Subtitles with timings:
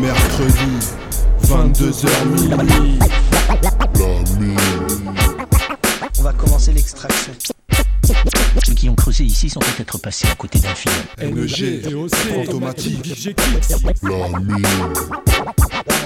[0.00, 0.78] mercredi,
[1.44, 2.98] 22h minuit.
[6.18, 7.32] On va commencer l'extraction.
[8.64, 10.94] Ceux qui ont creusé ici sont peut-être passés à côté d'un film.
[11.22, 11.82] NG,
[12.42, 13.28] automatique.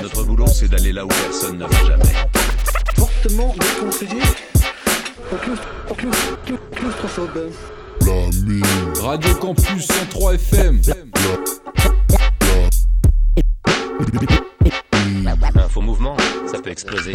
[0.03, 2.13] Notre boulot, c'est d'aller là où personne ne va jamais.
[2.97, 4.23] Fortement déconseillé
[5.33, 7.51] aux claustre- aux claustre- clau- claustrophobes.
[9.03, 10.81] Radio Campus 103 FM.
[13.97, 16.17] Un faux mouvement,
[16.47, 17.15] ça peut exploser.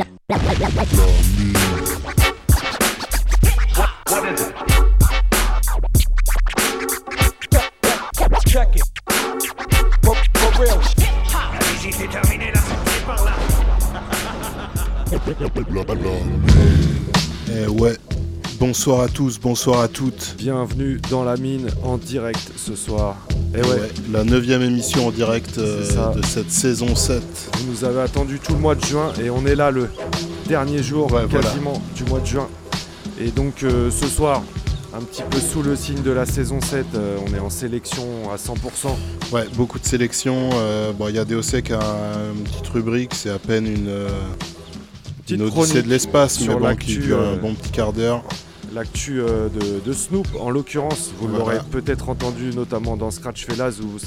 [17.51, 17.97] Eh ouais.
[18.59, 20.35] Bonsoir à tous, bonsoir à toutes.
[20.37, 23.17] Bienvenue dans la mine en direct ce soir.
[23.55, 27.21] Et ouais, Ouais, la neuvième émission en direct euh, de cette saison 7.
[27.57, 29.89] vous nous avez attendu tout le mois de juin et on est là le
[30.47, 31.47] dernier jour Ouais, voilà.
[31.49, 32.47] quasiment du mois de juin.
[33.19, 34.43] Et donc euh, ce soir,
[34.93, 38.03] un petit peu sous le signe de la saison 7, euh, on est en sélection
[38.31, 38.89] à 100%.
[39.31, 40.49] Ouais, beaucoup de sélections.
[40.97, 41.79] bon, il y a DOC qui a
[42.35, 43.89] une petite rubrique, c'est à peine une,
[45.23, 48.23] Petite une odyssée de l'espace, mais bon, qui dure un bon petit quart d'heure.
[48.73, 51.39] L'actu euh, de, de Snoop en l'occurrence, vous Voilà.
[51.55, 53.97] l'aurez peut-être entendu notamment dans Scratch Fellas où vous,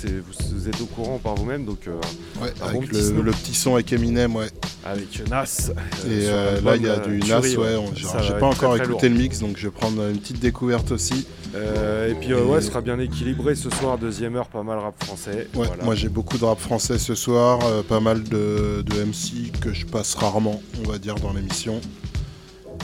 [0.55, 1.93] vous êtes au courant par vous-même, donc euh,
[2.41, 4.49] Ouais, avec bon le, petit son avec Eminem, ouais.
[4.85, 5.71] avec Nas.
[5.71, 7.77] euh, Et euh, là, il y a du Nas, ouais.
[8.03, 10.39] Ça J'ai pas encore très, très écouté le mix, donc je vais prendre une petite
[10.41, 11.27] découverte aussi.
[11.55, 15.49] Et puis ouais, ce sera bien équilibré ce soir, deuxième heure, pas mal rap français.
[15.55, 15.85] Ouais, Voilà.
[15.85, 19.85] moi j'ai beaucoup de rap français ce soir, pas mal de, de MC que je
[19.87, 21.81] passe rarement, on va dire, dans l'émission.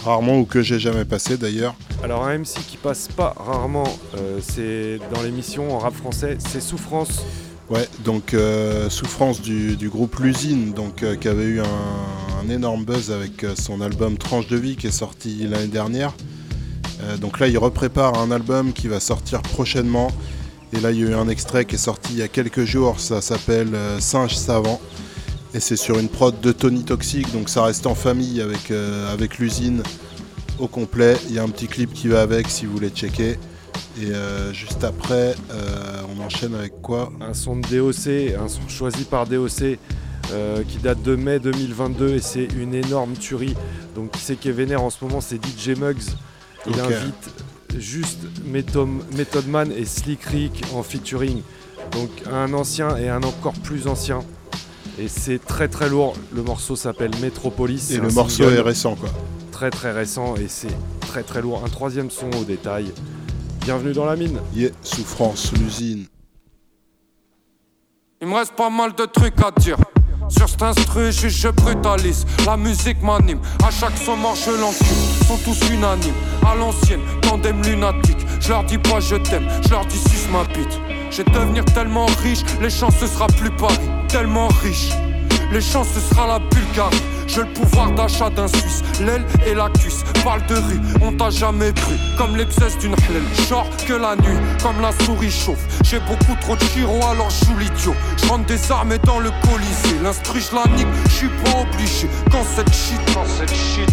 [0.04, 1.74] Rarement ou que j'ai jamais passé d'ailleurs.
[2.02, 6.60] Alors un MC qui passe pas rarement, euh, c'est dans l'émission en rap français, c'est
[6.60, 7.22] Souffrance.
[7.68, 12.48] Ouais, donc euh, souffrance du, du groupe L'usine, donc euh, qui avait eu un, un
[12.48, 16.14] énorme buzz avec son album Tranche de vie qui est sorti l'année dernière.
[17.20, 20.10] Donc là, il reprépare un album qui va sortir prochainement.
[20.72, 22.64] Et là, il y a eu un extrait qui est sorti il y a quelques
[22.64, 22.98] jours.
[22.98, 23.68] Ça s'appelle
[24.00, 24.80] Singe savant.
[25.54, 29.12] Et c'est sur une prod de Tony Toxic, donc ça reste en famille avec, euh,
[29.12, 29.82] avec l'usine
[30.58, 31.16] au complet.
[31.28, 33.38] Il y a un petit clip qui va avec si vous voulez checker.
[34.00, 37.10] Et euh, juste après, euh, on enchaîne avec quoi?
[37.20, 39.78] Un son de DOC, un son choisi par DOC
[40.32, 43.56] euh, qui date de mai 2022 et c'est une énorme tuerie.
[43.96, 46.14] Donc qui c'est qui est vénère en ce moment, c'est DJ Muggs.
[46.66, 47.30] Il invite
[47.76, 51.42] juste Method Method Man et Slick Rick en featuring.
[51.92, 54.20] Donc un ancien et un encore plus ancien.
[54.98, 56.14] Et c'est très très lourd.
[56.32, 57.90] Le morceau s'appelle Metropolis.
[57.92, 59.08] Et le morceau single est récent quoi.
[59.52, 61.62] très très récent et c'est très très lourd.
[61.64, 62.92] Un troisième son au détail.
[63.60, 64.40] Bienvenue dans la mine.
[64.54, 66.06] Yeah, souffrance, l'usine.
[68.20, 69.76] Il me reste pas mal de trucs à dire.
[70.28, 72.26] Sur cet instru, je, je brutalise.
[72.44, 73.40] La musique m'anime.
[73.64, 75.26] À chaque son mort, je l'encule.
[75.26, 76.14] Sont tous unanimes.
[76.44, 78.18] À l'ancienne, tandem lunatique.
[78.40, 80.80] Je leur dis pas je t'aime, je leur dis suce ma bite.
[81.10, 83.78] Je vais devenir tellement riche, les chances ce sera plus Paris.
[84.08, 84.90] Tellement riche.
[85.52, 87.02] Les chances ce sera la Bulgarie.
[87.26, 90.02] J'ai le pouvoir d'achat d'un Suisse, l'aile et la cuisse.
[90.24, 91.94] Parle de rue, on t'a jamais cru.
[92.16, 93.22] Comme l'abscesse d'une hlel.
[93.48, 95.60] Genre que la nuit, comme la souris chauffe.
[95.84, 97.94] J'ai beaucoup trop de chiro, alors je l'idiot.
[98.16, 99.98] Je rentre des armes dans le colisée.
[100.02, 102.08] L'instru, je nique, je suis pas obligé.
[102.32, 103.90] Quand cette shit, quand cette shit.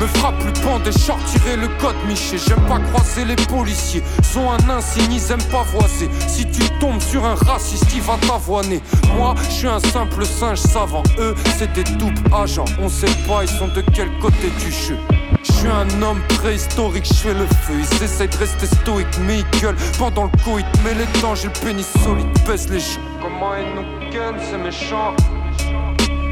[0.00, 2.36] Me frappe le pan des shorts, tirer le code Miché.
[2.38, 4.02] J'aime pas croiser les policiers.
[4.18, 6.08] Ils ont un insigne, ils aiment pas voiser.
[6.26, 8.82] Si tu tombes sur un raciste, il va t'avoiner.
[9.16, 11.02] Moi, je suis un simple singe savant.
[11.18, 12.64] Eux, c'est des doubles agents.
[12.80, 14.98] On sait pas, ils sont de quel côté du jeu.
[15.42, 17.74] Je suis un homme préhistorique, je fais le feu.
[17.78, 20.66] Ils essayent de rester stoïques, mais ils gueulent pendant le coït.
[20.84, 23.00] Mais les temps, j'ai le pénis solide, baisse les gens.
[23.22, 25.14] Comment ils nous gueulent, c'est méchant.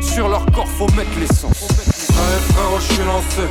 [0.00, 1.68] Sur leur corps, faut mettre l'essence.
[2.22, 3.48] Allez frérot, je suis lancé.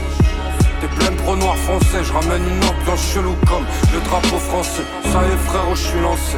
[0.80, 4.84] T'es plein de pro noirs français, je ramène une ambiance chelou comme le drapeau français.
[5.12, 6.38] Ça y est frérot, je suis lancé.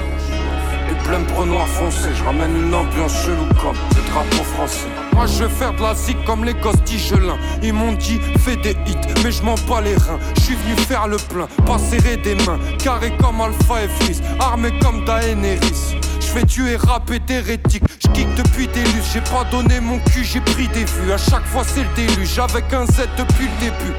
[0.87, 4.87] T'es plein de pro noirs foncés, je ramène une ambiance chelou comme le drapeau français.
[5.13, 7.37] Moi je vais faire de la zik comme les gosses d'Igelin.
[7.61, 10.19] Ils m'ont dit fais des hits, mais je m'en bats les reins.
[10.35, 12.59] Je suis venu faire le plein, pas serrer des mains.
[12.79, 15.95] Carré comme Alpha et Freeze, armé comme Daenerys.
[16.33, 17.83] Fais tuer rap et d'hérétique.
[18.01, 21.11] Je kick depuis des lustres, j'ai pas donné mon cul, j'ai pris des vues.
[21.13, 23.93] À chaque fois c'est le déluge, avec un Z depuis le début.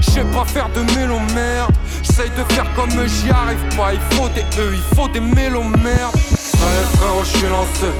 [0.00, 1.74] Je sais pas faire de mélo merde.
[2.02, 3.92] J'essaye de faire comme j'y arrive pas.
[3.92, 6.14] Il faut des E, il faut des mélos merde.
[6.14, 7.90] Allez frérot, je suis lancé.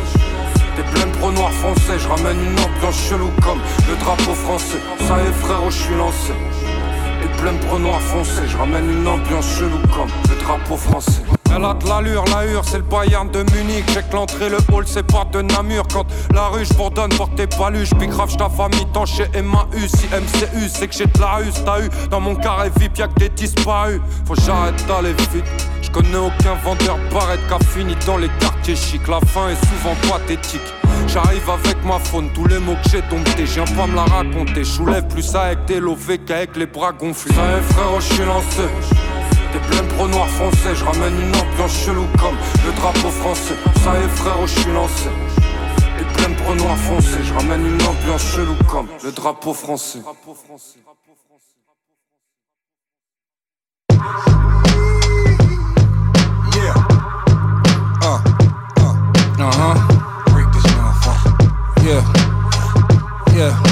[0.77, 3.59] T'es plein pro noirs français, je ramène une ambiance chelou comme
[3.89, 4.79] le drapeau français.
[5.01, 6.33] Ça y est frérot, je suis lancé.
[7.21, 11.23] T'es plein pro noirs foncés, je ramène une ambiance chelou comme le drapeau français.
[11.61, 13.85] Elle a de l'allure, la hure, c'est le Bayern de Munich.
[13.93, 15.83] J'ai que l'entrée, le hall, c'est pas de Namur.
[15.93, 17.93] Quand la rue, j'bourdonne, porte tes paluches.
[17.99, 19.67] Puis grave, ta famille, tant chez MAU.
[19.87, 21.91] Si MCU, c'est que j'ai de la rue, t'as eu.
[22.09, 24.01] Dans mon carré VIP, y'a que des disparus.
[24.27, 25.45] Faut j'arrête d'aller vite.
[25.83, 29.07] Je connais aucun vendeur barrette qu'a fini dans les quartiers chics.
[29.07, 30.63] La fin est souvent pathétique.
[31.09, 34.65] J'arrive avec ma faune, tous les mots que j'ai domptés, viens pas me la raconter.
[34.65, 37.35] Je plus avec des lovés qu'avec les bras gonflés.
[37.35, 39.10] Ça y frérot, je suis lancé.
[39.53, 43.55] Des pleins pro noir foncé, je ramène une ambiance chelou comme le drapeau français.
[43.83, 45.09] Ça y est frérot, je suis lancé.
[45.99, 50.01] Des pleins pro noir foncé, je ramène une ambiance chelou comme le drapeau français.
[56.55, 56.75] Yeah.
[58.03, 58.19] Uh,
[58.79, 58.95] uh,
[59.39, 60.01] uh-huh.
[61.83, 62.05] Yeah,
[63.35, 63.70] yeah.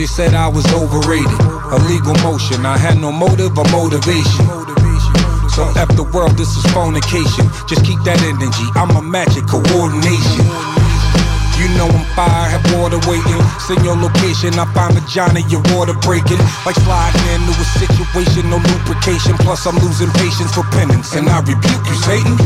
[0.00, 1.28] They said I was overrated.
[1.28, 2.64] A legal motion.
[2.64, 4.48] I had no motive or motivation.
[5.52, 7.44] So F the world, this is fornication.
[7.68, 8.66] Just keep that energy.
[8.80, 10.48] I'm a magic coordination.
[11.60, 13.44] You know I'm fire, have water waiting.
[13.60, 16.40] Send your location, I find vagina, your water breaking.
[16.64, 19.36] Like sliding into a situation, no lubrication.
[19.44, 22.40] Plus I'm losing patience for penance, and I rebuke you, Satan.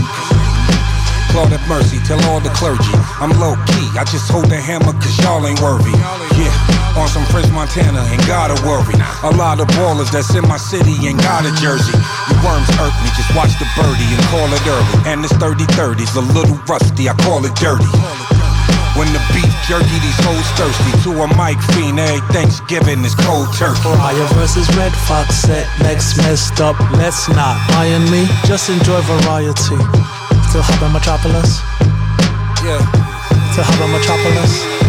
[1.35, 2.95] Lord have mercy, tell all the clergy.
[3.19, 5.91] I'm low key, I just hold the hammer cause y'all ain't worthy.
[6.39, 6.55] Yeah,
[6.95, 8.95] on some French Montana, ain't gotta worry.
[9.27, 11.91] A lot of ballers that's in my city ain't got a jersey.
[12.31, 15.11] You worms hurt me, just watch the birdie and call it early.
[15.11, 17.91] And this 30 30's a little rusty, I call it dirty.
[18.95, 20.95] When the beef jerky, these hoes thirsty.
[21.03, 23.83] To a mic fiend, every Thanksgiving is cold turkey.
[23.99, 26.79] Fire versus Red Fox set, next messed up.
[26.95, 29.83] Let's not iron me, just enjoy variety
[30.55, 31.59] to Hubba Metropolis.
[32.63, 32.79] Yeah.
[33.57, 34.84] To Hubba Metropolis.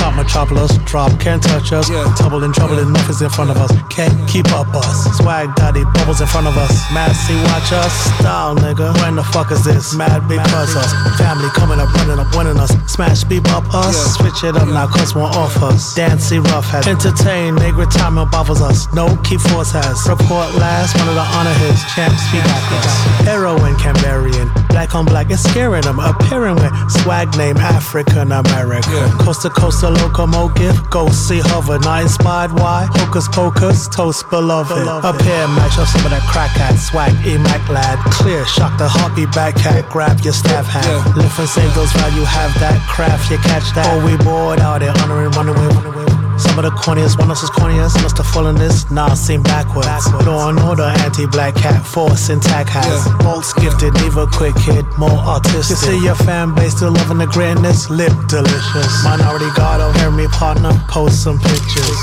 [0.00, 1.90] Top Metropolis, drop, can't touch us.
[1.90, 2.08] Yeah.
[2.16, 3.70] Trouble in trouble, enough is in front of us.
[3.90, 5.18] Can't keep up us.
[5.18, 6.72] Swag daddy, bubbles in front of us.
[6.90, 7.92] Mad see, watch us.
[8.16, 8.96] Style, nigga.
[9.02, 9.94] When the fuck is this?
[9.94, 10.90] Mad because us.
[11.18, 12.72] Family coming up, running up, winning us.
[12.90, 13.92] Smash, beep up us.
[13.92, 14.16] Yeah.
[14.16, 15.94] Switch it up now, cause one off us.
[15.94, 16.88] Dancy, rough has.
[16.88, 18.90] Entertain, nigga, retirement bothers us.
[18.94, 20.08] No key force has.
[20.08, 21.76] Report last, one of the honor his.
[21.92, 23.26] Champs, speak back us.
[23.28, 24.48] Heroin, Cambarian.
[24.68, 26.00] Black on black, it's scaring them.
[26.00, 26.72] Appearing with
[27.02, 28.92] swag name African American.
[28.92, 29.12] Yeah.
[29.20, 30.78] Coast to coast, a locomotive.
[30.90, 32.52] Go see hover, not inspired.
[32.52, 32.86] Why?
[32.90, 34.86] Hocus pocus, toast beloved.
[34.86, 36.76] Up here, match up some of that crack hat.
[36.78, 37.98] Swag, E-Mac lad.
[38.10, 39.88] Clear, shock the heartbeat back hat.
[39.90, 40.84] Grab your staff hat.
[40.86, 41.22] Yeah.
[41.22, 43.86] Lift and save those value, have that craft, you catch that.
[43.90, 46.19] Oh, we bored out there, honoring, running away, running away.
[46.40, 49.42] Some of the corniest, one of us is corniest, must have fallen this, nah, seem
[49.42, 50.10] backwards.
[50.26, 53.06] Law and order, anti-black cat, force intact has.
[53.06, 53.18] Yeah.
[53.22, 55.76] Bolts gifted, neither quick hit, more artistic.
[55.76, 59.04] You see your fan base still loving the greatness, lip delicious.
[59.04, 61.98] Minority God, oh, hear me partner, post some pictures.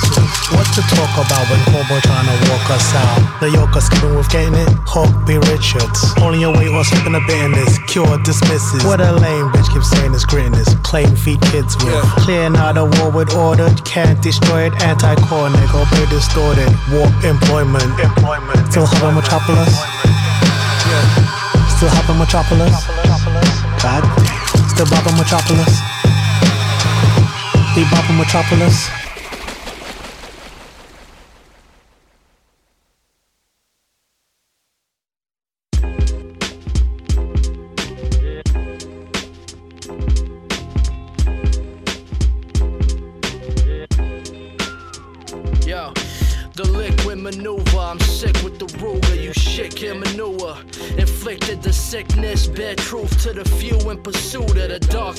[0.53, 3.19] What to talk about when Hobo trying to walk us out?
[3.41, 5.35] The yoke skipping with getting it, Hawk B.
[5.49, 6.13] Richards.
[6.21, 8.85] Only your weight or slipping a bit in this, cure dismisses.
[8.85, 11.93] What a lame bitch keeps saying is greatness, claim feed kids with.
[11.93, 12.13] Yeah.
[12.23, 18.59] Clear now the war with order, can't destroyed, anti-core nigga, play distorted, warp employment, employment.
[18.69, 19.71] Still hopping metropolis?
[21.71, 22.75] still Still hopping metropolis?
[23.79, 24.03] God.
[24.67, 25.79] Still bopping metropolis?
[27.73, 28.96] Be bopping metropolis?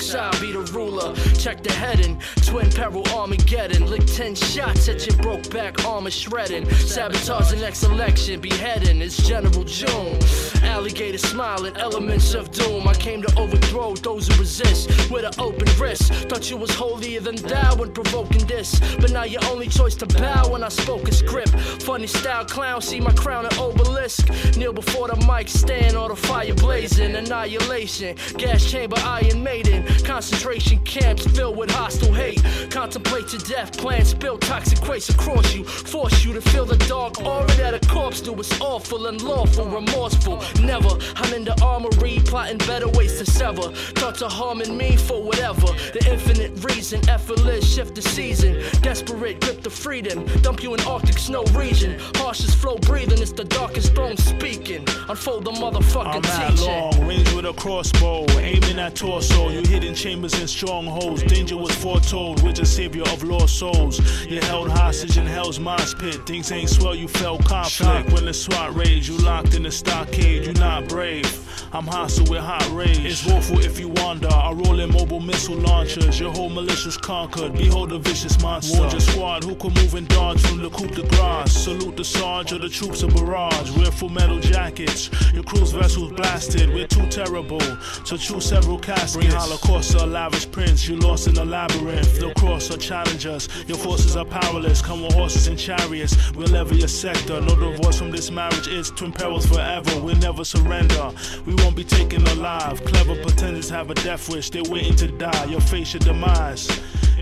[0.09, 0.41] Side.
[0.41, 1.13] Be the ruler.
[1.37, 2.19] Check the heading.
[2.49, 3.85] Twin peril Armageddon.
[3.85, 6.67] Lick 10 shots at your broke back armor shredding.
[6.71, 8.41] Sabotage the next election.
[8.41, 9.03] Beheading.
[9.03, 10.17] It's General June.
[10.63, 11.77] Alligator smiling.
[11.77, 12.87] Elements of doom.
[12.87, 16.11] I came to overthrow those who resist with an open wrist.
[16.27, 18.79] Thought you was holier than thou when provoking this.
[18.95, 21.51] But now your only choice to bow when I spoke a script.
[21.83, 24.27] Funny style clown, see my crown and obelisk.
[24.57, 27.15] Kneel before the mic stand or the fire blazing.
[27.15, 29.85] Annihilation, gas chamber, Iron Maiden.
[30.03, 32.38] Concentration camps filled with hostile hate.
[32.69, 35.63] Contemplate your death, plan, spill toxic waste across you.
[35.63, 38.33] Force you to feel the dark aura that a corpse do.
[38.39, 40.41] It's awful, unlawful, remorseful.
[40.61, 43.71] Never, I'm in the armory, plotting better ways to sever.
[43.99, 45.67] Thoughts are harming me for whatever.
[45.93, 48.61] The infinite reason, effortless, shift the season.
[48.81, 50.25] Desperate, grip the freedom.
[50.41, 51.99] Dump you in Arctic snow region.
[52.15, 54.85] Harshest flow breathing, it's the darkest throne speaking.
[55.09, 56.67] Unfold the motherfucking I'm teaching.
[56.67, 59.49] long range with a crossbow, aiming at torso.
[59.49, 61.23] You hidden chambers and strongholds.
[61.23, 62.28] Danger was foretold.
[62.37, 63.99] We're the savior of lost souls.
[64.25, 66.25] You're held hostage in hell's mosh pit.
[66.25, 68.11] Things ain't swell, you felt conflict.
[68.11, 70.45] When the SWAT rage, you locked in the stockade.
[70.45, 71.45] You're not brave.
[71.71, 73.05] I'm hostile with hot rage.
[73.05, 74.27] It's woeful if you wander.
[74.27, 76.19] I roll in mobile missile launchers.
[76.19, 77.53] Your whole militia's conquered.
[77.53, 78.79] Behold the vicious monster.
[78.79, 81.51] Warn your squad who can move and dodge from the coupe de grace.
[81.51, 83.69] Salute the Sarge of the troops of barrage.
[83.71, 85.09] Wear full metal jackets.
[85.31, 86.73] Your cruise vessel's blasted.
[86.73, 89.15] We're too terrible to choose several caskets.
[89.15, 90.87] Bring Holocaust to a lavish prince.
[90.87, 92.18] You lost in the labyrinth.
[92.19, 93.47] They'll cross or challenge us.
[93.67, 94.81] Your forces are powerless.
[94.81, 96.31] Come with horses and chariots.
[96.33, 97.39] We'll level your sector.
[97.41, 98.67] No divorce from this marriage.
[98.67, 100.01] It's twin perils forever.
[100.01, 101.11] We'll never surrender.
[101.45, 102.83] We won't be taken alive.
[102.83, 104.49] Clever pretenders have a death wish.
[104.49, 105.45] They're waiting to die.
[105.45, 106.67] Your face your demise.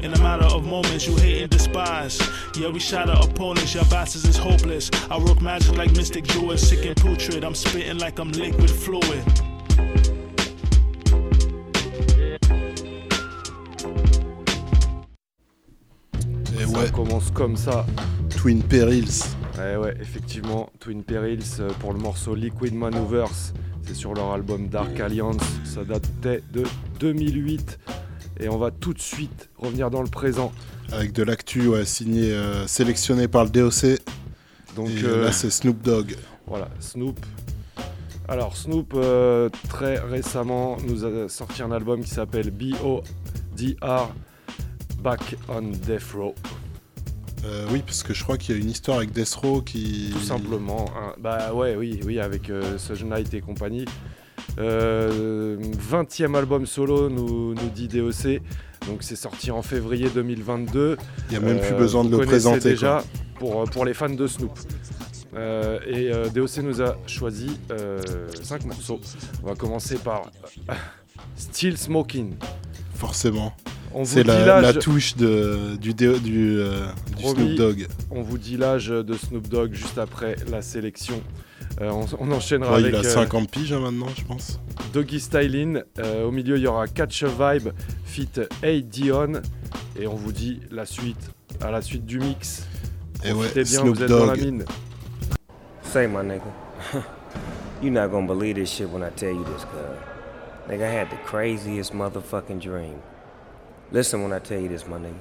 [0.04, 2.22] In a matter of moments, you hate and despise.
[2.56, 4.92] Yeah, we shatter opponents, your bastards is hopeless.
[5.10, 7.44] I work magic like Mystic Druid, sick and putrid.
[7.44, 9.47] I'm spitting like I'm liquid fluid.
[16.78, 17.88] Ça ouais, commence comme ça.
[18.38, 19.24] Twin Perils.
[19.58, 23.32] Ouais, ouais, effectivement, Twin Perils euh, pour le morceau Liquid Maneuvers.
[23.82, 25.42] C'est sur leur album Dark Alliance.
[25.66, 26.66] Ça datait de
[27.00, 27.80] 2008.
[28.42, 30.52] Et on va tout de suite revenir dans le présent.
[30.92, 34.00] Avec de l'actu ouais, signé, euh, sélectionné par le DOC.
[34.76, 36.16] Donc Et euh, là, c'est Snoop Dogg.
[36.46, 37.20] voilà, Snoop.
[38.28, 44.12] Alors Snoop, euh, très récemment, nous a sorti un album qui s'appelle B.O.D.R.
[45.00, 46.36] Back on Death Row.
[47.48, 50.10] Euh, oui, parce que je crois qu'il y a une histoire avec Death Row qui.
[50.14, 50.86] Tout simplement.
[50.98, 51.14] hein.
[51.18, 53.86] Bah ouais, oui, oui, avec euh, Suge Knight et compagnie.
[54.60, 55.58] Euh,
[55.92, 58.42] 20e album solo, nous, nous dit DOC.
[58.88, 60.98] Donc c'est sorti en février 2022.
[61.30, 62.70] Il n'y a même plus Euh, besoin de le présenter.
[62.70, 63.40] déjà quoi.
[63.40, 64.58] pour, euh, pour les fans de Snoop.
[65.36, 67.50] Euh, et euh, DOC nous a choisi
[68.42, 69.00] 5 morceaux.
[69.44, 70.32] On va commencer par
[71.36, 72.36] Still Smoking.
[72.96, 73.54] Forcément.
[74.00, 76.86] On vous C'est dit la, l'âge- la touche de, du, du, euh,
[77.18, 77.24] du.
[77.24, 77.88] Snoop Dogg.
[78.12, 81.20] On vous dit l'âge de Snoop Dogg juste après la sélection.
[81.82, 84.60] Euh, on, on enchaînera Ouais, avec il a euh, 50 piges hein, maintenant, je pense.
[84.94, 85.82] Doggy Stylin.
[85.98, 87.70] Euh, au milieu, il y aura Catch a Vibe,
[88.06, 88.30] fit
[88.62, 89.42] Hey Dion.
[90.00, 92.68] Et on vous dit la suite à la suite du mix.
[93.24, 94.46] Et ouais, Profitez bien, Snoop vous êtes dans la Dogg.
[94.46, 94.66] mine.
[95.82, 96.52] Say, my nigga,
[97.82, 100.70] you not gonna believe this shit when I tell you this, cuz.
[100.70, 102.98] Nigga, I had the craziest motherfucking dream.
[103.92, 105.16] Listen when I tell you this, my nigga.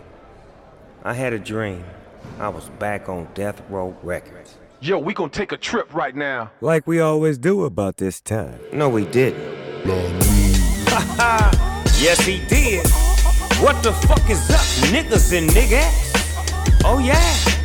[1.04, 1.84] I had a dream.
[2.40, 4.56] I was back on Death Row Records.
[4.80, 6.50] Yo, we gonna take a trip right now.
[6.60, 8.58] Like we always do about this time.
[8.72, 9.40] No, we didn't.
[11.98, 12.86] yes, he did.
[13.62, 16.82] What the fuck is up, niggas and niggas?
[16.84, 17.55] Oh, yeah.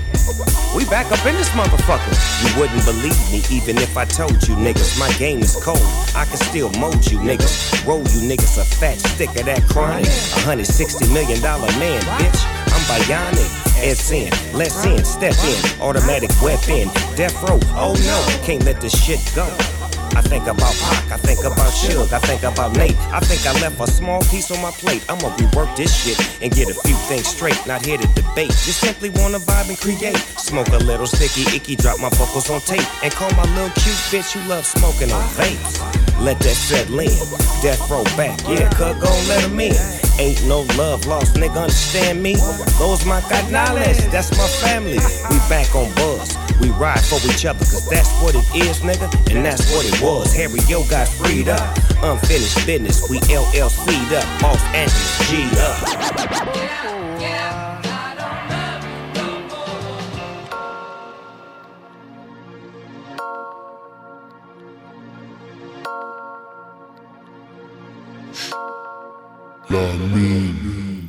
[0.75, 2.13] We back up in this motherfucker.
[2.44, 5.82] You wouldn't believe me even if I told you niggas my game is cold.
[6.16, 7.86] I can still mold you niggas.
[7.86, 10.06] Roll you niggas a fat stick of that crime.
[10.06, 12.46] A hundred sixty million dollar man, bitch.
[12.72, 13.62] I'm bionic.
[13.82, 17.60] S in, let's in, step in, automatic weapon, death row.
[17.74, 19.48] Oh no, can't let this shit go.
[20.13, 22.98] I think about Pac, I think about Suge, I think about Nate.
[23.12, 25.03] I think I left a small piece on my plate.
[25.10, 27.60] I'ma rework this shit and get a few things straight.
[27.65, 30.18] Not here to debate, just simply wanna vibe and create.
[30.38, 34.01] Smoke a little sticky icky, drop my vocals on tape, and call my little cute
[34.12, 35.80] bitch who loves smoking on vapes.
[36.20, 37.18] Let that settle in.
[37.62, 39.75] Death row back, yeah, cut gon' let him in.
[40.20, 42.36] Ain't no love lost, nigga, understand me?
[42.77, 45.00] Those my canales, that's my family.
[45.30, 46.50] We back on buzz.
[46.62, 50.00] We ride for each other, cause that's what it is, nigga, and that's what it
[50.00, 50.32] was.
[50.32, 51.75] Harry Yo got freed up.
[52.03, 54.41] Unfinished business, we LLC'd up.
[54.44, 56.91] Los Angeles G'd up.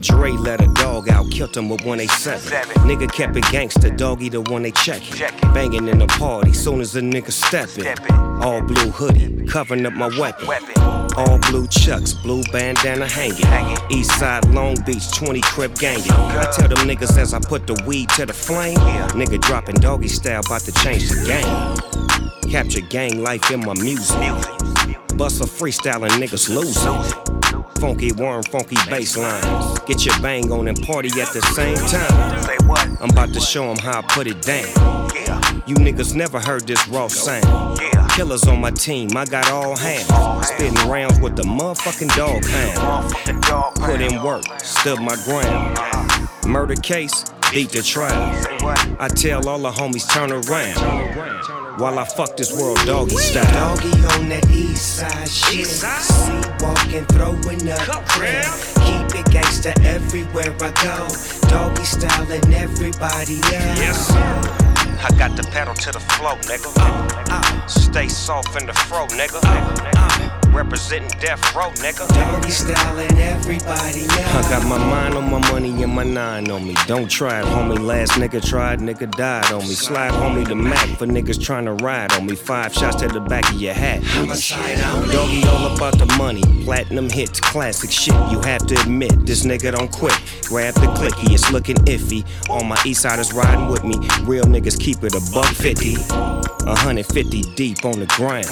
[0.02, 2.50] Dre let a dog out, killed him with 187.
[2.88, 5.54] Nigga kept it gangster, doggy the one they checkin'.
[5.54, 7.86] Banging in the party, soon as a nigga steppin'.
[8.42, 10.48] All blue hoodie, covering up my weapon.
[11.16, 13.78] All blue chucks, blue bandana hanging.
[13.92, 16.10] East side Long Beach, 20 crib gangin'.
[16.10, 18.78] I tell them niggas as I put the weed to the flame.
[18.78, 19.06] Yeah.
[19.10, 22.50] Nigga dropping doggy style, about to change the game.
[22.50, 24.18] Capture gang life in my music.
[25.16, 27.31] Bust a freestyling niggas losing.
[27.82, 29.80] Funky worm, funky bass lines.
[29.88, 32.96] Get your bang on and party at the same time.
[33.00, 35.10] I'm about to show 'em how I put it down.
[35.66, 37.80] You niggas never heard this raw sound.
[38.10, 40.06] Killers on my team, I got all hands.
[40.46, 43.74] Spitting rounds with the motherfucking dog hand.
[43.74, 45.76] Put in work, stood my ground.
[46.46, 48.32] Murder case, beat the trial.
[48.98, 51.80] I tell all the homies turn around.
[51.80, 53.76] While I fuck this world doggy style.
[53.76, 55.66] Doggy on that east side shit.
[55.66, 58.44] See walking, throwing up crap.
[58.84, 61.48] Keep it gangsta everywhere I go.
[61.48, 63.78] Doggy style and everybody knows.
[63.78, 64.72] Yes, sir.
[65.04, 66.70] I got the pedal to the flow, nigga.
[66.76, 67.66] Uh, uh.
[67.66, 69.40] Stay soft in the fro, nigga.
[69.42, 72.06] Uh, Representing death row, nigga.
[72.08, 74.18] Doggy style and everybody knows.
[74.18, 76.74] I got my mind on my money and my nine on me.
[76.86, 77.78] Don't try it, homie.
[77.78, 79.74] Last nigga tried, nigga died on me.
[79.74, 82.36] Slide homie the Mac for niggas trying to ride on me.
[82.36, 84.02] Five shots to the back of your hat.
[84.02, 86.42] Eastside, I'm doggy all about the money.
[86.64, 88.14] Platinum hits, classic shit.
[88.30, 90.14] You have to admit, this nigga don't quit.
[90.42, 92.26] Grab the clicky, it's looking iffy.
[92.50, 93.96] All my east siders riding with me.
[94.24, 95.96] Real niggas keep it a buck fifty.
[96.64, 98.46] 150 deep on the ground.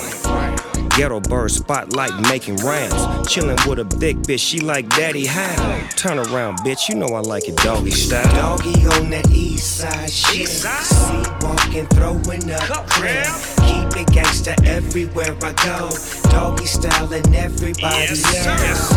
[0.96, 2.94] Ghetto bird spotlight making rounds.
[3.28, 5.86] Chillin' with a big bitch, she like daddy how?
[5.96, 8.24] Turn around, bitch, you know I like it doggy style.
[8.34, 10.48] Doggy on that east side shit.
[10.48, 13.26] See walking, throwing up crap.
[13.66, 15.90] Keep it gangsta everywhere I go.
[16.30, 18.92] Doggy style and everybody knows.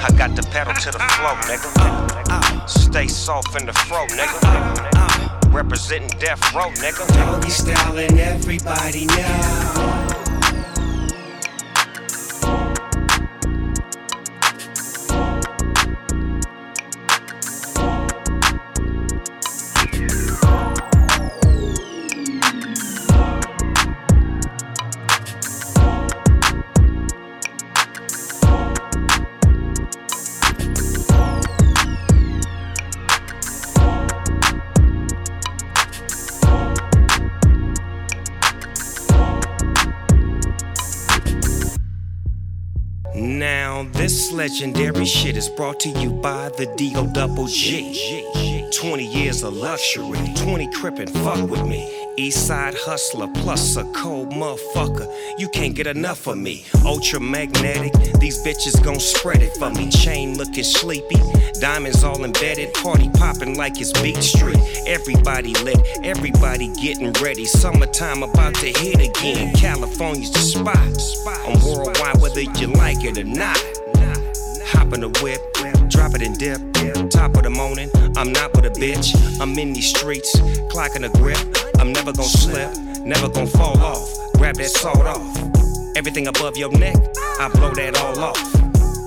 [0.00, 2.68] I got the pedal to the flow, nigga.
[2.68, 5.52] Stay soft in the fro, nigga.
[5.52, 7.06] Representing death row, nigga.
[7.14, 9.16] Doggy style and everybody knows.
[9.16, 10.07] Now,
[44.38, 47.08] legendary shit is brought to you by the D.O.
[47.08, 48.24] Double G.
[48.72, 52.06] 20 years of luxury, 20 crip and fuck with me.
[52.16, 55.12] Eastside hustler plus a cold motherfucker.
[55.38, 56.64] You can't get enough of me.
[56.84, 59.90] Ultra magnetic, these bitches gon' spread it for me.
[59.90, 61.18] Chain looking sleepy,
[61.60, 62.72] diamonds all embedded.
[62.74, 64.60] Party popping like it's Beat Street.
[64.86, 67.44] Everybody lit, everybody getting ready.
[67.44, 69.52] Summertime about to hit again.
[69.56, 70.78] California's the spot.
[71.44, 73.60] I'm worldwide whether you like it or not.
[74.72, 75.40] Hop in the whip,
[75.88, 76.60] drop it and dip.
[77.10, 79.14] Top of the morning, I'm not with a bitch.
[79.40, 80.36] I'm in these streets,
[80.70, 81.38] clocking a grip.
[81.78, 82.70] I'm never gonna slip,
[83.04, 84.08] never gonna fall off.
[84.34, 85.24] Grab that salt off.
[85.96, 86.96] Everything above your neck,
[87.40, 88.38] I blow that all off.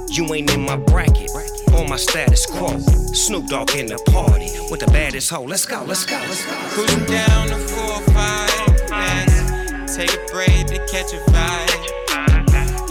[0.10, 1.32] You ain't in my bracket,
[1.74, 2.78] on my status quo.
[3.14, 5.44] Snoop Dogg in the party with the baddest hoe.
[5.44, 6.52] Let's go, let's go, let's go.
[6.72, 9.96] Cruising down the 405, yes.
[9.96, 11.92] Take a break to catch a vibe.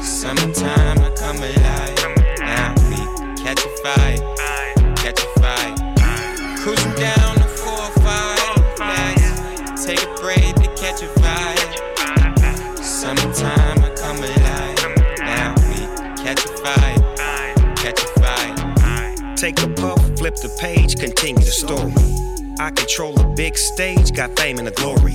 [0.03, 2.00] Summertime, I come alive.
[3.83, 6.57] Now catch a vibe, catch a vibe.
[6.59, 8.79] Cruising down the 405,
[9.17, 9.85] yes.
[9.87, 12.83] Take a break to catch a vibe.
[12.83, 15.19] Summertime, I come alive.
[15.21, 15.87] Now we
[16.23, 17.17] catch a vibe,
[17.77, 19.37] catch a vibe.
[19.37, 21.95] Take a puff, flip the page, continue the story.
[22.59, 25.15] I control a big stage, got fame and the glory.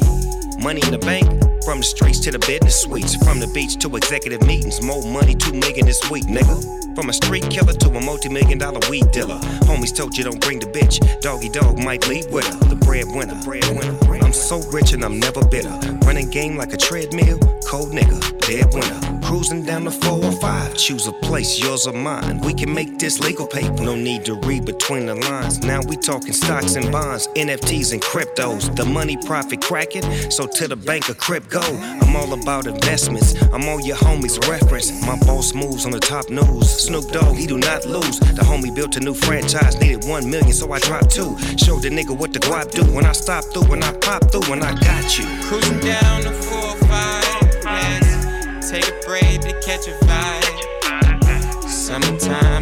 [0.63, 1.28] Money in the bank,
[1.65, 3.15] from the streets to the business suites.
[3.25, 6.56] From the beach to executive meetings, more money, two million this week, nigga.
[6.95, 9.39] From a street killer to a multi million dollar weed dealer.
[9.67, 10.95] Homies told you don't bring the bitch.
[11.21, 12.69] Doggy dog might leave with her.
[12.69, 13.36] The breadwinner.
[14.23, 15.94] I'm so rich and I'm never bitter.
[16.05, 17.39] Running game like a treadmill.
[17.65, 19.21] Cold nigga, dead winner.
[19.25, 20.77] Cruising down the 405.
[20.77, 22.39] Choose a place, yours or mine.
[22.41, 23.81] We can make this legal paper.
[23.81, 25.63] No need to read between the lines.
[25.63, 28.75] Now we talking stocks and bonds, NFTs and cryptos.
[28.75, 31.59] The money profit cracking, so to the bank of crypto.
[31.59, 33.33] I'm all about investments.
[33.51, 34.91] I'm all your homies reference.
[35.07, 36.69] My boss moves on the top news.
[36.69, 38.19] Snoop Dogg, he do not lose.
[38.19, 41.35] The homie built a new franchise, needed one million, so I dropped two.
[41.57, 44.47] Showed the nigga what the guap do when I stop through, when I pop through,
[44.51, 45.25] when I got you.
[45.47, 47.63] Cruising down down to four or five.
[47.63, 51.69] Let's take a break to catch a vibe.
[51.69, 52.54] Summertime.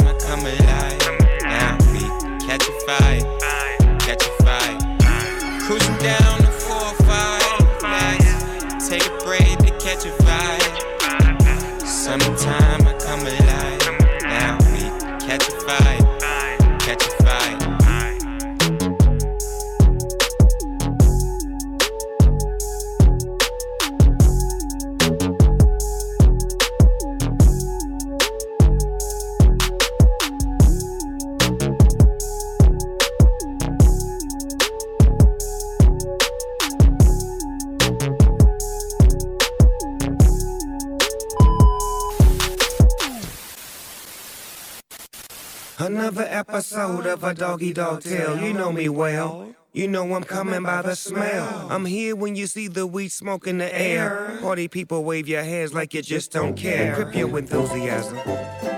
[47.23, 48.37] A doggy dog tale.
[48.37, 49.55] You know me well.
[49.71, 51.67] You know I'm coming by the smell.
[51.71, 54.37] I'm here when you see the weed smoke in the air.
[54.41, 56.95] Party people wave your hands like you just don't care.
[56.95, 58.72] Grip your enthusiasm.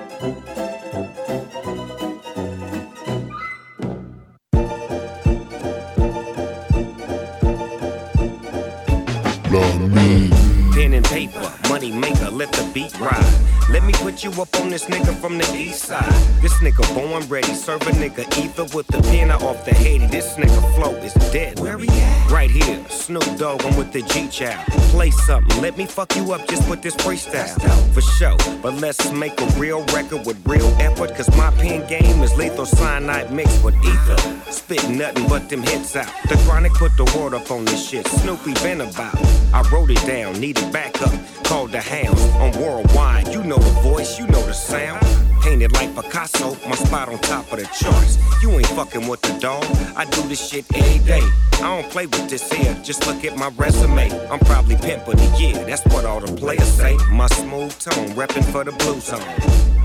[11.89, 13.33] Money maker, let the beat ride.
[13.69, 16.13] Let me put you up on this nigga from the east side.
[16.41, 20.05] This nigga born ready, serve a nigga ether with the pen off the Haiti.
[20.07, 21.59] This nigga flow is dead.
[21.59, 22.31] Where we at?
[22.31, 24.65] Right here, Snoop Dogg, I'm with the G Child.
[24.93, 27.93] Play something, let me fuck you up just with this freestyle.
[27.93, 31.15] For sure, but let's make a real record with real effort.
[31.15, 34.51] Cause my pen game is lethal cyanide mixed with ether.
[34.51, 36.11] Spit nothing but them hits out.
[36.29, 38.07] The chronic put the word up on this shit.
[38.07, 39.17] Snoopy been about.
[39.53, 41.11] I wrote it down, needed backup.
[41.45, 42.07] Called the
[42.39, 43.27] on worldwide.
[43.33, 45.05] You know the voice, you know the sound.
[45.41, 48.17] Painted like Picasso, my spot on top of the charts.
[48.41, 49.65] You ain't fucking with the dog.
[49.95, 51.21] I do this shit every day.
[51.55, 54.09] I don't play with this here, just look at my resume.
[54.29, 56.95] I'm probably pimp of the year, that's what all the players say.
[57.11, 59.21] My smooth tone, reppin' for the blue zone.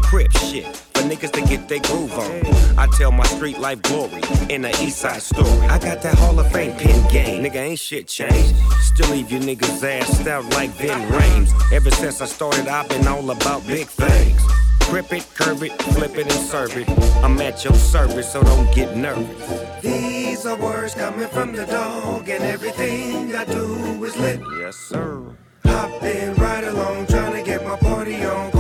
[0.03, 0.67] Crip shit,
[1.01, 2.79] for niggas to get their groove on.
[2.79, 5.67] I tell my street life glory in the east side story.
[5.69, 8.55] I got that Hall of Fame pin game, nigga ain't shit changed.
[8.81, 11.53] Still leave you niggas ass out like Vin Rames.
[11.73, 14.43] Ever since I started, I've been all about big things.
[14.89, 16.89] Grip it, curve it, flip it, and serve it.
[17.23, 19.83] I'm at your service, so don't get nervous.
[19.83, 24.41] These are words coming from the dog, and everything I do is lit.
[24.59, 25.23] Yes, sir.
[25.65, 28.60] Hop in right along, trying to get my party on.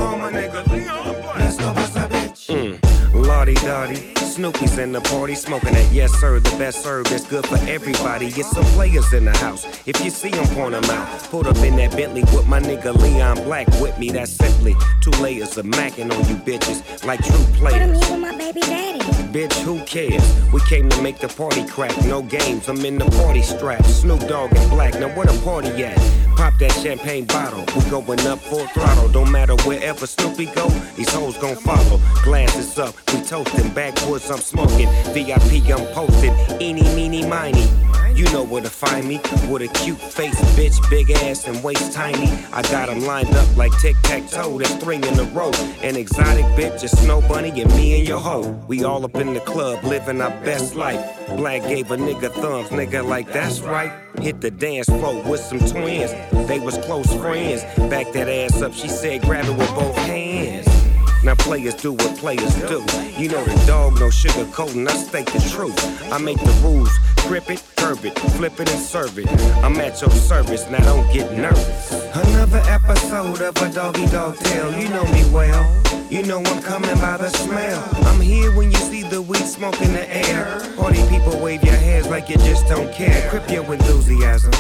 [3.55, 4.20] Dotty Dotty.
[4.31, 5.91] Snoopy's in the party smoking it.
[5.93, 8.31] Yes, sir, the best serve that's good for everybody.
[8.31, 9.67] Get some players in the house.
[9.87, 11.21] If you see them, point them out.
[11.31, 14.11] Put up in that Bentley with my nigga Leon Black with me.
[14.11, 17.99] That's simply two layers of macking on you bitches like true players.
[17.99, 19.01] Put with my baby daddy.
[19.33, 20.25] Bitch, who cares?
[20.53, 21.97] We came to make the party crack.
[22.05, 23.85] No games, I'm in the party strap.
[23.85, 25.99] Snoop Dogg and Black, now where the party at?
[26.37, 27.65] Pop that champagne bottle.
[27.77, 29.09] We going up full throttle.
[29.09, 32.01] Don't matter wherever Snoopy go, these hoes gon' follow.
[32.25, 33.69] Glasses up, we toasting.
[33.71, 34.89] Backwoods, I'm smoking.
[35.13, 36.35] VIP, I'm posting.
[36.61, 37.69] Eeny, meeny, miny.
[38.15, 39.21] You know where to find me.
[39.49, 42.31] With a cute face, bitch, big ass and waist tiny.
[42.53, 44.59] I got 'em lined up like tic tac toe.
[44.59, 45.51] That's three in a row.
[45.83, 48.55] An exotic bitch, a snow bunny, and me and your hoe.
[48.69, 51.01] We all up in the club, living our best life.
[51.37, 53.93] Black gave a nigga thumbs, nigga, like that's right.
[54.21, 56.13] Hit the dance floor with some twins.
[56.47, 57.63] They was close friends.
[57.89, 60.80] Back that ass up, she said, grab it with both hands.
[61.23, 62.83] Now players do what players do.
[63.19, 64.89] You know the dog, no sugar coating.
[64.89, 65.79] I state the truth.
[66.11, 66.91] I make the rules,
[67.29, 69.31] grip it, curb it, flip it and serve it.
[69.63, 71.93] I'm at your service, now don't get nervous.
[72.15, 74.73] Another episode of a doggy dog tale.
[74.81, 75.83] You know me well.
[76.11, 77.87] You know I'm coming by the smell.
[78.07, 80.59] I'm here when you see the weed smoke in the air.
[80.77, 83.31] Party people wave your hands like you just don't care.
[83.31, 84.53] Grip your enthusiasm.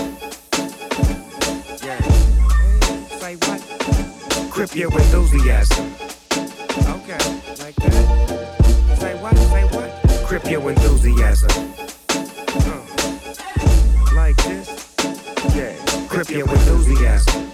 [1.82, 2.00] Yeah.
[3.18, 4.50] Say what?
[4.50, 6.09] Grip your enthusiasm.
[10.30, 11.74] Grip your enthusiasm.
[12.54, 12.86] Uh,
[14.14, 14.94] like this.
[15.56, 15.74] Yeah.
[16.06, 17.50] Grip your enthusiasm.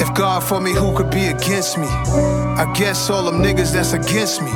[0.00, 1.03] If God for me, who could
[1.64, 1.86] against me?
[1.86, 4.50] I guess all them niggas that's against me.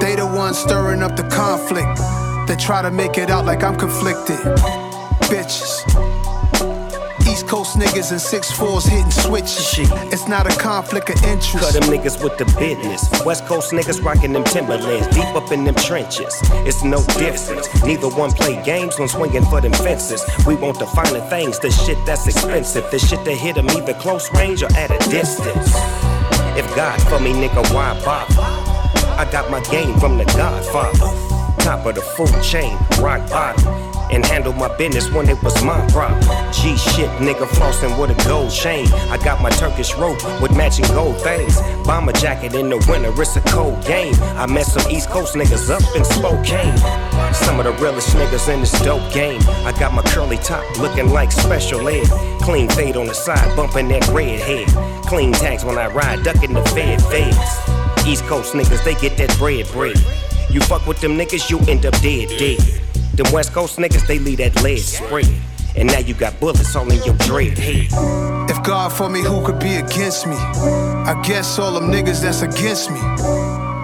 [0.00, 1.98] They the ones stirring up the conflict.
[2.46, 4.36] They try to make it out like I'm conflicted.
[5.30, 5.84] Bitches.
[7.30, 9.90] East Coast niggas and six fours hitting switches.
[10.12, 11.60] It's not a conflict of interest.
[11.60, 13.08] Cut them niggas with the business.
[13.24, 16.34] West Coast niggas rocking them Timberlands, deep up in them trenches.
[16.66, 17.68] It's no difference.
[17.84, 20.24] Neither one play games when swinging for them fences.
[20.46, 23.94] We want the finer things, the shit that's expensive, the shit that hit them either
[23.94, 26.07] close range or at a distance.
[26.58, 28.34] If God for me, nigga, why bother?
[29.14, 31.06] I got my game from the Godfather.
[31.62, 33.64] Top of the food chain, rock bottom.
[34.10, 36.20] And handle my business when it was my problem.
[36.52, 38.88] G shit, nigga flossing with a gold chain.
[39.08, 41.60] I got my Turkish rope with matching gold things.
[41.86, 44.14] Bomber jacket in the winter, it's a cold game.
[44.34, 46.76] I met some East Coast niggas up in Spokane.
[47.34, 49.40] Some of the realest niggas in this dope game.
[49.64, 52.08] I got my curly top looking like special ed.
[52.48, 54.66] Clean fade on the side, bumping that red head.
[55.04, 58.06] Clean tags when I ride, ducking the fed feds.
[58.06, 59.98] East Coast niggas, they get that bread bread.
[60.48, 62.58] You fuck with them niggas, you end up dead dead.
[63.12, 65.28] Them West Coast niggas, they leave that lead spread.
[65.76, 67.88] and now you got bullets all in your dread head.
[68.48, 70.36] If God for me, who could be against me?
[70.36, 73.00] I guess all them niggas that's against me.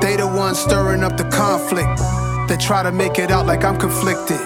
[0.00, 2.00] They the ones stirring up the conflict.
[2.48, 4.40] They try to make it out like I'm conflicted.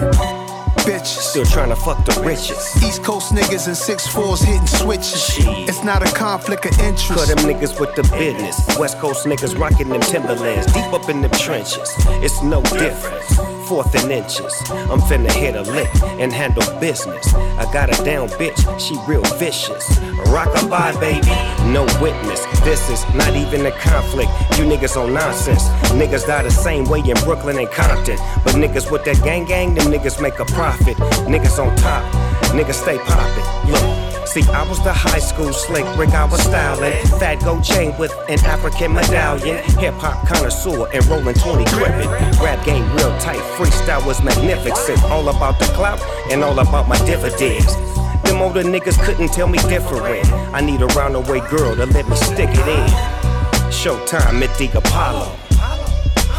[0.89, 1.21] Bitches.
[1.21, 2.77] Still trying to fuck the richest.
[2.77, 5.35] East Coast niggas and six fours hitting switches.
[5.69, 7.09] It's not a conflict of interest.
[7.09, 8.57] Cut them niggas with the business.
[8.79, 10.65] West Coast niggas rocking them Timberlands.
[10.73, 11.93] Deep up in them trenches.
[12.25, 13.38] It's no difference.
[13.69, 14.51] Fourth and inches.
[14.71, 17.35] I'm finna hit a lick and handle business.
[17.35, 19.99] I got a down bitch, she real vicious.
[20.31, 22.43] Rock a Rockabye, baby, no witness.
[22.63, 24.31] This is not even a conflict.
[24.57, 25.61] You niggas on nonsense.
[25.93, 28.17] Niggas die the same way in Brooklyn and Compton.
[28.43, 30.97] But niggas with that gang gang, them niggas make a profit.
[31.27, 32.03] Niggas on top,
[32.53, 33.71] niggas stay poppin'.
[33.71, 33.98] Look.
[34.29, 36.93] See, I was the high school slick Rick, I was styling.
[37.17, 39.57] Fat gold chain with an African medallion.
[39.79, 42.07] Hip hop connoisseur and rolling 20 crippin'.
[42.37, 45.01] Rap game real tight, freestyle was magnificent.
[45.05, 47.73] All about the clout and all about my dividends.
[48.21, 50.31] Them older niggas couldn't tell me different.
[50.53, 52.87] I need a roundaway girl to let me stick it in.
[53.73, 55.35] Showtime at the Apollo.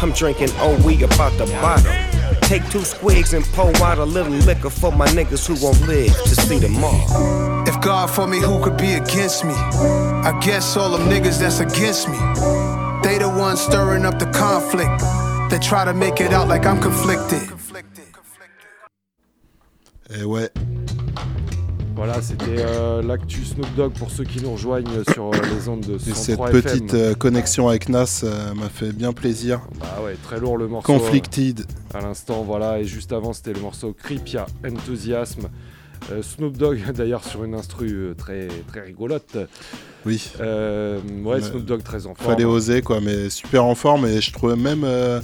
[0.01, 1.91] I'm drinking OE about the bottle.
[2.47, 6.15] Take two squigs and pour out a little liquor for my niggas who won't live
[6.23, 7.50] to see tomorrow.
[7.71, 9.53] If God for me, who could be against me?
[9.53, 12.17] I guess all them niggas that's against me.
[13.01, 14.99] They the ones stirring up the conflict.
[15.49, 17.41] They try to make it out like I'm conflicted.
[20.09, 20.49] Et ouais.
[21.95, 25.85] Voilà, c'était euh, l'actu Snoop Dogg pour ceux qui nous rejoignent sur euh, les ondes
[25.85, 26.99] de Et cette 103 petite FM.
[26.99, 29.61] euh, connexion avec Nas euh, m'a fait bien plaisir.
[29.81, 30.91] Ah ouais, très lourd le morceau.
[30.91, 31.61] Conflicted.
[31.61, 32.79] euh, à l'instant, voilà.
[32.79, 35.43] Et juste avant, c'était le morceau Creepia Enthusiasm.
[36.11, 39.37] Euh, Snoop Dogg, d'ailleurs, sur une instru euh, très, très rigolote.
[40.05, 40.31] Oui.
[40.39, 42.31] Euh, ouais, Snoop Dogg très en forme.
[42.31, 44.05] Fallait oser, quoi, mais super en forme.
[44.05, 45.19] Et je trouvais même euh,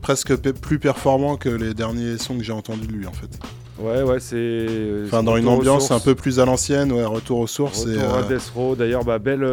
[0.00, 3.38] presque plus performant que les derniers sons que j'ai entendus de lui, en fait.
[3.78, 4.66] Ouais, ouais, c'est.
[5.06, 7.86] Enfin, dans une ambiance un peu plus à l'ancienne, ouais, retour aux sources.
[7.86, 8.76] et, Retour à euh, Death Row.
[8.76, 9.46] D'ailleurs, bah, belle,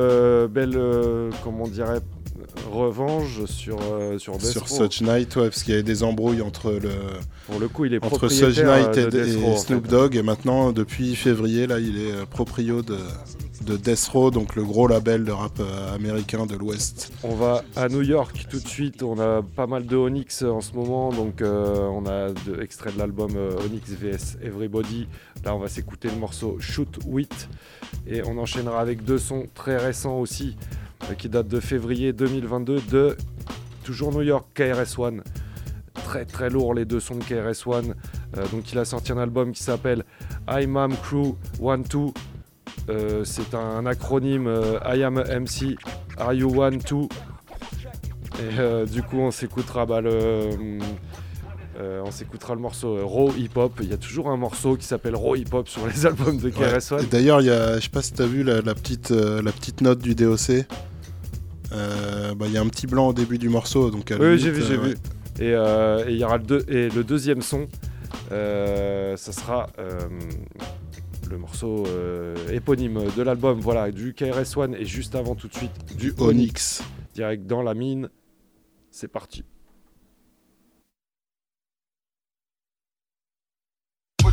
[0.49, 0.79] belle
[1.43, 1.99] comment on dirait,
[2.71, 4.83] revanche sur, euh, sur Death sur Row.
[4.85, 6.91] Such Knight, ouais, parce qu'il y avait des embrouilles entre le.
[7.47, 9.57] Pour le coup, il est entre propriétaire, Such Knight euh, et, de et Row, en
[9.57, 9.91] Snoop fait.
[9.91, 12.97] Dogg, et maintenant, depuis février, là, il est euh, proprio de,
[13.65, 17.11] de Death Row, donc le gros label de rap euh, américain de l'Ouest.
[17.23, 19.03] On va à New York tout de suite.
[19.03, 21.11] On a pas mal de Onyx en ce moment.
[21.11, 25.07] Donc, euh, on a de, extrait de l'album euh, Onyx vs Everybody.
[25.43, 27.49] Là, on va s'écouter le morceau Shoot Wit.
[28.07, 30.55] Et on enchaînera avec deux sons très récents aussi,
[31.17, 33.17] qui datent de février 2022 de
[33.83, 35.23] toujours New York KRS-One.
[35.93, 37.95] Très très lourd les deux sons de KRS-One.
[38.37, 40.03] Euh, donc, il a sorti un album qui s'appelle
[40.47, 42.13] I'm Am Crew 1-2.
[42.89, 45.75] Euh, c'est un acronyme euh, I am a MC,
[46.17, 47.07] Are you one too
[48.39, 50.79] Et euh, du coup, on s'écoutera bah, le.
[51.79, 53.79] Euh, on s'écoutera le morceau euh, Raw Hip Hop.
[53.81, 56.49] Il y a toujours un morceau qui s'appelle Raw Hip Hop sur les albums de.
[56.49, 57.03] KRS-One.
[57.03, 59.41] Et D'ailleurs, il y a, je sais pas si t'as vu la, la petite, euh,
[59.41, 60.65] la petite note du DOC.
[61.71, 64.51] Euh, bah, Il y a un petit blanc au début du morceau, donc Oui, j'ai
[64.51, 64.89] vu, j'ai ouais.
[64.89, 64.95] vu.
[65.39, 67.67] Et il y aura le, deux- et le deuxième son,
[68.29, 69.67] ça sera
[71.29, 71.85] le morceau
[72.51, 76.81] éponyme de l'album, voilà, du KRS-One et juste avant tout de suite du Onyx.
[77.13, 78.09] direct dans la mine.
[78.91, 79.43] C'est parti.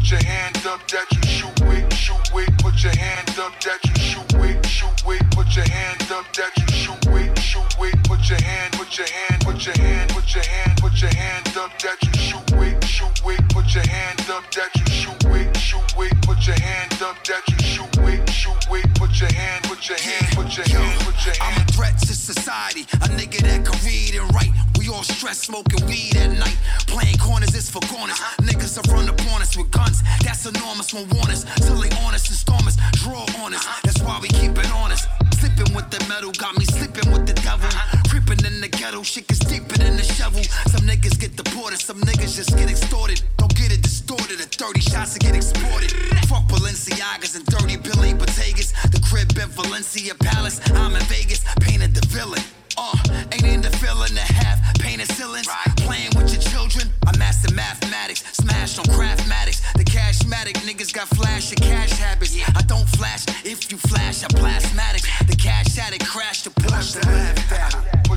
[0.07, 2.59] Put your hand up that you shoot with, shoot with.
[2.59, 5.31] Put your hand up that you shoot with, shoot with.
[5.33, 8.05] Put your hand up that you shoot with, shoot with.
[8.05, 11.57] Put your hand, put your hand, put your hand, put your hand, put your hand
[11.59, 13.43] up that you shoot with, shoot with.
[13.51, 16.17] Put your hand up that you shoot with, shoot with.
[16.23, 18.89] Put your hand up that you shoot with, shoot with.
[18.95, 21.45] Put your hand, put your hand, put your hand, put your hand.
[21.45, 24.53] I'm a threat to society, a nigga that can read and write.
[24.79, 26.57] We all stress smoking weed at night.
[26.87, 28.19] Playing corners is for corners.
[28.41, 30.03] Niggas are run upon us with guns.
[30.25, 31.45] That's enormous when warn us.
[31.67, 32.77] Till they on us and storm us.
[33.03, 33.67] Draw on us.
[33.85, 35.07] That's why we keep it honest.
[35.37, 37.69] Slipping with the metal, got me slipping with the devil.
[38.45, 40.43] In the ghetto, shit gets deeper than the shovel.
[40.67, 43.23] Some niggas get deported, some niggas just get extorted.
[43.39, 45.91] Don't get it distorted, at 30 shots to get exported.
[46.29, 48.73] Fuck Balenciagas and dirty Billy Bottegas.
[48.91, 52.43] The crib in Valencia Palace, I'm in Vegas, painted the villain.
[52.79, 52.97] Uh,
[53.33, 55.49] ain't in the feeling to have painted ceilings.
[55.79, 59.61] Playing with your children, I master mathematics, smashed on craftmatics.
[59.75, 62.37] The cashmatic niggas got flash and cash habits.
[62.37, 62.45] Yeah.
[62.55, 65.27] I don't flash, if you flash, I plasmatics.
[65.27, 67.76] The cash addict crashed the Porsche.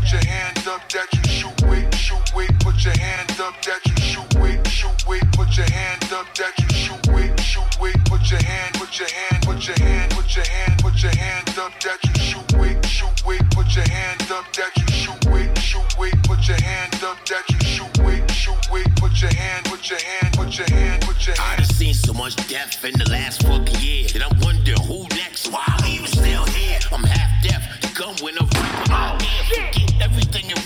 [0.10, 2.50] Your hand up that you shoot with, shoot with.
[2.62, 5.22] Put your hand up that you shoot with, shoot with.
[5.34, 7.93] Put your hand up that you shoot with, shoot with.
[8.06, 11.50] Put your hand, put your hand, put your hand, put your hand, put your hand
[11.60, 13.45] up that you shoot with, shoot with.
[13.52, 16.17] Put your hand up that you shoot with, shoot with.
[16.24, 18.89] Put your hand up that you shoot with, shoot with.
[18.95, 21.58] Put your hand, put your hand, put your hand, put your hand.
[21.58, 23.38] done seen so much death That's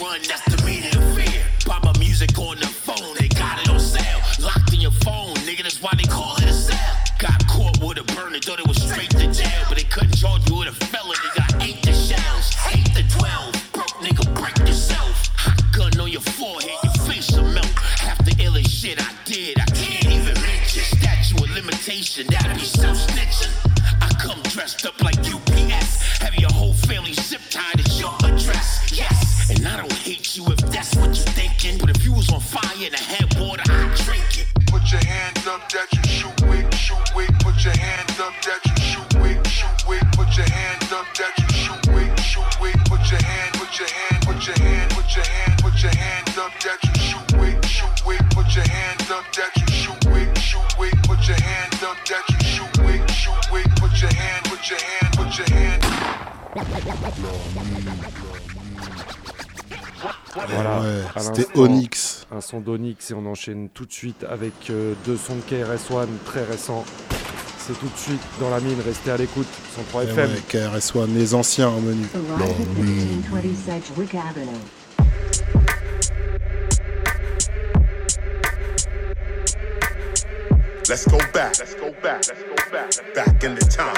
[0.03, 1.43] run, that's the meaning of fear.
[1.65, 4.19] Pop up music on the phone, they got it on sale.
[4.39, 6.95] Locked in your phone, nigga, that's why they call it a sale.
[7.19, 10.47] Got caught with a burner, thought it was straight to jail, but they couldn't charge
[10.49, 11.29] you with a felony.
[11.35, 13.53] Got eight to shells, eight to twelve.
[13.71, 15.29] Broke nigga, break yourself.
[15.37, 17.73] Hot gun on your forehead, your face will melt.
[18.03, 20.83] Half the illest shit I did, I can't even mention.
[20.99, 23.53] Statue of limitation, that'd be self-snitching.
[24.01, 25.39] I come dressed up like you.
[60.63, 62.25] Voilà, Ouais, à c'était Onyx.
[62.31, 66.09] Un son d'Onyx et on enchaîne tout de suite avec euh, deux sons de KRS-One
[66.25, 66.85] très récents.
[67.65, 70.29] C'est tout de suite dans la mine, restez à l'écoute, 103 Eh FM.
[70.31, 72.05] ouais, KRS-One, les anciens au menu.
[72.35, 72.67] Arrive
[80.89, 81.57] Let's go back.
[81.59, 82.27] Let's go back.
[82.27, 83.15] Let's go back.
[83.15, 83.95] Back in the time.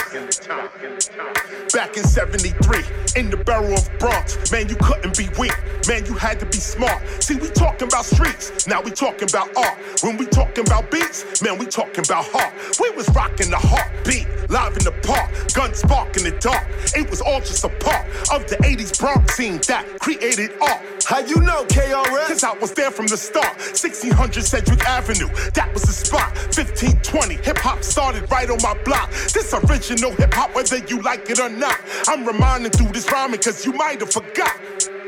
[1.74, 2.84] Back in 73,
[3.20, 4.52] in the barrel of Bronx.
[4.52, 5.56] Man, you couldn't be weak.
[5.88, 7.02] Man, you had to be smart.
[7.24, 8.68] See, we talking about streets.
[8.68, 9.78] Now we talking about art.
[10.04, 12.54] When we talking about beats, man, we talking about heart.
[12.80, 15.32] We was rocking the heartbeat, live in the park.
[15.54, 16.68] Gun spark in the dark.
[16.96, 20.82] It was all just a part of the 80s Bronx scene that created art.
[21.06, 22.28] How you know, KRS?
[22.28, 23.58] Cause I was there from the start.
[23.58, 26.34] 1600 Cedric Avenue, that was the spot.
[26.50, 29.12] 1520, hip hop started right on my block.
[29.12, 31.80] This original hip hop, whether you like it or not.
[32.08, 34.58] I'm reminding through this rhyming cause you might have forgot.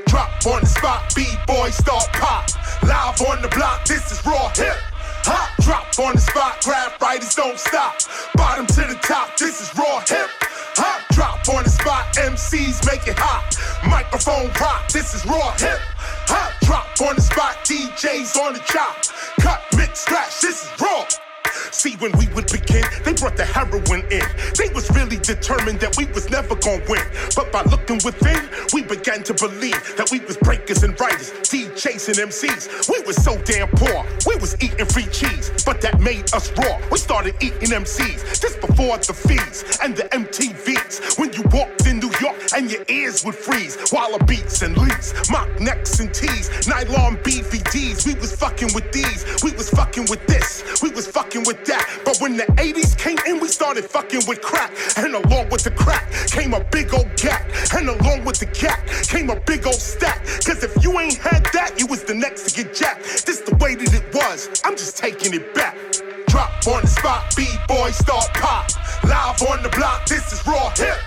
[0.05, 2.47] Drop on the spot, B-boy start pop.
[2.83, 4.77] Live on the block, this is raw hip.
[5.27, 7.99] Hop, drop on the spot, grab writers don't stop.
[8.35, 10.29] Bottom to the top, this is raw hip.
[10.79, 13.51] Hop, drop on the spot, MCs make it hot.
[13.85, 15.79] Microphone rock, this is raw hip.
[16.31, 18.95] Hop, drop on the spot, DJs on the chop.
[19.41, 21.05] Cut, mix, scratch, this is raw.
[21.71, 24.27] See, when we would begin, they brought the heroin in.
[24.57, 27.03] They was really determined that we was never gonna win.
[27.35, 31.69] But by looking within, we began to believe that we was breakers and writers, D
[31.75, 32.89] chasing MCs.
[32.89, 36.79] We was so damn poor, we was eating free cheese, but that made us raw.
[36.91, 41.19] We started eating MCs, just before the fees and the MTVs.
[41.19, 45.13] When you walked in New York and your ears would freeze, Walla beats and leaks,
[45.29, 48.05] mock necks and tees, nylon BVDs.
[48.05, 52.01] We was fucking with these, we was fucking with this, we was fucking with that.
[52.05, 54.71] But when the 80s came in, we started fucking with crack.
[54.97, 57.45] And along with the crack came a big old gap.
[57.73, 60.23] And along with the gap came a big old stack.
[60.45, 63.25] Cause if you ain't had that, you was the next to get jacked.
[63.25, 64.61] This the way that it was.
[64.63, 65.75] I'm just taking it back.
[66.27, 68.69] Drop on the spot, B-boy start pop.
[69.03, 70.97] Live on the block, this is raw hip.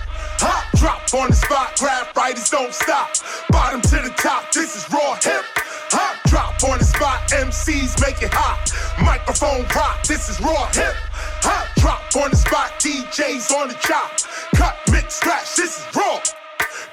[0.41, 3.13] Hop, drop on the spot, grab writers don't stop.
[3.49, 5.45] Bottom to the top, this is raw hip.
[5.93, 8.73] Hop, drop on the spot, MCs make it hot.
[9.05, 10.95] Microphone rock, this is raw hip.
[11.45, 14.09] Hop, drop on the spot, DJs on the chop.
[14.55, 16.19] Cut, mix, scratch, this is raw.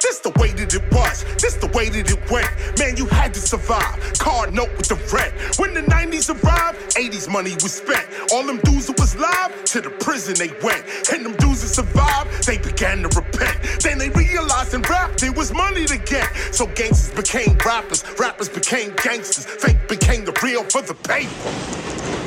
[0.01, 2.51] This the way that it was, this the way that it went.
[2.79, 3.99] Man, you had to survive.
[4.19, 5.33] Card note with the rent.
[5.59, 8.07] When the 90s arrived, 80s money was spent.
[8.33, 10.85] All them dudes that was live, to the prison they went.
[11.13, 13.59] And them dudes that survived, they began to repent.
[13.83, 16.29] Then they realized in rap there was money to get.
[16.53, 19.45] So gangsters became rappers, rappers became gangsters.
[19.47, 22.18] Fake became the real for the paper.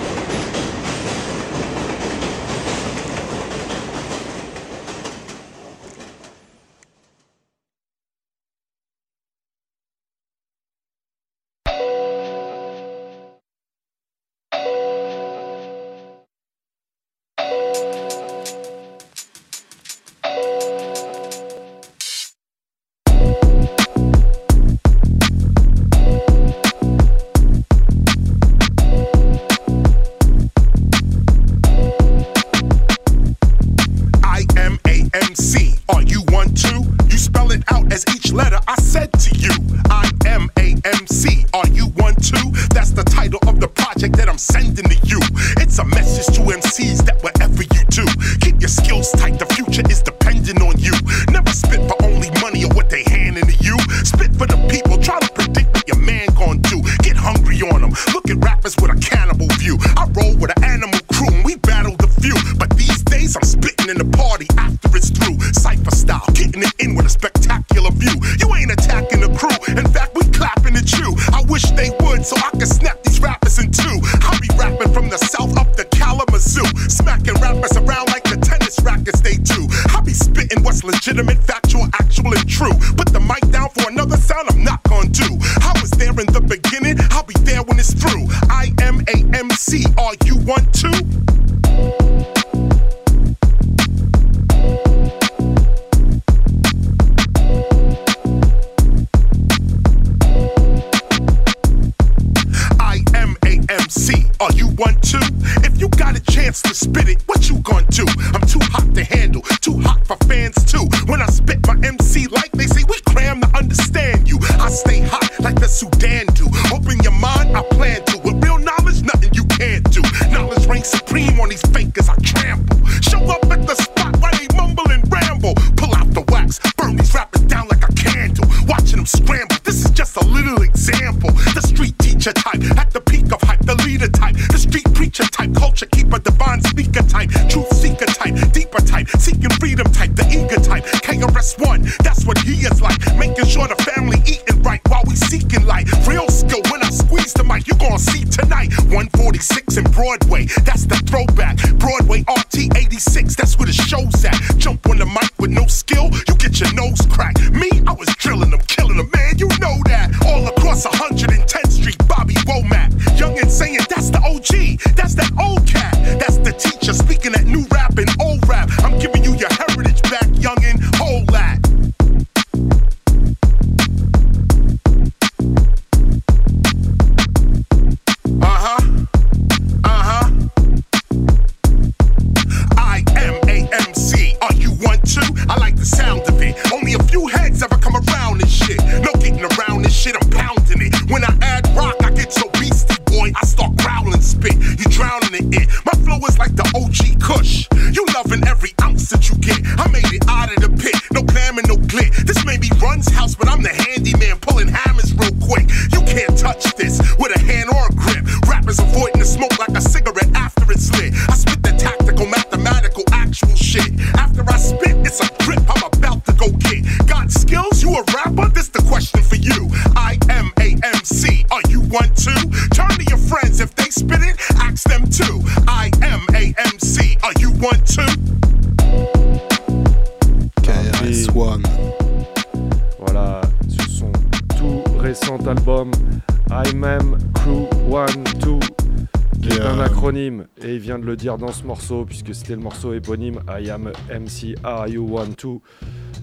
[241.82, 245.26] Morceau puisque c'était le morceau éponyme I am MC Are You 1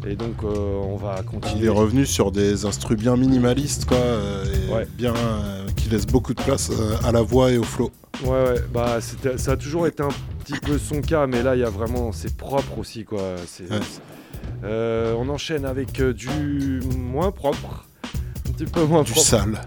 [0.04, 0.48] 2 et donc euh,
[0.80, 4.86] on va Il continuer est revenu sur des instrus bien minimalistes, quoi, euh, et Ouais.
[4.96, 7.90] bien euh, qui laissent beaucoup de place euh, à la voix et au flow.
[8.22, 8.98] Ouais, ouais, bah
[9.36, 10.08] ça a toujours été un
[10.44, 13.18] petit peu son cas, mais là il y a vraiment, c'est propre aussi quoi.
[13.68, 13.80] Ouais.
[15.18, 17.84] on enchaîne avec du moins propre,
[18.48, 19.26] un petit peu moins Du propre.
[19.26, 19.60] sale.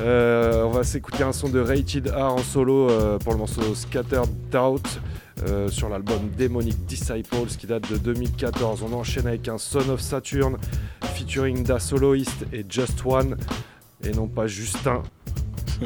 [0.00, 2.88] Euh, on va s'écouter un son de Rated R en solo
[3.20, 5.00] pour le morceau Scattered Doubt
[5.46, 8.82] euh, sur l'album Demonic Disciples qui date de 2014.
[8.82, 10.56] On enchaîne avec un Son of Saturn
[11.14, 13.36] featuring Da Soloist et Just One
[14.02, 15.02] et non pas Justin.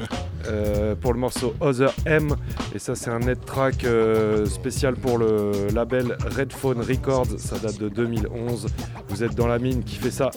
[0.49, 2.35] Euh, pour le morceau Other M
[2.75, 7.79] et ça c'est un net track euh, spécial pour le label Redphone Records ça date
[7.79, 8.67] de 2011
[9.09, 10.31] vous êtes dans la mine qui fait ça?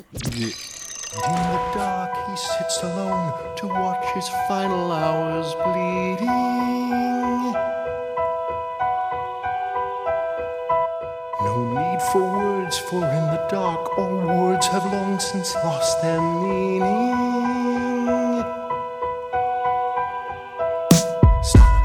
[1.16, 6.55] In the dark, he sits alone to watch his final hours bleeding.
[12.12, 16.84] For words, for in the dark, all words have long since lost their meaning.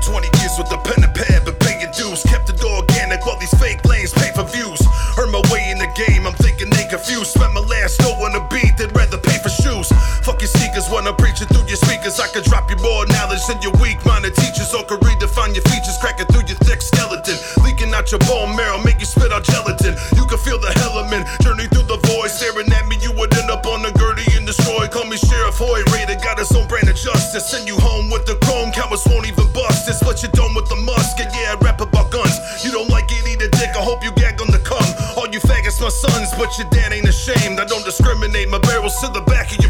[0.03, 2.23] 20 years with the pen and pad, but paying dues.
[2.25, 4.81] Kept it organic while these fake lanes pay for views.
[5.19, 7.39] Earn my way in the game, I'm thinking they confused.
[7.39, 9.89] Spent my last dough on a beat, they'd rather pay for shoes.
[10.27, 12.19] Fuck your seekers when I'm preaching through your speakers.
[12.19, 15.65] I could drop you more knowledge than your weak minded teachers, or could redefine your
[15.71, 17.37] features, cracking through your thick skeleton.
[17.63, 19.93] Leaking out your bone marrow, you spit out gelatin.
[20.17, 22.33] You can feel the element, journey through the void.
[22.33, 24.89] Staring at me, you would end up on the Gertie and destroy.
[24.89, 27.45] Call me Sheriff Hoy, Raider, got his own brand of justice.
[27.53, 30.01] Send you home with the chrome, cowards won't even bust it.
[30.01, 32.33] Split your dome with the musket, yeah, I rap about guns.
[32.65, 34.83] You don't like it, eat a dick, I hope you gag on the cum.
[35.21, 37.61] All you faggots, my sons, but your dad ain't ashamed.
[37.61, 39.70] I don't discriminate, my barrel's to the back of your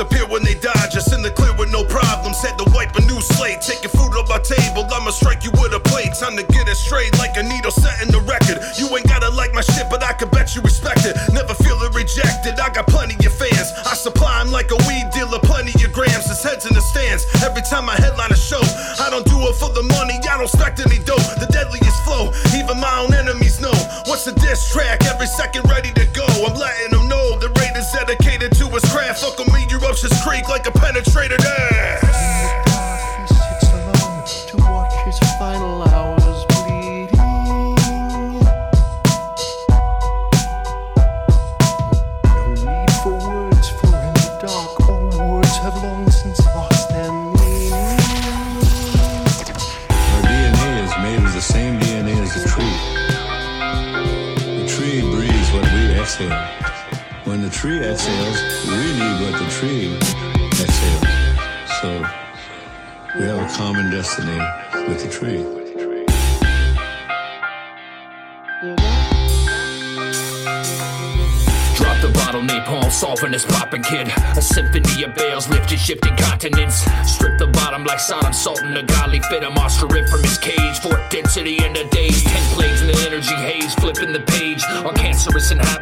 [0.00, 0.29] disappear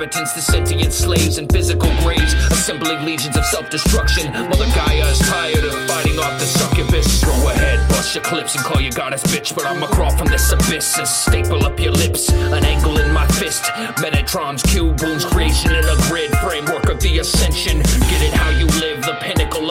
[0.09, 2.35] inhabitants, the sentient slaves and physical graves.
[2.51, 4.33] Assembling legions of self destruction.
[4.33, 7.25] Mother Gaia is tired of fighting off the succubus.
[7.25, 9.55] Go ahead, bust your clips and call your goddess bitch.
[9.55, 12.31] But I'ma crawl from this abyss and staple up your lips.
[12.31, 13.65] An angle in my fist.
[14.03, 17.79] Metatron's cube wounds creation in a grid framework of the ascension.
[18.11, 19.05] Get it how you live.
[19.05, 19.17] The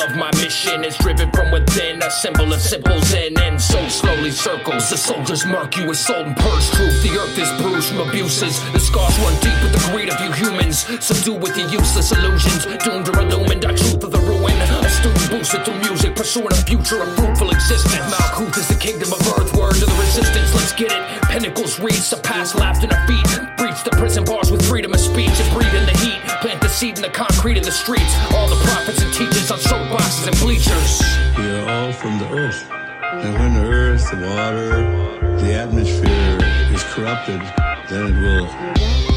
[0.01, 2.01] of my mission is driven from within.
[2.01, 4.89] A symbol of symbols zen and so slowly circles.
[4.89, 7.01] The soldiers mark you with salt and purge truth.
[7.03, 8.59] The earth is bruised from abuses.
[8.71, 10.85] The scars run deep with the greed of you humans.
[11.03, 12.65] Subdue with your useless illusions.
[12.83, 14.55] Doomed or illumined, the truth of the ruin.
[14.85, 18.05] A student boosted through music, pursuing a future of fruitful existence.
[18.13, 19.53] Malkuth is the kingdom of earth.
[19.55, 21.03] Word to the resistance, let's get it.
[21.29, 23.29] Pinnacles reach, surpass, laughed in a feet.
[23.57, 25.96] Breach the prison bars with freedom of speech and in heat.
[26.41, 28.13] Plant the seed in the concrete of the streets.
[28.35, 31.01] All the prophets and teachers on soapboxes and bleachers.
[31.35, 32.69] We are all from the earth.
[32.71, 36.37] And when the earth, the water, the atmosphere
[36.71, 37.41] is corrupted,
[37.89, 38.47] then it will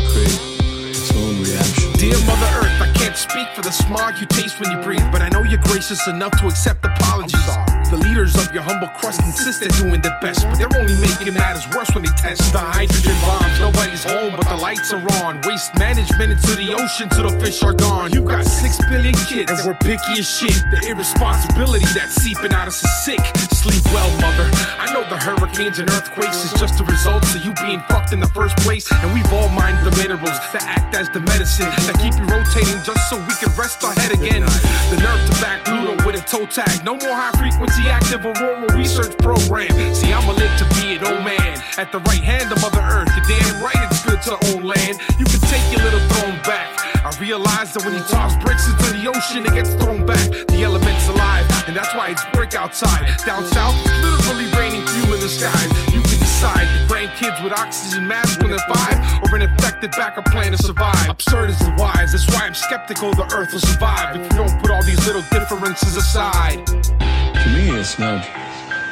[0.09, 0.41] create
[0.89, 1.93] its own reaction.
[1.93, 5.21] Dear Mother Earth, I can't speak for the smog you taste when you breathe, but
[5.21, 7.80] I know you're gracious enough to accept apologies.
[7.91, 11.35] The leaders of your humble crust insist they're doing their best, but they're only making
[11.35, 13.59] matters worse when they test the hydrogen bombs.
[13.59, 15.43] Nobody's home, but the lights are on.
[15.43, 18.13] Waste management into the ocean till the fish are gone.
[18.15, 20.55] You got six billion kids, and we're picky as shit.
[20.71, 23.19] The irresponsibility that's seeping out us is sick.
[23.59, 24.47] Sleep well, mother.
[24.79, 28.21] I know the hurricanes and earthquakes is just the result of you being fucked in
[28.21, 31.99] the first place, and we've all mined the minerals that act as the medicine that
[31.99, 34.47] keep you rotating just so we can rest our head again.
[34.95, 35.67] The nerve to back
[36.07, 36.85] With a toe tag.
[36.85, 39.71] No more high frequency active auroral research program.
[39.95, 43.11] See, I'ma live to be an old man at the right hand of Mother Earth.
[43.17, 44.99] You're damn right it's good to own land.
[45.19, 46.71] You can take your little throne back.
[47.05, 50.31] I realize that when you toss bricks into the ocean, it gets thrown back.
[50.47, 53.09] The element's alive, and that's why it's brick outside.
[53.27, 55.69] Down south, literally raining fuel in the skies.
[55.93, 56.01] You
[56.41, 60.53] can decide the grandkids with oxygen masks when they're five, or an infected backup plan
[60.53, 61.09] to survive.
[61.09, 64.61] Absurd is the wise, that's why I'm skeptical the earth will survive if you don't
[64.61, 66.67] put all these little differences aside.
[66.67, 68.27] To me, it's not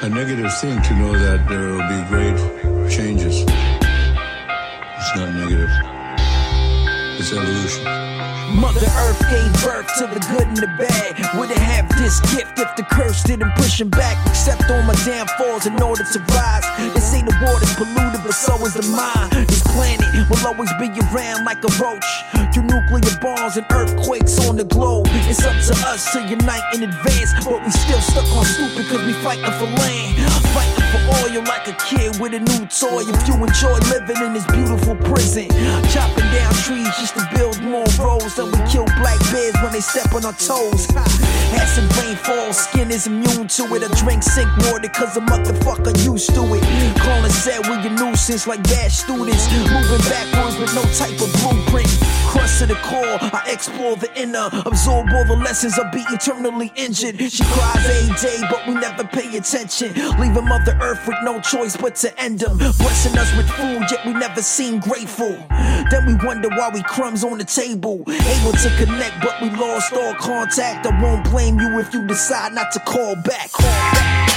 [0.03, 3.43] a negative thing to know that there will be great changes.
[3.43, 5.98] It's not negative.
[7.19, 7.83] It's evolution.
[8.55, 11.19] Mother Earth gave birth to the good and the bad.
[11.35, 14.15] Wouldn't have this gift if the curse didn't push him back.
[14.29, 16.63] Accept all my damn downfalls in order to rise.
[16.95, 19.33] They say the water's polluted, but so is the mind.
[19.51, 22.07] This planet will always be around like a roach.
[22.55, 25.11] Through nuclear bombs and earthquakes on the globe.
[25.27, 29.03] It's up to us to unite in advance, but we still stuck on stupid because
[29.03, 30.23] we fighting for land.
[30.55, 33.03] Fighting for oil like a kid with a new toy.
[33.11, 35.51] If you enjoy living in this beautiful prison,
[35.91, 38.37] chopping down trees just to build more roads.
[38.37, 40.87] Then we kill black bears when they step on our toes.
[40.95, 43.83] Acid rainfall, skin is immune to it.
[43.83, 46.63] I drink sink water cause a motherfucker used to it.
[46.99, 49.51] Calling said we a nuisance like bad students.
[49.51, 51.89] Moving backwards with no type of blueprint.
[52.29, 54.51] Crust to the core, I explore the inner.
[54.67, 57.17] Absorb all the lessons of being eternally injured.
[57.33, 59.95] She cries every day, but we never pay attention.
[60.21, 62.59] Leaving Mother Earth with no choice but to end them.
[62.59, 65.35] Blessing us with food, yet we never seem grateful.
[65.91, 68.05] Then we wonder why we crumbs on the table.
[68.07, 70.87] Able to connect, but we lost all contact.
[70.87, 73.51] I won't blame you if you decide not to call back.
[73.51, 74.29] Call back.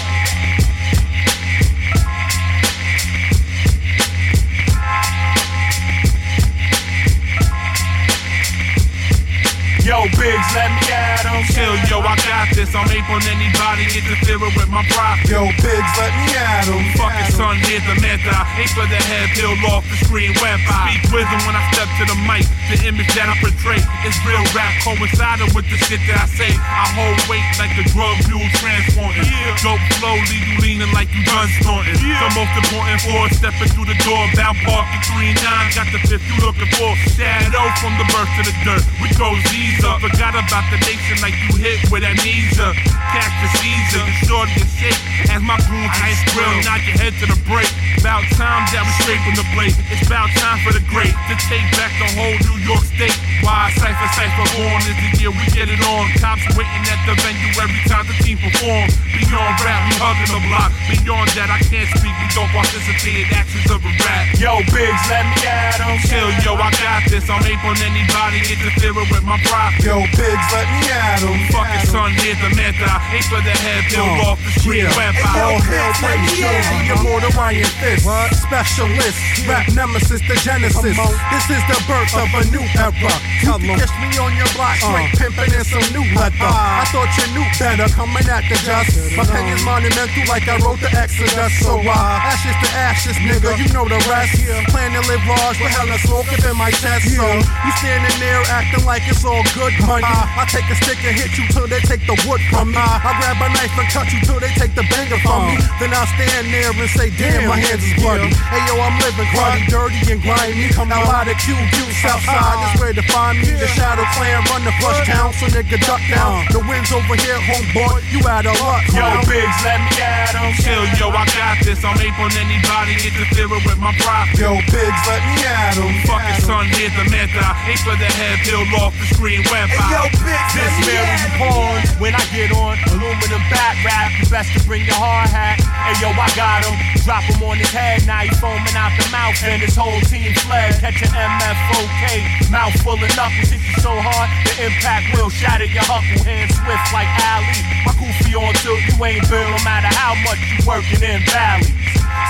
[9.84, 10.81] Yo, Biggs, let me
[11.12, 11.44] at 'em.
[11.54, 12.72] Chill, yo, I got this.
[12.76, 15.30] I'm ape on anybody interfering with my profit.
[15.30, 16.84] Yo, Biggs, let me at 'em.
[16.96, 18.34] Fucking son, here's the method.
[18.58, 20.60] Aim for the head, peel off the screen web.
[20.68, 22.46] I speak wisdom when I step to the mic.
[22.72, 26.52] The image that I portray is real rap coincided with the shit that I say.
[26.56, 29.24] I hold weight like a drug mule transporter.
[29.62, 32.00] dope flow, leave you leaning like you done snorting.
[32.00, 36.00] The most important four stepping through the door, bound park the three nine, got the
[36.08, 36.96] fifth you looking for.
[37.18, 38.84] Shadow from the birth to the dirt.
[39.02, 42.74] We throw Z's up, forgot about the nation like you hit with amnesia.
[43.12, 47.16] Catch the season, the shorty is shake as my goons ice grill, knock your head
[47.24, 47.70] to the break.
[48.02, 49.78] About time that we scraping the plate.
[49.94, 53.16] It's about time for the great to take back the whole New York state.
[53.46, 56.10] Why Cypher Cypher born is the year we get it on.
[56.20, 58.90] Cops waiting at the venue every time the team perform.
[59.14, 60.74] Beyond rap, we hugging the block.
[60.90, 62.16] Beyond that, I can't speak.
[62.20, 64.26] We don't participate in actions of a rap.
[64.42, 65.96] Yo, Biggs, let me at 'em.
[66.10, 67.30] Chill, yo, I got this.
[67.30, 69.72] I'm ape on anybody interfering with my prop.
[69.80, 71.40] Yo, Biggs, let me at 'em.
[71.52, 72.90] Fucking son, here's the method.
[73.16, 74.84] Ape for the head, build Uh, off the street.
[74.84, 74.98] yeah.
[74.98, 75.62] Web Yo, out.
[75.70, 76.86] Biggs, let me at 'em.
[76.88, 78.06] You're more than Ryan Fist.
[78.44, 79.18] Specialist,
[79.48, 80.98] rap nemesis, the genesis.
[81.32, 83.14] This is the birth of a new era.
[83.42, 86.36] You can catch me on your block, straight pimping in some new leather.
[86.46, 88.92] I thought you knew better, coming at the just.
[89.18, 91.54] My pen is monumental, like I wrote the Exodus.
[91.64, 94.34] So uh, ashes to ashes, nigga, you know the rest.
[94.72, 97.16] Plan to live large with hella smoke up in my chest.
[97.16, 100.06] So you standing there acting like it's all good money.
[100.06, 102.82] I take a stick and hit you till they take the wood from me.
[102.82, 105.56] I grab a knife and cut you till they take the banger from me.
[105.58, 105.80] Uh.
[105.80, 108.30] Then I stand there and say, damn, my hands is bloody.
[108.52, 110.70] Hey yo, I'm living cruddy, dirty and grimy.
[110.92, 111.72] Now out of QQ,
[112.04, 112.62] Southside, uh, uh.
[112.68, 113.54] that's where to find me.
[113.56, 116.44] The Shadow Clan run the flush town, so nigga duck down.
[116.52, 118.84] The wind's over here, homeboy, you out of luck.
[118.92, 119.06] Yo.
[119.30, 120.52] Biggs, let me at 'em.
[120.60, 121.80] Chill, yo, I got this.
[121.86, 124.28] I'm ape on anybody interfering with my prop.
[124.36, 125.94] Yo, Biggs, let me at 'em.
[126.10, 127.46] Fucking son, here's the method.
[127.70, 129.40] Ape for the head, build off the screen.
[129.52, 130.02] Web Hey, yo.
[130.26, 132.00] Biggs, This let me Mary at 'em.
[132.00, 135.60] When I get on aluminum back rap, you best to bring your hard hat.
[135.62, 136.76] Hey yo, I got him.
[137.06, 140.34] Drop him on his head, now he foaming out the mouth, and his whole team
[140.46, 140.80] fled.
[140.80, 143.50] Catch an MFOK, mouth full of knuckles.
[143.50, 146.24] Hit you so hard, the impact will shatter your huckle.
[146.24, 147.62] Hand swift like Ali.
[147.86, 151.74] My goofy on till you ain't built no matter how much you working in valleys.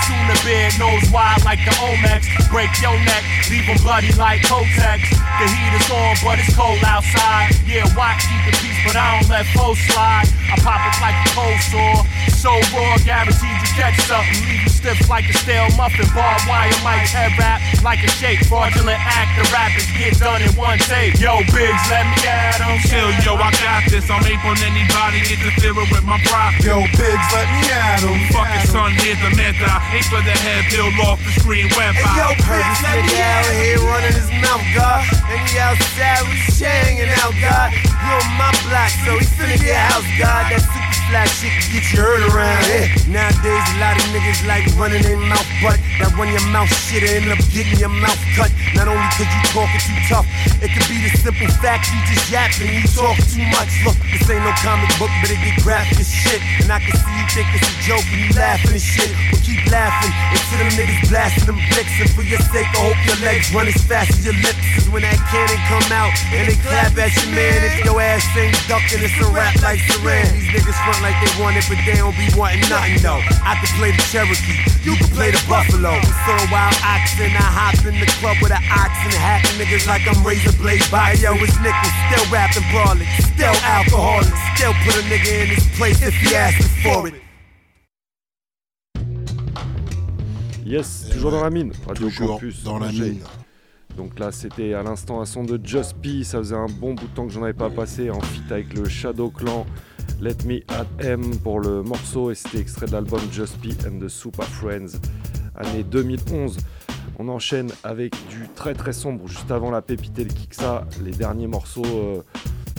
[0.08, 2.26] Soon the beard knows why, like the Omex.
[2.50, 5.00] Break your neck, leave him bloody like Kotex.
[5.40, 7.54] The heat is on, but it's cold outside.
[7.66, 10.28] Yeah, watch, keep the peace, but I don't let foes slide.
[10.48, 12.00] I pop it like a cold sore.
[12.32, 14.40] So raw, guaranteed you catch something.
[14.48, 16.08] Leave you stiff like a stale muffin.
[16.16, 18.40] Barbed wire mic head wrap like a shake.
[18.48, 21.20] Fraudulent act, the rappers get done in one take.
[21.20, 22.80] Yo, Biggs, let me at 'em.
[22.88, 24.08] Chill, yo, I got this.
[24.10, 26.52] I'm ape on anybody interfering with my prop.
[26.64, 28.18] Yo, Biggs, let me at 'em.
[28.32, 29.68] Fucking son, here's the method.
[29.94, 31.68] Ape for the head, build off the screen.
[31.76, 32.36] Web Hey, yo, out.
[32.36, 33.62] Biggs, let me out at 'em.
[33.62, 35.02] here running his mouth, God.
[35.30, 37.72] And he outside, we hanging out, God.
[37.72, 40.46] You on my block, so he finna get house, God.
[40.50, 42.62] That super fly shit can get you hurt around.
[43.10, 47.02] Nowadays, a lot of niggas like running their mouth, but that run your mouth shit
[47.02, 48.50] and end up getting your mouth cut.
[48.78, 50.26] Not only cause you talking too tough,
[50.62, 53.70] it could be the simple fact you just yapping, you talk too much.
[53.82, 56.40] Look, this ain't no comic book, but it get graphic as shit.
[56.62, 59.10] And I can see you think it's a joke and you laughing and shit.
[59.32, 61.94] But keep laughing until them niggas blasting them blicks.
[62.00, 64.60] And for your sake, I hope your legs run as fast as your lips.
[64.76, 68.11] Cause when that cannon come out and they clap at you, man, if your ass
[68.36, 70.28] ain't ducking, it's a rap like Saran.
[70.36, 73.22] These niggas front like they want it, but they don't be wanting nothing though.
[73.40, 75.96] I can play the Cherokee, you can play the Buffalo.
[76.28, 80.04] So wild oxen, I hop in the club with an ox and hacking niggas like
[80.04, 85.04] I'm razor blade by yo, it's nickel, still rapping brawling, still alcoholic, still put a
[85.08, 87.16] nigga in his place if he asking for it.
[90.64, 91.72] Yes, toujours dans la mine.
[91.86, 92.62] Radio toujours Campus.
[92.62, 93.10] dans la Angers.
[93.18, 93.22] mine.
[93.96, 96.24] Donc là, c'était à l'instant un son de Just P.
[96.24, 98.74] Ça faisait un bon bout de temps que j'en avais pas passé en feat avec
[98.74, 99.66] le Shadow Clan.
[100.20, 103.98] Let Me At M pour le morceau et c'était extrait de l'album Just P and
[103.98, 104.98] the Super Friends,
[105.56, 106.58] année 2011.
[107.18, 111.10] On enchaîne avec du très très sombre juste avant la pépite et le Kiksa, les
[111.10, 112.22] derniers morceaux euh,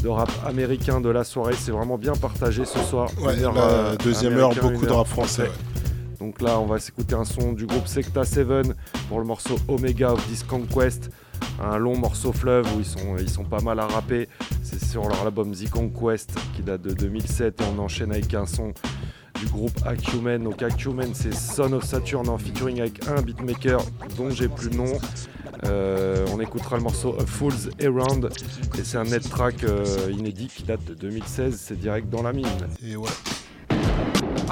[0.01, 1.55] de rap américain de la soirée.
[1.57, 3.09] C'est vraiment bien partagé ce soir.
[3.21, 5.72] Ouais, heure, la euh, deuxième heure, beaucoup de rap français, ouais.
[6.23, 8.47] Donc là, on va s'écouter un son du groupe Secta 7
[9.09, 11.09] pour le morceau Omega of This Conquest.
[11.61, 12.79] Un long morceau fleuve où
[13.19, 14.29] ils sont, pas mal à rapper.
[14.61, 18.45] C'est sur leur album The Conquest qui date de 2007 et on enchaîne avec un
[18.45, 18.73] son
[19.37, 20.41] du groupe Acumen.
[20.41, 23.81] Donc Acumen, c'est Son of Saturn en featuring avec un beatmaker
[24.15, 24.93] dont j'ai plus le nom.
[25.65, 28.29] Euh, on écoutera le morceau Fool's Around
[28.79, 31.59] et c'est un net track euh, inédit qui date de 2016.
[31.61, 32.47] C'est direct dans la mine.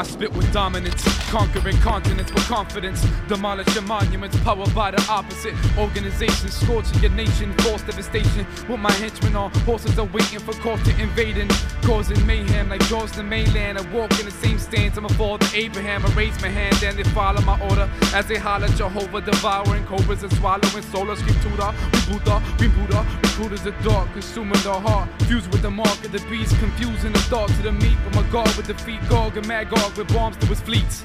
[0.01, 3.05] I spit with dominance, conquering continents with confidence.
[3.27, 6.49] Demolish your monuments, powered by the opposite organization.
[6.49, 8.47] Scorching your nation, force devastation.
[8.67, 11.49] With my henchmen on horses are waiting for to invading.
[11.83, 13.77] Causing mayhem like doors the mainland.
[13.77, 16.03] I walk in the same stance, I'm a father Abraham.
[16.03, 17.87] I raise my hand and they follow my order.
[18.15, 21.15] As they holler Jehovah, devouring cobras and swallowing solar.
[21.15, 23.05] Scream Tuda, we Buddha, we Buddha.
[23.21, 25.07] Recruiters the dark, consuming the heart.
[25.27, 27.97] Fused with the mark of the beast, confusing the thought to the meat.
[28.05, 29.90] But my God with defeat, Gog and Magog.
[29.97, 31.03] With bombs to his fleets.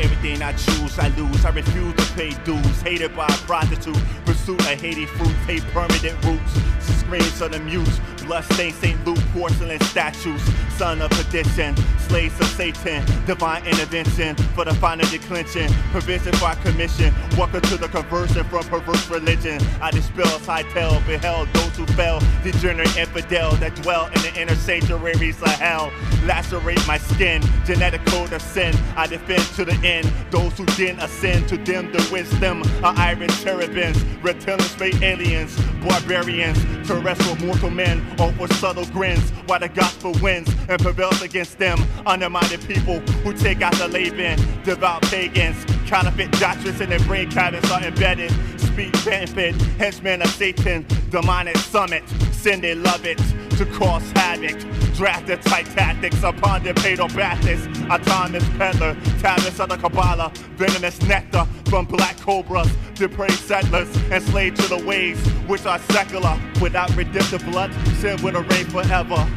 [0.00, 1.44] Everything I choose, I lose.
[1.44, 2.80] I refuse to pay dues.
[2.82, 3.98] Hated by a prostitute.
[4.24, 5.34] Pursuit of Haiti fruit.
[5.46, 6.52] Take permanent roots.
[7.00, 8.00] Screams of the mutes.
[8.32, 9.06] Bloodstained St.
[9.06, 10.40] Luke porcelain statues.
[10.78, 11.76] Son of perdition.
[11.98, 13.04] Slaves of Satan.
[13.26, 15.70] Divine intervention for the final declension.
[15.90, 17.12] Provision by commission.
[17.36, 19.60] Welcome to the conversion from perverse religion.
[19.82, 22.20] I dispel, tell, beheld those who fell.
[22.42, 25.92] Degenerate infidel that dwell in the inner sanctuaries of hell.
[26.24, 27.42] Lacerate my skin.
[27.66, 28.74] Genetic code of sin.
[28.96, 30.10] I defend to the end.
[30.30, 36.58] Those who didn't ascend to them the wisdom are iron cherubims, reptilian space aliens, barbarians,
[36.86, 38.00] terrestrial mortal men,
[38.32, 41.78] for subtle grins, while the gospel wins and prevails against them.
[42.06, 47.70] Undermined people who take out the Laban, devout pagans, counterfeit doctrines in their brain cabins
[47.70, 48.30] are embedded.
[48.58, 53.18] Speak benefit, henchmen of Satan, demonic summit, sin they love it
[53.58, 54.58] to cause havoc.
[54.94, 57.68] Drafted tight tactics upon their paid Baptist.
[57.90, 64.68] Autonomous peddler, tablets of the Kabbalah, venomous nectar from black cobras, depraved settlers, enslaved to
[64.68, 66.40] the ways which are secular.
[66.62, 69.28] Without redemptive blood, sin will reign forever.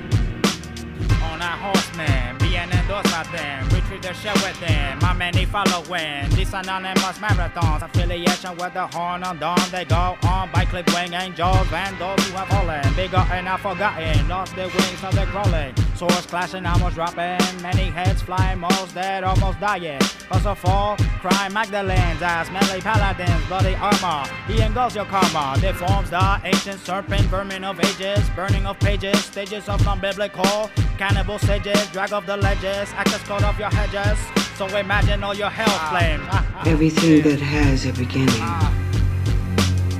[1.21, 2.37] On a horseman,
[2.85, 3.75] endorsed by them.
[4.01, 4.99] The shell with them.
[4.99, 6.29] My many following.
[6.31, 7.81] These anonymous marathons.
[7.81, 9.57] Affiliation with the horn on dawn.
[9.71, 12.93] They go on by clip wing angels and those who have fallen.
[12.95, 14.27] Bigger and not forgotten.
[14.27, 15.73] Lost their wings, so they're crawling.
[15.95, 17.39] Swords clashing, almost dropping.
[17.61, 20.01] Many heads flying, most dead, almost dying.
[20.29, 24.29] Cause of fall, crime Magdalene's eyes, melee paladins, bloody armor.
[24.47, 25.57] He engulfs your karma.
[25.61, 30.69] Deforms the ancient serpent, vermin of ages, burning of pages, stages of non-biblical.
[30.97, 34.19] Cannibal sages, drag of the ledges, access code off your hedges.
[34.57, 35.89] So imagine all your hell ah.
[35.91, 36.23] flames.
[36.31, 36.69] Ah, ah.
[36.69, 38.41] Everything that has a beginning.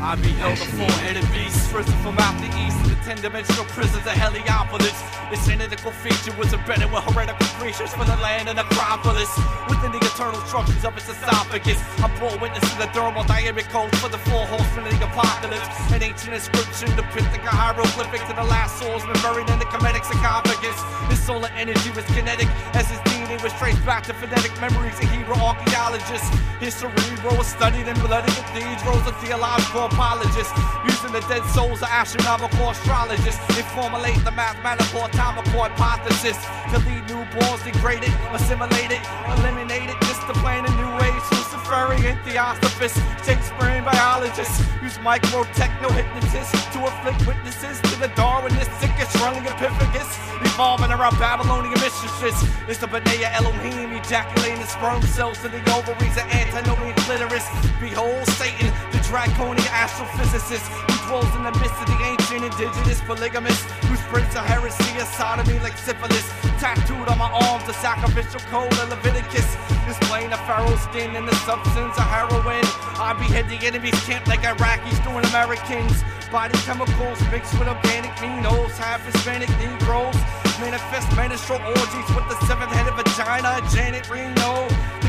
[0.01, 4.01] I beheld the four headed beasts, first from out the east, the ten dimensional prisons
[4.01, 4.97] of Heliopolis.
[5.29, 9.29] Its analytical feature was embedded with heretical creatures for the land and Acropolis.
[9.69, 14.09] Within the eternal structures of its esophagus, I bore witness to the thermodynamic codes for
[14.09, 15.69] the four horsemen of the apocalypse.
[15.93, 20.77] An ancient inscription depicting a hieroglyphic to the last swordsman buried in the Kemetic sarcophagus.
[21.13, 25.05] His solar energy was kinetic, as his DNA was traced back to phonetic memories of
[25.13, 26.33] hero archaeologists.
[26.57, 30.57] His cerebral was studied in bloody cathedrals of theological apologists,
[30.89, 32.65] using the dead souls of astronomical
[32.95, 33.43] astrologists.
[33.55, 36.37] They formulate the mathematical atomical hypothesis
[36.71, 39.01] to lead newborns degraded, assimilated,
[39.37, 41.23] eliminated, Just to plan a new age.
[41.31, 50.09] Luciferian theosophists, Shakespearean biologists use micro techno hypnotists to afflict witnesses to the Darwinistic Australopithecus,
[50.45, 52.37] evolving around Babylonian mistresses.
[52.67, 57.47] It's the Benea Elohim ejaculating the sperm cells to the ovaries of antinomian clitoris.
[57.79, 63.95] Behold Satan, the draconian astrophysicist dwells in the midst of the ancient indigenous polygamists who
[63.95, 66.25] spreads the heresy of sodomy like syphilis.
[66.59, 69.45] Tattooed on my arms, the sacrificial code of Leviticus,
[69.85, 72.65] displaying a pharaoh's skin and the substance of heroin.
[72.97, 76.03] I behead the enemy's camp like Iraqis doing Americans.
[76.31, 80.15] Body chemicals mixed with organic minos, half Hispanic Negroes.
[80.59, 84.67] Manifest menstrual orgies with the seven-headed vagina, Janet Reno.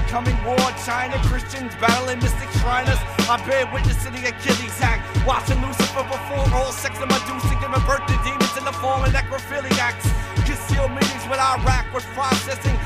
[0.08, 2.98] Coming war, China Christians battling mystic shriners.
[3.28, 7.84] I bear witness to the Achilles act, watching Lucifer perform all sex and Medusa, giving
[7.86, 10.06] birth to demons in the form of necrophiliacs.
[10.46, 12.76] Concealed meetings with Iraq was processing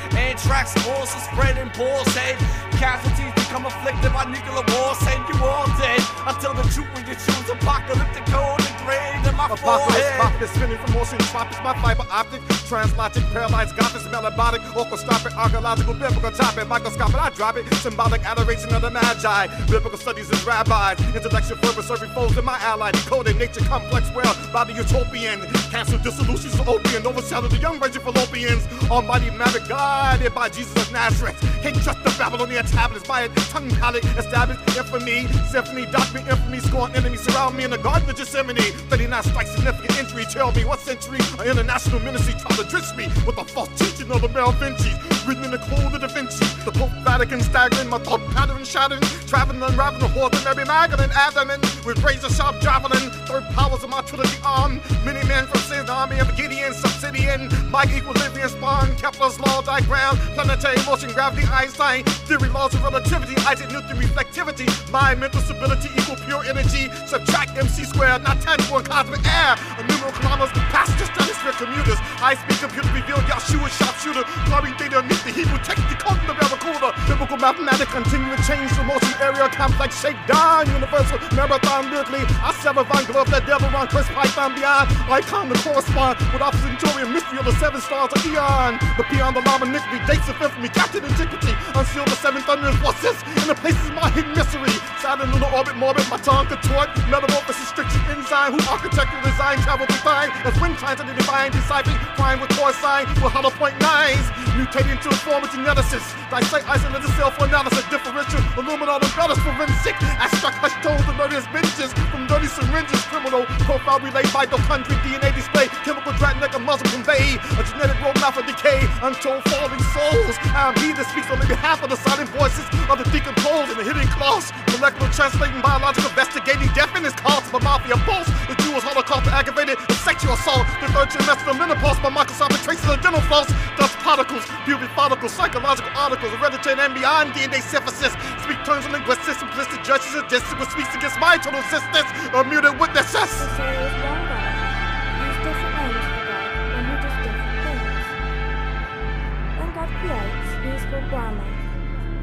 [0.71, 2.37] spores are spreading balls head.
[2.41, 2.79] Eh?
[2.79, 6.01] Casualties become afflicted by nuclear war, saying you all dead.
[6.25, 10.97] Until the truth when you choose apocalyptic code engraved in my Apocalypse, is spinning from
[10.97, 12.41] ocean tropics, my fiber optic,
[12.71, 18.83] translogic, paralyzed, gothic, melobotic, orchestropic, archaeological, biblical topic, microscopic, I drop it, symbolic adoration of
[18.83, 23.65] the magi, biblical studies as rabbis, intellectual fervor serving foes in my ally, decoding nature
[23.65, 25.41] complex world, body utopian,
[25.73, 30.93] cancel dissolutions of opium, overshadow the young virgin Philippians, almighty maverick, guided by Jesus of
[30.93, 36.61] Nazareth, can't trust the Babylonian tablets, by a tongue palate, established infamy, symphony, document infamy,
[36.61, 40.65] scorn enemies surround me in the garden of Gethsemane, 39 strikes, significant injury, tell me
[40.65, 44.29] what century, an international ministry tried to drench me with the false teaching of the
[44.29, 44.93] Malvinci,
[45.27, 49.03] written in the code of Da Vinci, the Pope Vatican staggering, my thought pattern shattering,
[49.27, 53.91] traveling, unraveling the horse of Mary Magdalene, abdomen, with razor sharp javelin, third powers of
[53.91, 59.39] my trilogy arm, many men from Sin's army of Gideon, Subsidian, my equilibrium spawn, Kepler's
[59.41, 65.41] law diagram, planetary motion, gravity, Einstein, theory, laws of relativity, Isaac Newton, reflectivity, my mental
[65.41, 70.53] stability equal pure energy, subtract MC squared, not tangible and cosmic air, a numeral kilometers,
[70.71, 75.83] passengers, stratosphere commuters, high speed computer revealed Yahshua sharpshooter, carving data meet the Hebrew text,
[75.89, 81.91] decoding the barracuda, biblical mathematic, continue to change the motion area complex, shakedown, universal marathon
[81.91, 82.25] lyrically.
[82.41, 84.89] I sever Von Glove, that devil on Chris Python beyond.
[85.11, 88.79] Icon to correspond with opposite and mystery of the seven stars of Eon.
[88.97, 91.53] The peon, the lava, nickery, dates of infamy, captain antiquity.
[91.75, 93.20] Unseal the seven thunders, what's this?
[93.27, 94.73] In the places my hidden mystery.
[95.11, 96.87] Lunar orbit, morbid, my tongue contort.
[97.11, 100.31] Metamorphosis, striction, enzyme, who architectural design travel time.
[100.47, 104.23] As wind to the divine, deciphering, crime with core sign, with hollow point nines.
[104.55, 106.15] Mutating to a form of geneticist.
[106.31, 109.99] Dissect, isolate the cell for analysis, differential, illuminate the brothers forensic.
[110.23, 113.03] Abstract hush tones the murderous binges from dirty syringes.
[113.11, 115.67] Criminal profile relayed by country DNA display.
[115.83, 117.35] Chemical drag like a muzzle convey.
[117.59, 118.87] A genetic roadmap of decay.
[119.03, 120.39] Untold falling souls.
[120.55, 123.85] I'm he that speaks on behalf of the silent voices of the decomposed in the
[123.85, 124.51] hidden claws.
[124.75, 126.71] Molecular translating biological investigating
[127.05, 128.29] his cause of a mafia pulse.
[128.49, 130.67] The Jewish holocaust aggravated the sexual assault.
[130.81, 133.51] The third trimester of menopause by microscopic traces of dental floss.
[133.77, 138.13] Dust particles, pubic follicles, psychological articles, hereditary and beyond DNA synthesis.
[138.43, 142.47] Speak terms of linguistics, simplistic judges of distance, which speaks against my total existence of
[142.47, 144.30] muted witnesses.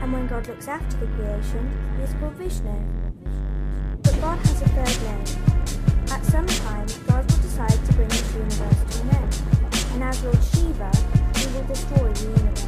[0.07, 2.71] And when God looks after the creation, he is called Vishnu.
[4.01, 6.07] But God has a third name.
[6.09, 9.41] At some time, God will decide to bring this universe to an end.
[9.91, 10.89] And as Lord Shiva,
[11.35, 12.66] he will destroy the universe.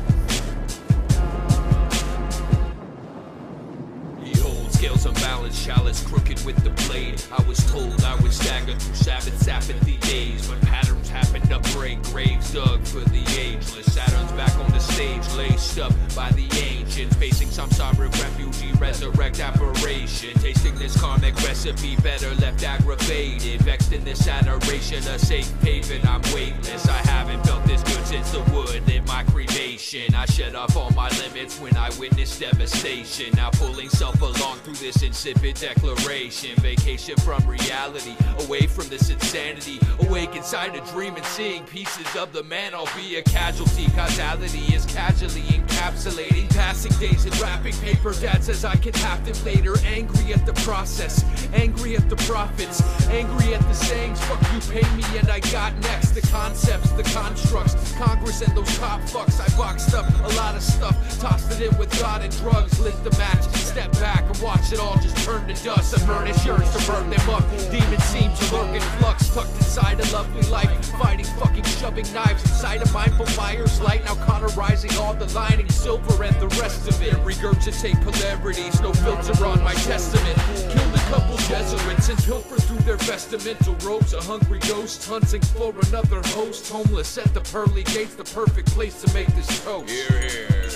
[5.70, 7.22] Chalice crooked with the blade.
[7.32, 12.02] I was told I would stagger through Sabbath's apathy days when patterns happened to break
[12.02, 13.94] graves dug for the ageless.
[13.94, 19.40] Saturn's back on the stage, laced up by the ancients, facing some sovereign refugee, resurrect
[19.40, 20.34] apparition.
[20.42, 23.62] Tasting this karmic recipe, better left aggravated.
[23.62, 26.88] Vexed in this adoration, a safe haven, I'm weightless.
[26.88, 30.16] I haven't felt this good since the wood in my cremation.
[30.16, 33.36] I shut off all my limits when I witnessed devastation.
[33.36, 36.56] Now pulling self along through this insipid declaration.
[36.62, 39.80] Vacation from reality, away from this insanity.
[40.08, 42.74] Awake inside a dream and seeing pieces of the man.
[42.74, 43.88] I'll be a casualty.
[43.96, 48.14] Causality is casually encapsulating passing days and wrapping paper.
[48.14, 49.76] Dad says I can have them later.
[49.86, 54.20] Angry at the process, angry at the profits, angry at the sayings.
[54.26, 58.78] Fuck you, pay me, and I got next the concepts, the constructs, Congress and those
[58.78, 59.40] cop fucks.
[59.40, 62.96] I boxed up a lot of stuff, tossed it in with God and drugs, lit
[63.04, 65.94] the match, step back and watch it all just turn to dust.
[65.94, 67.44] A furnace yearns to burn them up.
[67.72, 70.70] Demons seem to lurk in flux, tucked inside a lovely life,
[71.00, 74.04] fighting, fucking, shoving knives inside a mindful fire's light.
[74.06, 77.14] Now cauterizing all the lining, silver and the rest of it.
[77.26, 80.38] Regurgitate polarities, no filter on my testament.
[80.72, 84.14] Killed a couple Jesuits and pilfered through their vestimental robes.
[84.14, 86.72] A hungry ghost hunting for another host.
[86.72, 89.90] Homeless at the pearly gates, the perfect place to make this toast.
[89.90, 90.70] Here, here,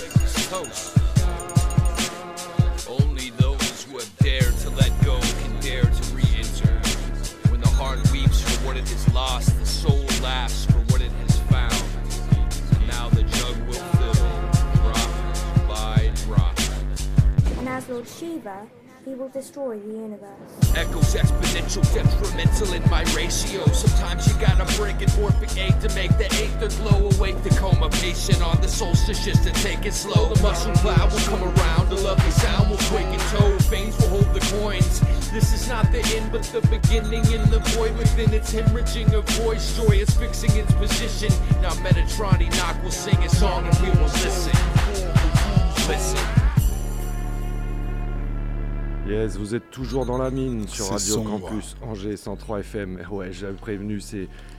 [0.48, 0.98] toast.
[4.24, 6.80] Dared to let go can dare to re-enter.
[7.50, 11.12] When the heart weeps for what it has lost, the soul laughs for what it
[11.12, 11.74] has found.
[12.74, 14.14] And now the jug will fill,
[14.80, 16.58] drop by drop.
[17.58, 18.66] And as Lord Shiva,
[19.04, 20.76] he will destroy the universe.
[20.76, 23.64] Echoes exponential, detrimental in my ratio.
[23.66, 27.10] Sometimes you gotta break an orphic egg to make the aether glow.
[27.10, 30.32] Awake the coma patient on the solstice just to take it slow.
[30.32, 33.56] The mushroom cloud will come around, the lovely sound will quake and toe.
[33.68, 35.00] Veins will hold the coins.
[35.30, 39.28] This is not the end, but the beginning in the void within its hemorrhaging of
[39.44, 39.76] voice.
[39.76, 41.30] Joy is fixing its position.
[41.60, 44.52] Now Metatron Enoch will sing a song and we will listen.
[45.88, 46.43] Listen.
[49.06, 51.40] Yes, vous êtes toujours dans la mine sur Radio sombre.
[51.40, 53.02] Campus Angers 103 FM.
[53.10, 54.00] Ouais, j'avais prévenu,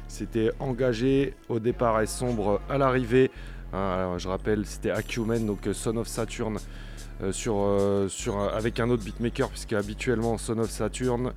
[0.08, 3.32] c'était engagé au départ et sombre à l'arrivée.
[3.74, 6.58] Hein, je rappelle, c'était Acumen, donc euh, Son of Saturn,
[7.24, 11.34] euh, sur, euh, sur, avec un autre beatmaker, puisque habituellement Son of Saturn,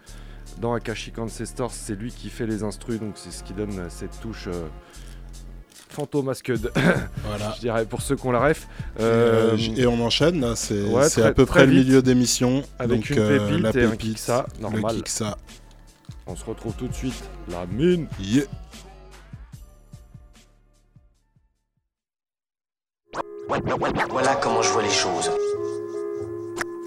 [0.61, 4.21] dans Akashic Ancestors, c'est lui qui fait les instrus, donc c'est ce qui donne cette
[4.21, 4.69] touche euh,
[5.93, 6.71] fantôme Scud.
[7.27, 7.53] Voilà.
[7.57, 8.67] je dirais, pour ceux qui ont la ref.
[8.99, 12.63] Et, euh, Euh, et on enchaîne, là, c'est ouais, à peu près le milieu d'émission.
[12.79, 14.97] Avec donc, une euh, pépite la et un pépite, le normal.
[16.27, 17.25] On se retrouve tout de suite.
[17.51, 18.07] La mine.
[18.21, 18.45] Yeah.
[24.11, 25.31] Voilà comment je vois les choses.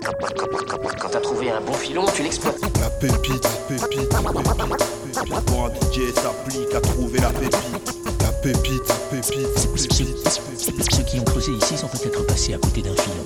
[0.04, 2.60] Quand, t'as trouvé un bon filon, tu l'exploites.
[2.80, 5.46] La pépite, pépite, pépite.
[5.46, 8.21] Pour un DJ s'applique à trouver la pépite.
[8.44, 8.82] La pépite,
[9.12, 10.92] pépite, pépite.
[10.92, 13.24] Ceux qui ont creusé ici sont peut-être passés à côté d'un filon.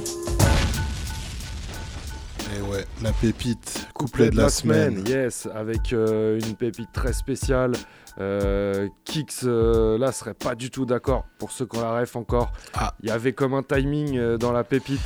[2.54, 5.06] Et ouais, la pépite, couplet de la semaine.
[5.08, 7.74] yes, avec euh, une pépite très spéciale.
[8.20, 12.18] Euh, Kix, euh, là, serait pas du tout d'accord pour ceux qui ont la ref
[12.18, 12.52] encore.
[12.74, 12.94] Ah.
[13.02, 15.00] Il y avait comme un timing euh, dans la pépite.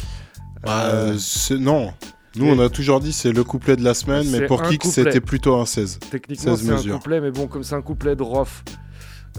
[0.68, 1.94] Euh, c'est- non.
[2.36, 4.78] Nous, on a toujours dit c'est le couplet de la semaine, mais pour couplet.
[4.90, 6.00] c'était plutôt un 16.
[6.10, 8.64] Techniquement, 16 c'est un couplet, mais bon, comme c'est un couplet de Roth,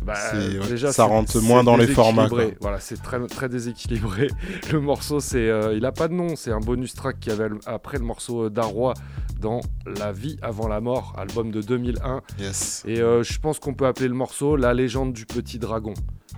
[0.04, 2.44] bah, C'est- ouais, déjà, ça rentre moins dans les formats, quoi.
[2.60, 4.28] Voilà, c'est très, très déséquilibré.
[4.72, 7.48] Le morceau, c'est, euh, il a pas de nom, c'est un bonus track qui avait
[7.48, 8.94] le- après le morceau euh, d'Arroy
[9.40, 9.60] dans
[9.98, 12.20] La vie avant la mort, album de 2001.
[12.38, 12.82] Yes.
[12.86, 15.94] Et euh, je pense qu'on peut appeler le morceau La légende du petit dragon.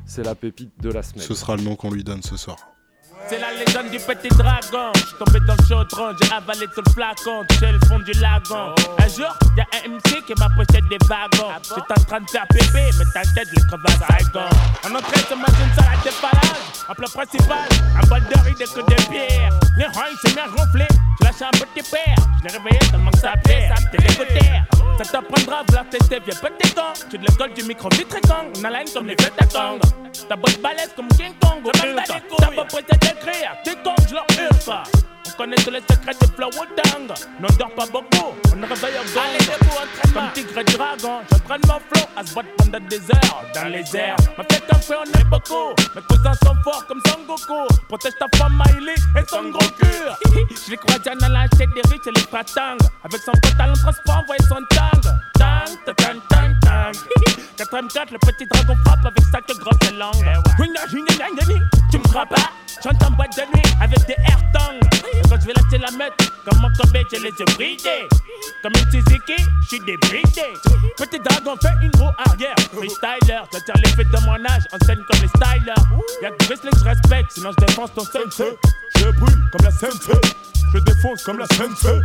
[0.07, 1.25] C'est la pépite de la semaine.
[1.25, 2.57] Ce sera le nom qu'on lui donne ce soir.
[3.29, 4.93] C'est la légende du petit dragon.
[4.95, 7.45] Je suis tombé dans le chaudron, j'ai avalé tout le flacon.
[7.49, 8.75] Touché le fond du lagon.
[8.99, 11.53] Un jour, y'a un MC qui m'a posé des wagons.
[11.63, 14.49] J'étais en train de faire pépé, mais t'inquiète, les crevasses Saigon.
[14.85, 16.63] En entrée, c'est ma une salade de dépannage.
[16.89, 19.51] En plat principal, un bol de riz, des coups de pierre.
[19.77, 19.87] Les
[20.23, 20.87] c'est bien gonflé.
[21.21, 22.17] J'ai lâché un petit père.
[22.39, 23.75] Je l'ai réveillé tellement que ça perd.
[23.93, 24.41] T'es dégoûté.
[24.99, 26.93] Ça t'apprendra à vouloir tester, vieux petit con.
[27.11, 28.51] Tu de l'école du micro vitricon.
[28.59, 29.81] On a comme les à Kong.
[30.29, 31.63] Ta boîte balèze comme King Kong.
[31.73, 32.65] T'as pas
[33.15, 33.57] d'écrire.
[33.65, 34.27] T'es con, je leur.
[35.33, 37.09] On connaît tous les secrets des flow Tang.
[37.41, 39.25] N'en dort pas beaucoup, on réveille au gang.
[39.25, 40.21] Allez, debout, entraînement.
[40.21, 43.97] Comme tigre et dragon, j'entraîne mon flow à se battre pendant des heures dans les
[43.97, 44.17] airs.
[44.37, 45.75] Ma fête en fait, on est beaucoup.
[45.95, 47.67] Mes cousins sont forts comme Son Goku.
[47.89, 50.47] Protège ta femme Miley et son gros cul.
[50.67, 52.77] Je les crois déjà dans la chaîne des riches et les pratang.
[53.05, 55.01] Avec son pantalon transport, envoyer son tang.
[55.39, 56.93] Tang, tang, tang, tang, tang.
[57.59, 60.13] 4M4, le petit dragon frappe avec sa queue grosse et longue.
[61.91, 62.51] Tu me crois pas?
[62.83, 64.81] Chante en boîte de nuit avec des air tongues.
[65.33, 68.07] Quand je vais lâcher la mettre, comme mon Kobe, j'ai les yeux bridés.
[68.63, 70.45] Comme une Suzuki, je suis débridé.
[70.99, 72.55] Petit dragon fait une roue arrière.
[72.71, 75.75] Freestyler, j'attire les fêtes de mon âge, en scène comme les stylers.
[76.21, 78.59] Y'a que Grizzly que je respecte, sinon je défonce ton sensei.
[78.97, 80.21] Je brûle comme la sensei.
[80.75, 81.99] Je défonce comme la sensei.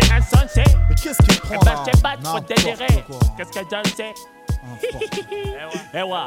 [0.00, 0.64] C'est insensé.
[0.88, 2.40] Mais qu'est-ce qu'il prend Eh ben, je sais pas, trop.
[3.36, 4.14] Qu'est-ce que j'en sais?
[5.92, 6.18] Eh ouais.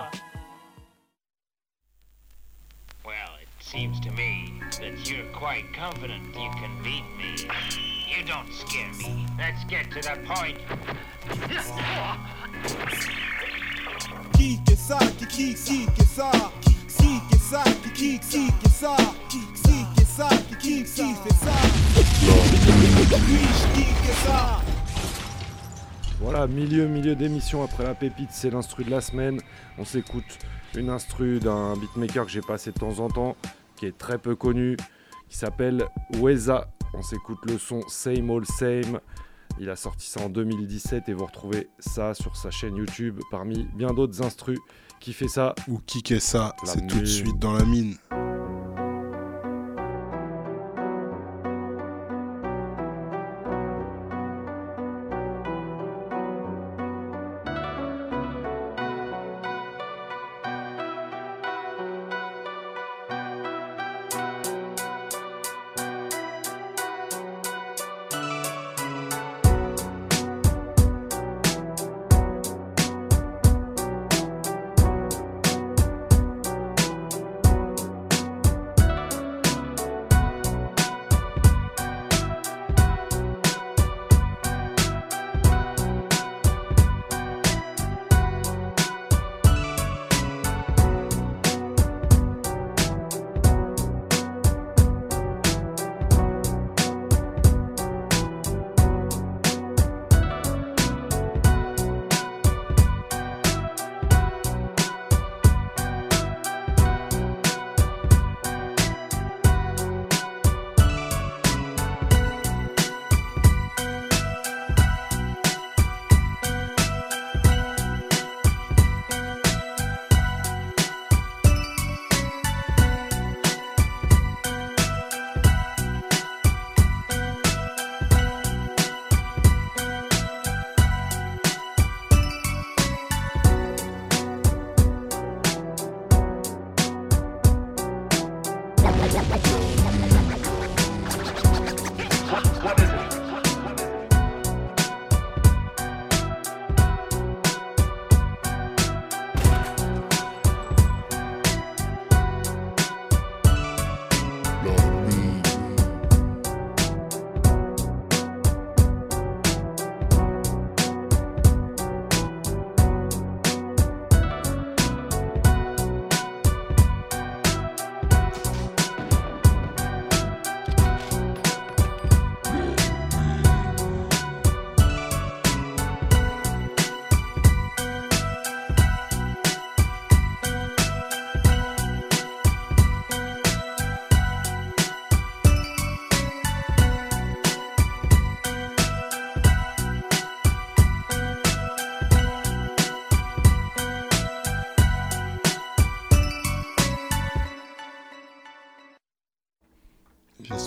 [3.04, 3.31] Well,
[3.72, 4.52] seems to me
[4.82, 7.48] that you're quite confident you can beat me.
[8.06, 9.26] You don't scare me.
[9.38, 10.58] Let's get to the point.
[14.34, 18.52] Qui que ça, qui qui qui que ça, qui qui que ça, qui qui qui
[18.62, 18.98] que ça,
[19.30, 21.56] qui qui que ça, qui qui qui fait ça?
[22.28, 24.62] Oui, qui que ça?
[26.20, 29.42] Voilà, milieu, milieu d'émission après la pépite, c'est l'instru de la semaine.
[29.78, 30.40] On s'écoute
[30.76, 33.36] une instru d'un beatmaker que j'ai passé de temps en temps,
[33.82, 34.78] qui est très peu connu,
[35.28, 35.84] qui s'appelle
[36.20, 36.68] Weza.
[36.94, 39.00] On s'écoute le son Same All Same.
[39.60, 43.68] Il a sorti ça en 2017 et vous retrouvez ça sur sa chaîne YouTube parmi
[43.74, 44.60] bien d'autres instrus
[45.00, 45.56] qui fait ça?
[45.68, 47.96] Ou qui est ça, c'est tout de suite dans la mine.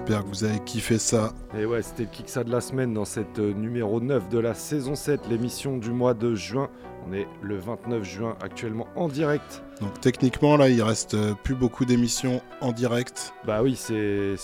[0.06, 1.32] J'espère que vous avez kiffé ça.
[1.58, 4.38] Et ouais, c'était le kick ça de la semaine dans cette euh, numéro 9 de
[4.38, 6.68] la saison 7, l'émission du mois de juin.
[7.08, 9.62] On est le 29 juin actuellement en direct.
[9.80, 13.34] Donc techniquement là, il reste euh, plus beaucoup d'émissions en direct.
[13.44, 14.34] Bah oui, c'est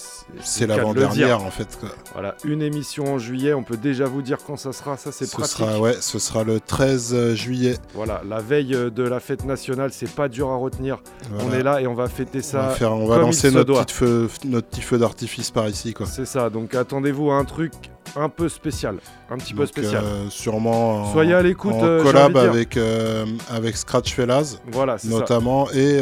[0.40, 1.78] C'est l'avant-dernière en fait.
[2.12, 5.26] Voilà, une émission en juillet, on peut déjà vous dire quand ça sera, ça c'est
[5.26, 5.56] Ce pratique.
[5.58, 7.76] sera ouais, ce sera le 13 juillet.
[7.94, 10.98] Voilà, la veille euh, de la fête nationale, c'est pas dur à retenir.
[11.38, 12.62] On est là et on va fêter ça.
[12.64, 13.84] on va, faire- on va comme lancer il se notre, doit.
[13.84, 16.06] petite feu, notre petit feu d'artifice par ici quoi.
[16.06, 17.72] C'est ça, donc attendez-vous à un truc
[18.16, 18.96] un peu spécial,
[19.30, 20.02] un petit peu spécial.
[20.04, 24.98] euh, sûrement en, Soyez à l'écoute, en euh, collab avec, euh, avec Scratch Fellas Voilà,
[24.98, 25.14] c'est ça.
[25.18, 26.00] notamment et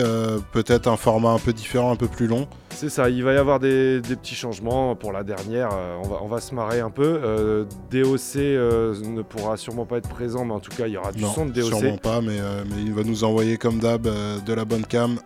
[0.52, 2.46] peut-être un format un peu différent, un peu plus long.
[2.70, 5.70] C'est ça, il va y avoir des, des petits changements pour la dernière.
[6.04, 7.66] on, va, on va se marrer un peu.
[7.90, 11.22] DOC ne pourra sûrement pas être présent, mais en tout cas, il y aura du
[11.22, 11.64] non, son de DOC.
[11.64, 12.38] sûrement pas, mais,
[12.70, 15.18] mais il va nous envoyer comme d'hab de la bonne cam.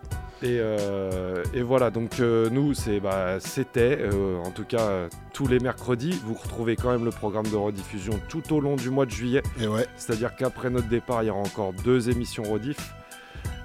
[0.43, 5.47] Et, euh, et voilà, donc euh, nous, c'est, bah, c'était, euh, en tout cas, tous
[5.47, 6.21] les mercredis.
[6.25, 9.43] Vous retrouvez quand même le programme de rediffusion tout au long du mois de juillet.
[9.61, 9.87] Et ouais.
[9.97, 12.93] C'est-à-dire qu'après notre départ, il y aura encore deux émissions rediff.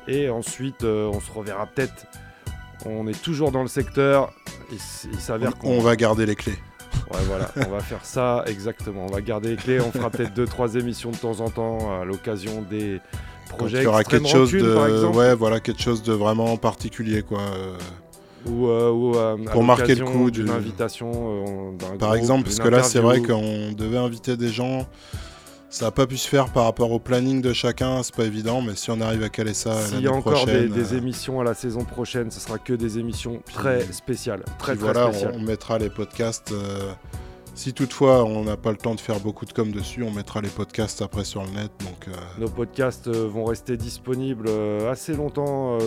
[0.07, 2.05] Et ensuite, on se reverra peut-être.
[2.85, 4.31] On est toujours dans le secteur.
[4.71, 4.79] Il,
[5.19, 6.59] s'avère qu'on On va garder les clés.
[7.11, 9.05] Ouais, voilà, on va faire ça exactement.
[9.05, 9.81] On va garder les clés.
[9.81, 13.01] On fera peut-être deux, trois émissions de temps en temps à l'occasion des
[13.55, 15.17] Aura Extrême quelque chose Rancune, de, par exemple.
[15.17, 17.39] ouais, voilà, quelque chose de vraiment particulier quoi.
[17.39, 17.77] euh,
[18.45, 22.43] Ou, euh, ou, euh, Pour marquer le coup d'une du- invitation euh, Par groupe, exemple,
[22.43, 24.85] parce que là, c'est vrai qu'on devait inviter des gens.
[25.69, 28.61] Ça n'a pas pu se faire par rapport au planning de chacun, c'est pas évident,
[28.61, 31.43] mais si on arrive à caler ça S'il y a encore des, des émissions à
[31.43, 34.43] la saison prochaine, ce sera que des émissions très spéciales.
[34.59, 35.33] Très, très voilà, spéciales.
[35.35, 36.53] on mettra les podcasts.
[37.57, 40.41] Si toutefois on n'a pas le temps de faire beaucoup de com dessus, on mettra
[40.41, 41.71] les podcasts après sur le net.
[41.79, 45.79] Donc, euh, Nos podcasts euh, vont rester disponibles euh, assez longtemps.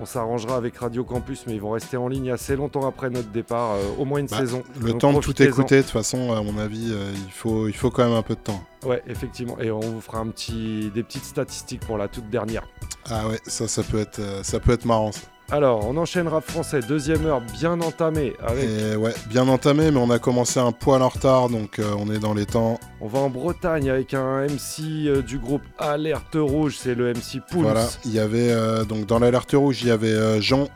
[0.00, 3.30] on s'arrangera avec Radio Campus, mais ils vont rester en ligne assez longtemps après notre
[3.30, 4.62] départ, au moins une bah, saison.
[4.80, 7.74] le Donc temps de tout écouter, de toute façon, à mon avis, il, faut, il
[7.74, 8.62] faut quand même un peu de temps.
[8.84, 9.58] Ouais, effectivement.
[9.60, 12.66] Et on vous fera un petit, des petites statistiques pour la toute dernière.
[13.08, 15.12] Ah ouais, ça, ça peut être, ça peut être marrant.
[15.12, 15.22] Ça.
[15.50, 18.64] Alors, on enchaîne rap français, deuxième heure bien entamée avec.
[18.64, 22.10] Et ouais, bien entamé, mais on a commencé un poil en retard, donc euh, on
[22.10, 22.80] est dans les temps.
[23.02, 27.40] On va en Bretagne avec un MC euh, du groupe Alerte Rouge, c'est le MC
[27.46, 27.60] Pulse.
[27.62, 30.68] Voilà, il y avait euh, donc dans l'alerte rouge, il y avait Jean,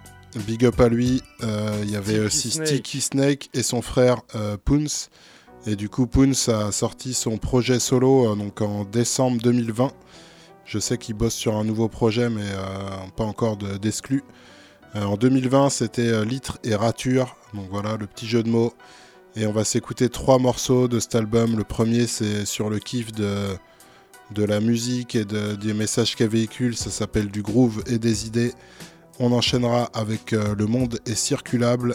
[0.47, 1.23] big up à lui.
[1.83, 2.51] il y avait aussi.
[2.51, 4.19] Sticky Snake et son frère
[4.67, 5.09] Poons.
[5.67, 9.91] Et du coup, Poons a sorti son projet solo donc en décembre 2020.
[10.67, 12.45] Je sais qu'il bosse sur un nouveau projet, mais
[13.17, 14.23] pas encore de- d'exclus.
[15.05, 17.37] En 2020, c'était euh, Litre et Rature.
[17.55, 18.73] Donc voilà, le petit jeu de mots.
[19.35, 21.57] Et on va s'écouter trois morceaux de cet album.
[21.57, 23.57] Le premier, c'est sur le kiff de,
[24.37, 26.77] la musique et de- des messages qu'elle véhicule.
[26.77, 28.53] Ça s'appelle du groove et des idées.
[29.19, 31.95] On enchaînera avec euh, Le monde est circulable.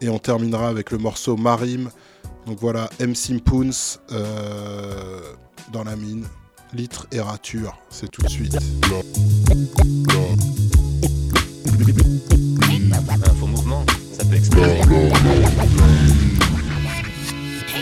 [0.00, 1.90] Et on terminera avec le morceau Marim.
[2.46, 3.14] Donc voilà, M.
[3.14, 3.70] Simpoons
[4.12, 5.20] euh,
[5.72, 6.24] dans la mine.
[6.72, 8.56] Litre et rature, c'est tout de suite.
[11.82, 14.80] Un faux mouvement, ça peut exploser.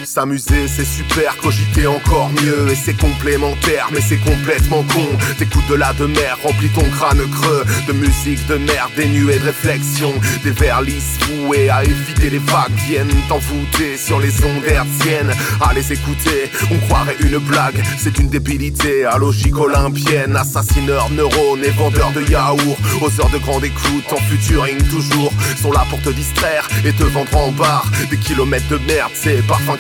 [0.09, 2.71] S'amuser c'est super, cogiter encore mieux.
[2.71, 5.07] Et c'est complémentaire mais c'est complètement con.
[5.39, 7.63] T'écoutes de la de mer, remplis ton crâne creux.
[7.87, 10.15] De musique de merde, dénuée de réflexion.
[10.45, 15.31] Des vers lisses voués à éviter les vagues Viennent t'envoûter sur les ondes hertziennes.
[15.61, 17.83] À les écouter, on croirait une blague.
[17.99, 20.37] C'est une débilité à logique olympienne.
[20.37, 25.35] Assassineur, neurones et vendeurs de yaourt Aux heures de grande écoute, en futuring toujours.
[25.61, 29.47] Sont là pour te distraire et te vendre en bar Des kilomètres de merde, c'est
[29.47, 29.77] parfum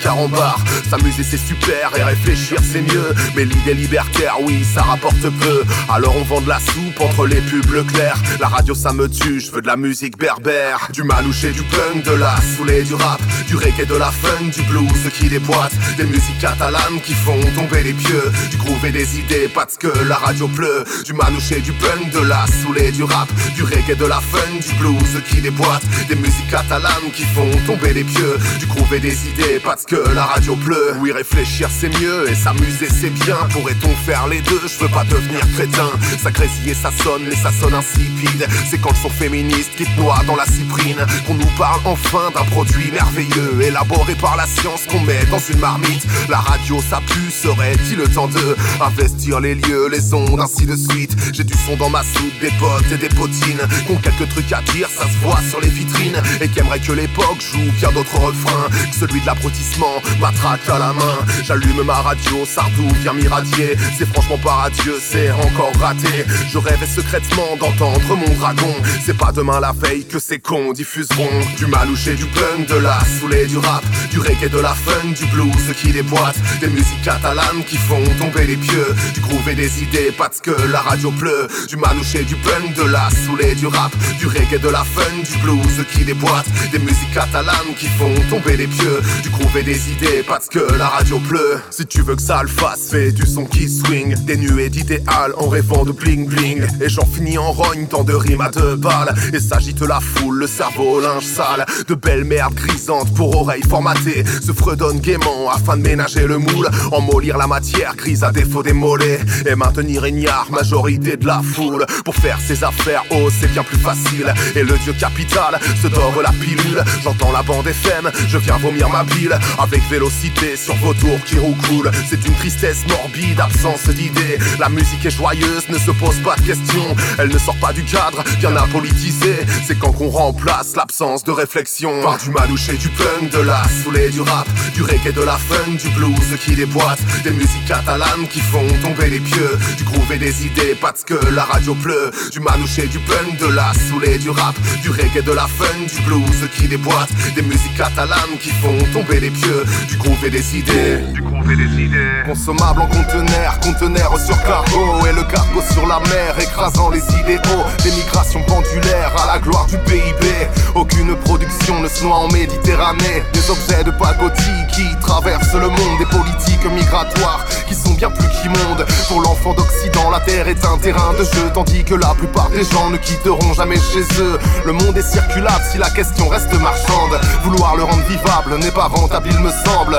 [0.90, 3.14] S'amuser c'est super et réfléchir c'est mieux.
[3.36, 5.62] Mais l'idée libertaire, oui, ça rapporte peu.
[5.88, 8.20] Alors on vend de la soupe entre les pubs clairs.
[8.40, 10.88] La radio ça me tue, je veux de la musique berbère.
[10.92, 13.20] Du manouché, du punk, de la saoulée, du rap.
[13.46, 15.72] Du reggae, de la funk, du blues qui déboîte.
[15.96, 18.32] Des musiques catalanes qui font tomber les pieux.
[18.50, 20.84] Du groove des idées parce que la radio pleut.
[21.04, 23.28] Du manouché, du punk, de la saoulée, du rap.
[23.54, 25.84] Du reggae, de la funk, du blues qui déboîte.
[26.08, 28.36] Des musiques catalanes qui font tomber les pieux.
[28.58, 30.94] Du groove et des idées parce que la radio pleut.
[31.00, 32.28] Oui réfléchir c'est mieux.
[32.30, 33.36] Et s'amuser c'est bien.
[33.50, 34.60] Pourrait-on faire les deux?
[34.66, 35.90] Je veux pas devenir crétin.
[36.22, 38.46] Ça grésille et ça sonne mais ça sonne insipide.
[38.70, 42.44] C'est quand le son féministe qui te dans la cyprine Qu'on nous parle enfin d'un
[42.44, 46.06] produit merveilleux Élaboré par la science qu'on met dans une marmite.
[46.28, 50.76] La radio ça pue serait-il le temps de Investir les lieux, les ondes ainsi de
[50.76, 51.16] suite?
[51.32, 53.60] J'ai du son dans ma soupe, des potes et des potines.
[53.86, 56.20] Qu'ont quelques trucs à dire, ça se voit sur les vitrines.
[56.40, 60.78] Et qu'aimerait que l'époque joue bien d'autres refrains Que celui de l'abrutissement blanc, matraque à
[60.78, 61.18] la main.
[61.44, 63.76] J'allume ma radio, Sardou vient m'irradier.
[63.96, 66.24] C'est franchement pas radieux, c'est encore raté.
[66.50, 68.74] Je rêvais secrètement d'entendre mon dragon.
[69.04, 72.98] C'est pas demain la veille que ces cons diffuseront du malouché, du punk, de la
[73.20, 77.64] saoulée, du rap, du reggae, de la fun, du blues qui déboîte, des musiques catalanes
[77.66, 81.48] qui font tomber les pieux, du groove et des idées parce que la radio pleut,
[81.68, 85.38] du manouché, du punk, de la saoulée, du rap, du reggae, de la fun, du
[85.38, 89.87] blues qui déboîte, des musiques catalanes qui font tomber les pieux, du groove et des
[90.26, 91.60] parce que la radio pleut.
[91.70, 95.32] Si tu veux que ça le fasse, fais du son qui swing, des nuées d'idéal
[95.36, 98.76] en rêvant de bling bling, et j'en finis en rogne tant de rimes à deux
[98.76, 103.36] balles, et s'agite la foule, le cerveau au linge sale, de belles merdes grisantes pour
[103.36, 108.24] oreilles formatées, se fredonnent gaiement afin de ménager le moule, en mollir la matière grise
[108.24, 111.86] à défaut des mollets, et maintenir ignare majorité de la foule.
[112.04, 116.20] Pour faire ses affaires, oh c'est bien plus facile, et le dieu capital se dore
[116.22, 116.82] la pilule.
[117.02, 121.38] J'entends la bande FM, je viens vomir ma bile, avec vélocité sur vos tours qui
[121.38, 121.90] roucoulent.
[122.08, 124.38] C'est une tristesse morbide, absence d'idées.
[124.58, 127.84] La musique est joyeuse, ne se pose pas de questions, elle ne sort pas du
[127.84, 129.46] cadre, bien apolitisée.
[129.66, 132.02] C'est quand qu'on remplace l'absence de réflexion.
[132.02, 135.72] Par du manouché, du punk, de la saoulée, du rap, du reggae, de la fun,
[135.72, 140.18] du blues qui déboîte, des musiques catalanes qui font tomber les pieux, du groove et
[140.18, 144.30] des idées parce que la radio pleut, du manouché, du punk, de la saoulée, du
[144.30, 148.78] rap, du reggae, de la fun, du blues qui déboîte, des musiques catalanes qui font
[148.92, 151.00] tomber les pieux, du groove et des idées,
[151.48, 155.86] du groove et des idées, consommable en conteneur, conteneur sur cargo et le cargo sur
[155.86, 161.80] la mer, écrasant les idéaux, des migrations pendulaires à la gloire du PIB, aucune production
[161.80, 166.64] ne se noie en Méditerranée, des objets de pacotille qui traversent le monde, des politiques
[166.70, 168.86] migratoires qui sont bien plus qu'immondes.
[169.08, 172.64] Pour l'enfant d'Occident, la terre est un terrain de jeu, tandis que la plupart des
[172.64, 174.38] gens ne quitteront jamais chez eux.
[174.64, 177.18] Le monde est circulable si la question reste marchande.
[177.44, 179.98] Vouloir le rendre vivable n'est pas rentable, il me semble.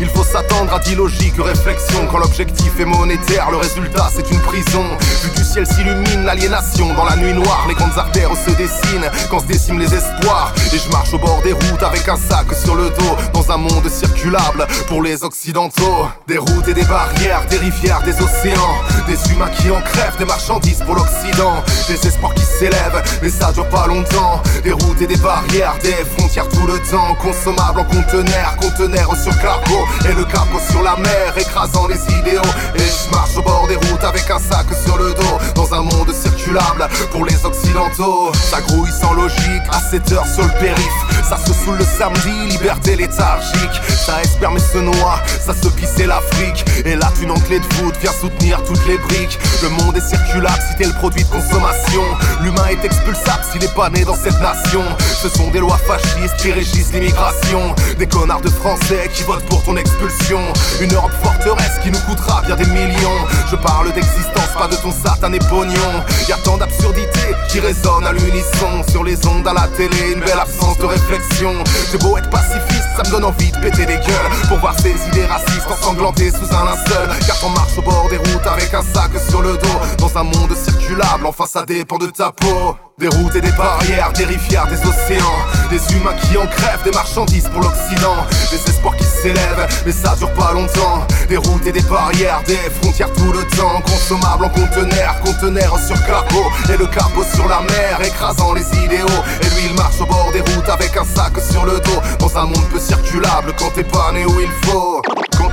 [0.00, 4.84] Il faut s'attendre à d'illogiques réflexions quand l'objectif est monétaire, le résultat c'est une prison.
[5.22, 9.40] Vu du ciel s'illumine l'aliénation dans la nuit noire, les grandes artères se dessinent quand
[9.40, 10.52] se déciment les espoirs.
[10.72, 13.56] Et je marche au bord des routes avec un sac sur le dos, dans un
[13.56, 16.08] monde circulable pour les occidentaux.
[16.26, 20.24] Des routes et des barrières, des rivières, des océans, des humains qui en crèvent, des
[20.24, 24.42] marchandises pour l'Occident, des espoirs qui s'élèvent, mais ça dure pas longtemps.
[24.64, 29.36] Des routes et des barrières, des frontières tout le temps, consommables en conteneurs, conteneurs sur
[29.40, 32.42] cargo et le cargo sur la mer, écrasant les idéaux.
[32.74, 35.82] Et je marche au bord des routes avec un sac sur le dos, dans un
[35.82, 38.32] monde circulable pour les occidentaux.
[38.50, 41.24] Ça grouille sans logique, à 7 heures sur le périph'.
[41.28, 43.80] Ça se saoule le samedi, liberté léthargique.
[44.06, 46.64] Ça espère mais se noie, ça se pisse l'Afrique.
[46.84, 49.38] Et là, une clé de voûte vient soutenir toutes les briques.
[49.62, 52.02] Le monde est circulable si t'es le produit de consommation.
[52.42, 54.82] L'humain est expulsable s'il est pas né dans cette nation.
[55.22, 57.74] Ce sont des lois fascistes qui régissent l'immigration.
[57.98, 60.40] Des connards de français qui votent pour ton expulsion.
[60.80, 63.20] Une Europe forteresse qui nous coûtera bien des millions.
[63.50, 66.02] Je parle d'existence, pas de ton satané pognon.
[66.28, 68.82] Y a tant d'absurdités qui résonnent à l'unisson.
[68.88, 71.52] Sur les ondes à la télé, une belle absence de réflexion.
[71.90, 74.30] J'ai beau être pacifiste, ça me donne envie de péter des gueules.
[74.48, 77.08] Pour voir ces idées racistes ensanglantées sous un linceul.
[77.26, 79.80] Car on marche au bord des routes avec un sac sur le dos.
[79.98, 82.76] Dans un monde circulable, enfin ça dépend de ta peau.
[82.96, 85.38] Des routes et des barrières, des rivières, des océans.
[85.68, 88.24] Des humains qui en crèvent, des marchandises pour l'Occident.
[88.52, 91.04] Des espoirs qui s'élèvent, mais ça dure pas longtemps.
[91.28, 93.80] Des routes et des barrières, des frontières tout le temps.
[93.80, 96.44] Consommables en conteneurs, conteneurs sur cargo.
[96.72, 99.22] Et le cargo sur la mer, écrasant les idéaux.
[99.42, 102.00] Et lui il marche au bord des routes avec un sac sur le dos.
[102.20, 105.02] Dans un monde peu circulable, quand t'es pas né où il faut.
[105.36, 105.50] Quand,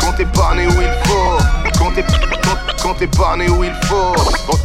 [0.00, 1.67] quand t'es pas né où il faut.
[1.78, 2.04] Quand t'es
[2.82, 4.12] quand pas né où il faut.
[4.46, 4.58] Dans,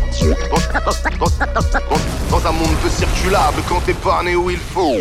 [0.79, 4.95] dans, dans, dans un monde peu circulable, quand t'es pas né où il faut.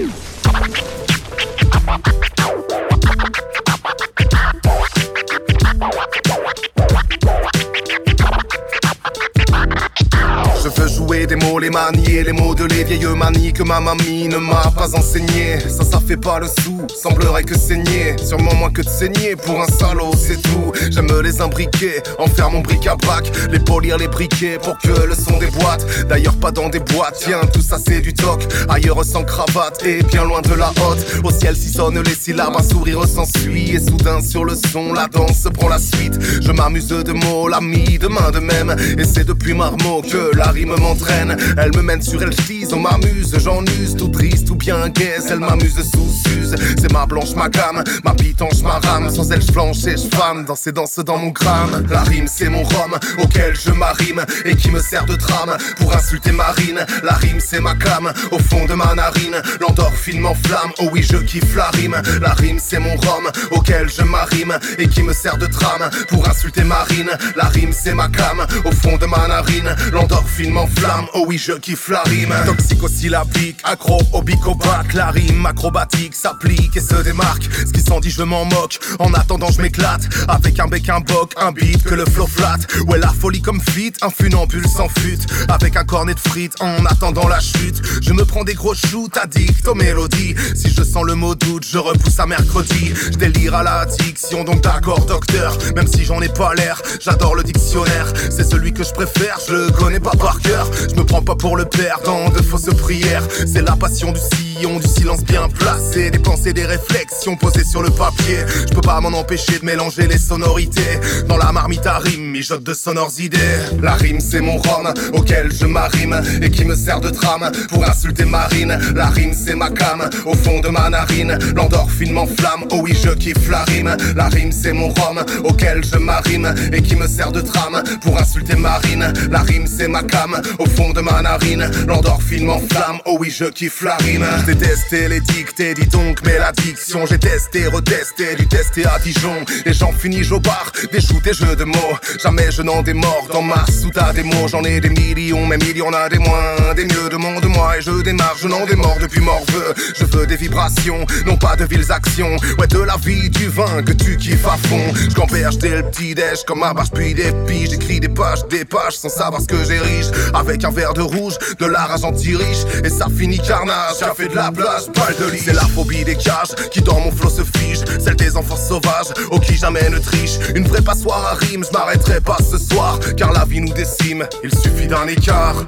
[10.65, 13.81] Je veux jouer des mots, les manier, les mots de les vieilles manies que ma
[13.81, 15.59] mamie ne m'a pas enseigné.
[15.59, 18.15] Ça, ça fait pas le sou, semblerait que saigner.
[18.25, 20.73] Sûrement moins que de saigner pour un salaud, c'est tout.
[20.93, 25.05] J'aime les imbriquer, en faire mon bric à brac, les polir, les briquets pour que
[25.05, 25.85] le son des boîtes.
[26.09, 28.45] D'ailleurs, pas dans des boîtes, tiens, tout ça c'est du toc.
[28.69, 31.05] Ailleurs sans cravate et bien loin de la haute.
[31.25, 33.73] Au ciel s'y sonnent les syllabes, un sourire s'ensuit.
[33.73, 36.17] Et soudain sur le son, la danse prend la suite.
[36.41, 38.77] Je m'amuse de mots, l'ami de main de même.
[38.97, 41.37] Et c'est depuis Marmot que la rime m'entraîne.
[41.57, 45.41] Elle me mène sur Elfise, on m'amuse, j'en use, tout triste, tout bien gaise, elle
[45.41, 46.55] m'amuse sous Suse.
[46.79, 49.11] C'est ma blanche, ma gamme, ma pitanche, ma rame.
[49.11, 51.87] Sans elle, je flanche et je femme, danser danse dans mon crâne.
[51.89, 55.95] La rime, c'est mon rhum auquel je m'arrime et qui me sert de trame pour
[55.95, 56.85] insulter Marine.
[57.03, 59.41] La rime, c'est ma cam au fond de ma narine.
[59.61, 61.97] L'endorphine m'enflamme, oh oui, je kiffe la rime.
[62.20, 66.29] La rime, c'est mon rhum auquel je m'arrime et qui me sert de trame pour
[66.29, 67.11] insulter Marine.
[67.37, 69.74] La rime, c'est ma cam au fond de ma narine.
[69.93, 72.35] L'endorphine m'enflamme, oh oui, je kiffe la rime.
[72.47, 74.93] Toxico-syllabique, accro au bicobac.
[74.94, 77.48] La rime acrobatique s'applique et se démarque.
[77.66, 78.78] Ce qui s'en dit, je m'en moque.
[78.98, 82.59] En attendant, je m'éclate avec un bec, un boc, un beat que le flow flat.
[82.86, 85.27] Ouais, la folie comme fit, un funambule sans fute.
[85.48, 87.82] Avec un cornet de frites en attendant la chute.
[88.02, 90.35] Je me prends des gros shoots addict aux mélodies.
[90.55, 92.93] Si je sens le mot doute, je repousse à mercredi.
[93.12, 95.59] Je délire à l'addiction, donc d'accord, docteur.
[95.77, 98.12] Même si j'en ai pas l'air, j'adore le dictionnaire.
[98.31, 100.12] C'est celui que je préfère, je le connais pas
[100.45, 103.23] Je me prends pas pour le perdant de fausses prières.
[103.47, 106.11] C'est la passion du sillon, du silence bien placé.
[106.11, 108.39] Des pensées, des réflexions posées sur le papier.
[108.69, 111.01] Je peux pas m'en empêcher de mélanger les sonorités.
[111.29, 113.39] Dans la marmite à rime, mijote de sonores idées.
[113.83, 117.85] La rime, c'est mon rhum auquel je m'arrime et qui me sert de trame pour
[117.85, 118.79] insulter Marine.
[118.95, 121.39] La rime, c'est ma cam au fond de ma narine.
[121.55, 123.97] L'endorphine m'enflamme, oh oui, je kiffe la rime.
[124.17, 128.19] La rime, c'est mon rhum auquel je m'arrime et qui me sert de trame pour
[128.19, 129.13] insulter Marine.
[129.31, 130.22] La rime, c'est ma cam
[130.59, 131.70] au fond de ma narine.
[131.86, 134.27] L'endorphine m'enflamme, oh oui, je kiffe la rime.
[134.47, 139.44] J'ai testé les dictées, dis donc, mais l'addiction, j'ai testé, retesté, du testé à Dijon.
[139.66, 141.97] Et j'en finis au bar, des shoots, des jeux de mots.
[142.23, 144.49] Jamais je n'en démords dans ma sous ta démo.
[144.49, 146.74] J'en ai des millions, même il y en a des moins.
[146.77, 149.74] Des mieux, demande-moi et je démarre, je n'en démords depuis morveux.
[149.99, 152.36] Je veux des vibrations, non pas de villes actions.
[152.59, 154.93] Ouais, de la vie, du vin que tu kiffes à fond.
[154.94, 157.70] Je dès le petit déj comme ma bâche puis des piges.
[157.70, 160.12] J'écris des pages, des pages sans savoir ce que j'érige.
[160.35, 162.65] Avec un verre de rouge, de la rage anti-riche.
[162.85, 165.43] Et ça finit carnage, ça fait de la place, balle de lit.
[165.45, 167.85] C'est la phobie des cages qui dans mon flot se fige.
[167.99, 170.39] Celle des enfants sauvages, au qui jamais ne triche.
[170.55, 172.99] Une vraie passoire à rime, je m'arrêterai pas ce soir.
[173.17, 175.67] Car la vie nous décime, il suffit d'un écart.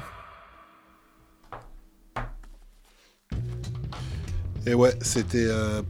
[4.67, 5.83] Et ouais, c'était euh,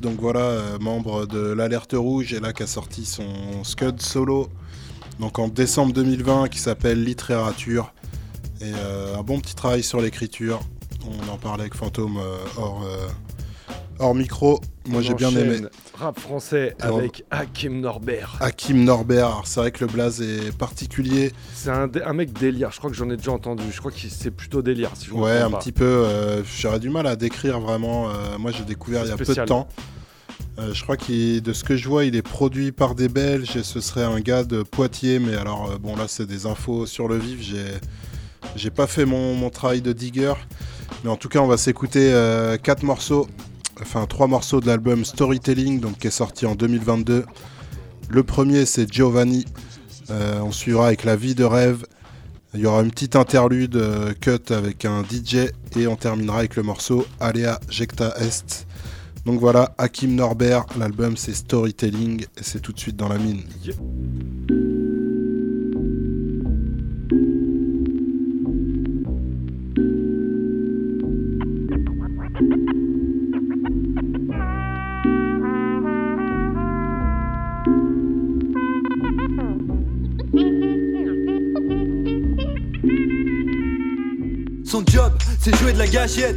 [0.00, 4.48] donc voilà, euh, membre de l'Alerte Rouge, et là qui a sorti son Scud solo,
[5.20, 7.92] donc en décembre 2020, qui s'appelle Littérature.
[8.62, 10.60] Et euh, un bon petit travail sur l'écriture.
[11.04, 13.08] On en parlait avec Fantôme euh, hors, euh,
[13.98, 14.60] hors micro.
[14.88, 15.60] Moi j'ai bien aimé.
[15.94, 18.36] Rap français avec Hakim Norbert.
[18.40, 21.32] Hakim Norbert, c'est vrai que le blaze est particulier.
[21.54, 23.64] C'est un, mec délire, je crois que j'en ai déjà entendu.
[23.70, 24.90] Je crois que c'est plutôt délire.
[24.94, 25.58] Si je Ouais, un pas.
[25.58, 25.84] petit peu.
[25.84, 28.08] euh, J'aurais du mal à décrire vraiment.
[28.10, 29.68] euh, moi, j'ai découvert il y a peu de temps.
[30.58, 33.56] Euh, je crois que de ce que je vois, il est produit par des Belges
[33.56, 35.18] et ce serait un gars de Poitiers.
[35.20, 37.40] Mais alors, bon, là, c'est des infos sur le vif.
[37.40, 37.64] J'ai,
[38.56, 40.34] j'ai pas fait mon, mon travail de digger.
[41.04, 43.26] Mais en tout cas, on va s'écouter euh, quatre morceaux,
[43.80, 47.24] enfin trois morceaux de l'album Storytelling, donc qui est sorti en 2022.
[48.08, 49.46] Le premier, c'est Giovanni.
[50.10, 51.84] Euh, on suivra avec La vie de rêve.
[52.54, 56.56] Il y aura une petite interlude euh, cut avec un DJ et on terminera avec
[56.56, 58.66] le morceau Alea Jecta Est.
[59.24, 63.42] Donc voilà, Hakim Norbert, l'album c'est Storytelling et c'est tout de suite dans la mine.
[84.72, 86.34] Son job, c'est jouer de la gâchette.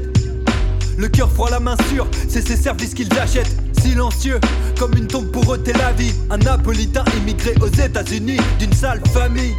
[0.98, 3.56] Le cœur froid, la main sûre, c'est ses services qu'ils achètent.
[3.80, 4.41] Silencieux,
[4.78, 6.14] comme une tombe pour ôter la vie.
[6.30, 9.56] Un napolitain immigré aux États-Unis, d'une sale famille.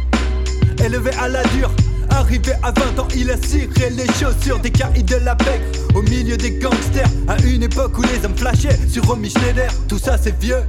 [0.77, 1.71] Élevé à la dure,
[2.11, 5.59] arrivé à 20 ans, il a ciré les chaussures des caïds de la PEC.
[5.95, 9.71] Au milieu des gangsters, à une époque où les hommes flashaient sur Romy Schneider.
[9.87, 10.61] Tout ça c'est vieux.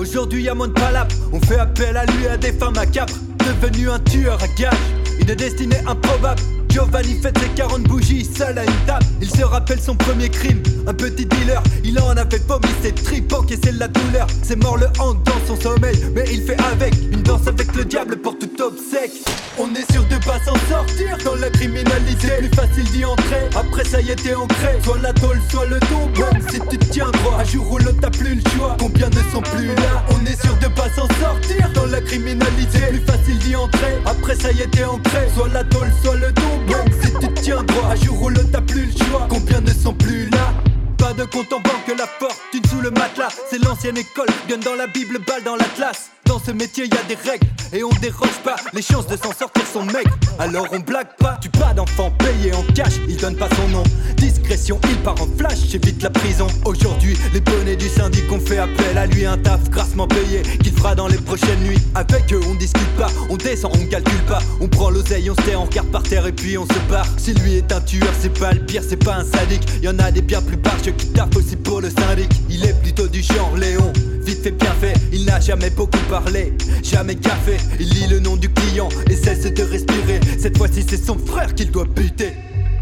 [0.00, 3.14] Aujourd'hui a moins de palabres, on fait appel à lui à des fins macabres.
[3.38, 4.74] Devenu un tueur à gages,
[5.20, 6.42] une destinée improbable.
[6.74, 9.06] Giovanni fête ses 40 bougies seul à une table.
[9.22, 11.62] Il se rappelle son premier crime, un petit dealer.
[11.84, 14.26] Il en avait vomi ses tripes, encaissé la douleur.
[14.42, 17.84] C'est mort le hang dans son sommeil, mais il fait avec une danse avec le
[17.84, 19.12] diable pour tout obsèque.
[19.56, 22.26] On est sûr de pas s'en sortir dans la criminalité.
[22.38, 24.80] Plus facile d'y entrer, après ça y t'es ancré.
[24.82, 26.24] Soit la tôle, soit le tombeau.
[26.50, 28.76] Si tu tiens droit, un jour ou l'autre t'as plus le choix.
[28.80, 30.04] Combien ne sont plus là?
[30.10, 32.80] On est sûr de pas s'en sortir dans la criminalité.
[32.88, 35.28] Plus facile d'y entrer, après ça y t'es ancré.
[35.36, 36.63] Soit la tôle, soit le tombeau.
[37.02, 39.26] Si tu tiens droit, un jour ou l'autre t'as plus le choix.
[39.28, 40.52] Combien ne sont plus là?
[40.98, 43.28] Pas de compte en banque, la fortune sous le matelas.
[43.50, 46.10] C'est l'ancienne école, gun dans la Bible, balle dans l'Atlas.
[46.26, 48.56] Dans ce métier, y a des règles et on déroge pas.
[48.72, 50.16] Les chances de s'en sortir sont maigres.
[50.38, 51.38] Alors on blague pas.
[51.40, 53.82] Tu pas d'enfant payé en cash, il donne pas son nom.
[54.16, 56.46] Discrétion, il part en flash, j'évite la prison.
[56.64, 59.26] Aujourd'hui, les bonnets du syndic ont fait appel à lui.
[59.26, 61.82] Un taf grassement payé qu'il fera dans les prochaines nuits.
[61.94, 64.40] Avec eux, on discute pas, on descend, on calcule pas.
[64.60, 67.06] On prend l'oseille, on se tait, on regarde par terre et puis on se barre.
[67.16, 69.62] Si lui est un tueur, c'est pas le pire, c'est pas un sadique.
[69.82, 72.30] Y en a des bien plus barges qui taffent aussi pour le syndic.
[72.48, 73.92] Il est plutôt du genre Léon.
[74.24, 77.58] Vite fait, bien fait, il n'a jamais beaucoup parlé, jamais café.
[77.78, 80.20] Il lit le nom du client et cesse de respirer.
[80.38, 82.32] Cette fois-ci, c'est son frère qu'il doit buter.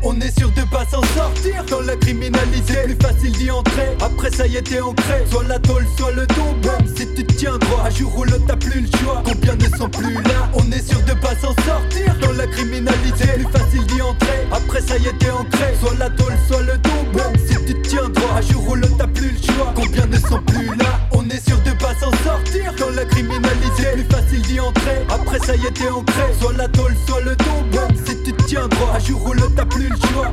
[0.04, 2.74] On est sûr de pas s'en sortir dans la criminalité.
[2.84, 5.24] Plus facile d'y entrer, après ça y était ancré.
[5.30, 6.56] Soit la tôle, soit le don.
[6.64, 9.22] Même si tu tiens droit, à jour ou l'autre, t'as plus le choix.
[9.24, 10.50] Combien ne sont plus là?
[10.54, 13.26] On est sûr de pas s'en sortir dans la criminalité.
[13.34, 15.74] Plus facile d'y entrer, après ça y était ancré.
[15.80, 17.02] Soit la tôle, soit le don.
[17.14, 19.72] Même si tu tiens droit, à jour ou l'autre, t'as plus le choix.
[19.74, 21.00] Combien ne sont plus là?
[21.12, 22.51] On est sûr de pas s'en sortir
[22.82, 23.84] dans la criminalité.
[23.92, 26.22] Plus facile d'y entrer, après ça y était ancré.
[26.40, 27.36] Soit la tôle, soit le.
[27.72, 30.32] Même si tu tiens droit, à jour ou l'autre, t'as plus le choix.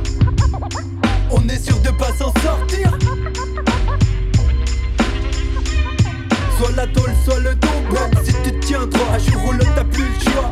[1.30, 2.90] On est sûr de pas s'en sortir.
[6.58, 7.50] Soit la tôle, soit le.
[7.50, 10.50] Même si tu tiens droit, à jour ou l'autre, t'as plus le choix.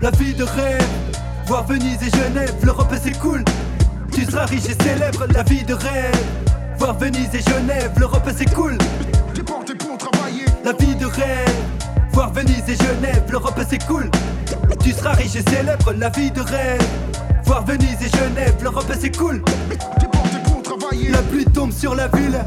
[0.00, 0.86] La vie de rêve,
[1.46, 3.42] voir Venise et Genève, l'Europe c'est cool.
[4.14, 6.14] Tu seras riche et célèbre, la vie de rêve.
[6.78, 8.78] Voir Venise et Genève, l'Europe c'est cool.
[9.34, 10.44] Déporté pour travailler.
[10.64, 11.54] La vie de rêve,
[12.12, 14.08] voir Venise et Genève, l'Europe c'est cool.
[14.82, 16.80] Tu seras riche et célèbre, la vie de rêve.
[17.44, 19.42] Voir Venise et Genève, l'Europe c'est cool.
[19.98, 21.10] Déporté pour travailler.
[21.10, 22.38] La pluie tombe sur la ville.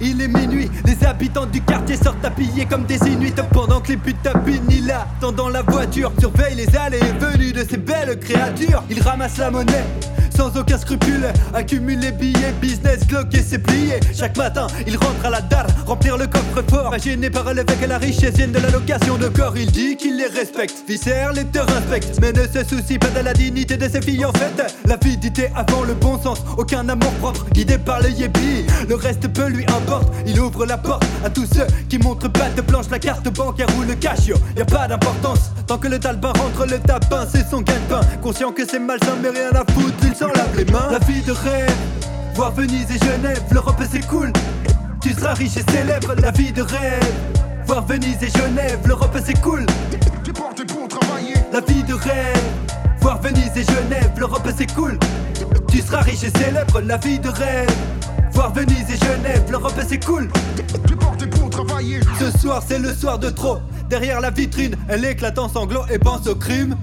[0.00, 4.14] Il est minuit, les habitants du quartier sortent habillés comme des inuits Pendant que les
[4.22, 8.82] tapinent, il attend dans la voiture Surveille les allées et venues de ces belles créatures
[8.90, 9.84] Il ramasse la monnaie
[10.34, 14.00] sans aucun scrupule Accumule les billets, business, glock et c'est plié.
[14.16, 16.90] Chaque matin, il rentre à la dalle, remplir le coffre-fort.
[16.90, 19.56] Pas gêné par l'évêque et la richesse viennent de la location de corps.
[19.56, 23.24] Il dit qu'il les respecte, viscère les te inspecte Mais ne se soucie pas de
[23.24, 24.74] la dignité de ses filles en fait.
[24.86, 29.46] L'avidité avant le bon sens, aucun amour propre Guidé par le yébi, le reste peu
[29.46, 33.32] lui importe Il ouvre la porte à tous ceux qui montrent patte blanche La carte
[33.32, 36.78] bancaire ou le cash, yo, y a pas d'importance Tant que le talbin rentre le
[36.78, 40.56] tapin, c'est son gagne-pain Conscient que c'est malsain mais rien à foutre, il s'en lave
[40.56, 40.90] les mains.
[40.90, 41.76] La vie de rêve,
[42.34, 44.32] voir Venise et Genève, l'Europe c'est cool
[45.00, 47.12] Tu seras riche et célèbre, la vie de rêve.
[47.66, 49.66] Voir Venise et Genève, l'Europe c'est cool
[50.24, 51.34] Déporté pour travailler.
[51.52, 52.42] La vie de rêve,
[53.00, 54.98] voir Venise et Genève, l'Europe c'est cool
[55.68, 57.70] Tu seras riche et célèbre, la vie de rêve.
[58.32, 60.28] Voir Venise et Genève, l'Europe c'est cool
[60.86, 62.00] Déporté pour travailler.
[62.18, 63.58] Ce soir c'est le soir de trop.
[63.88, 66.76] Derrière la vitrine, elle éclate en sanglots et pense au crime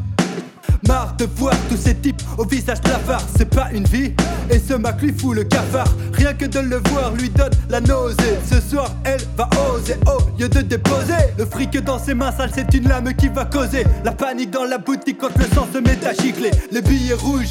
[0.87, 4.13] Marre de voir tous ces types au visage blafard, c'est pas une vie.
[4.49, 7.81] Et ce Mac lui fout le cafard, rien que de le voir lui donne la
[7.81, 8.37] nausée.
[8.49, 11.13] Ce soir, elle va oser, au lieu de déposer.
[11.37, 13.85] Le fric dans ses mains sales, c'est une lame qui va causer.
[14.03, 16.51] La panique dans la boutique quand le sang se met à gicler.
[16.71, 17.49] Les billets rouges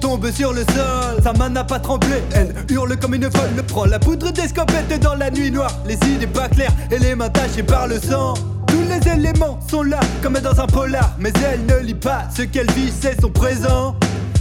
[0.00, 1.22] tombe sur le sol.
[1.22, 3.62] Sa main n'a pas tremblé, elle hurle comme une folle.
[3.68, 5.72] Prend la poudre d'escopette dans la nuit noire.
[5.86, 8.34] Les idées pas claires et les mains tachées par le sang.
[8.72, 11.14] Tous les éléments sont là comme dans un polar.
[11.18, 13.94] Mais elle ne lit pas ce qu'elle vit, c'est son présent.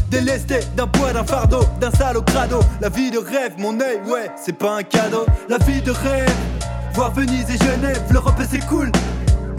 [0.10, 2.62] Délesté d'un poids, d'un fardeau, d'un sale au crado.
[2.80, 5.26] La vie de rêve, mon œil, ouais, c'est pas un cadeau.
[5.50, 6.34] La vie de rêve,
[6.94, 8.90] voir Venise et Genève, l'Europe c'est cool.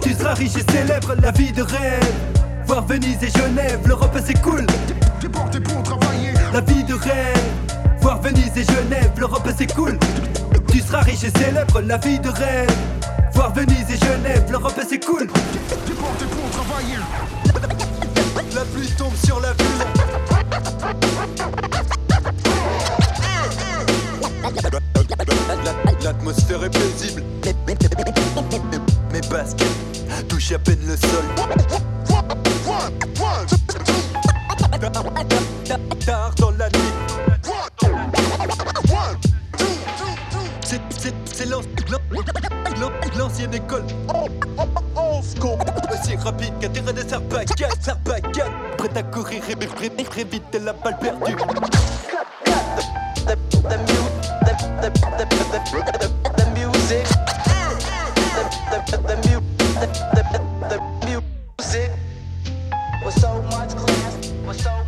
[0.01, 2.15] Tu seras riche et célèbre, la vie de rêve.
[2.67, 4.65] Voir Venise et Genève, l'Europe c'est cool.
[6.55, 7.43] La vie de rêve,
[8.01, 9.99] voir Venise et Genève, l'Europe c'est cool.
[10.73, 12.71] Tu seras riche et célèbre, la vie de rêve.
[13.35, 15.27] Voir Venise et Genève, l'Europe c'est cool.
[15.87, 16.97] Déporté pour travailler.
[18.55, 19.67] La pluie tombe sur la ville.
[26.03, 27.23] L'atmosphère est paisible.
[29.13, 31.25] Mes baskets touchent à peine le sol.
[36.05, 36.82] Tard dans la nuit.
[41.93, 42.25] C'est l'an-
[42.81, 43.85] l'an- l'an- l'ancienne école.
[45.93, 48.53] Aussi rapide qu'un terrain de Sarbacane, Sarbacane.
[48.79, 51.37] Prêt à courir et vite, la balle perdue.
[63.05, 64.33] With so much class,
[64.63, 64.82] so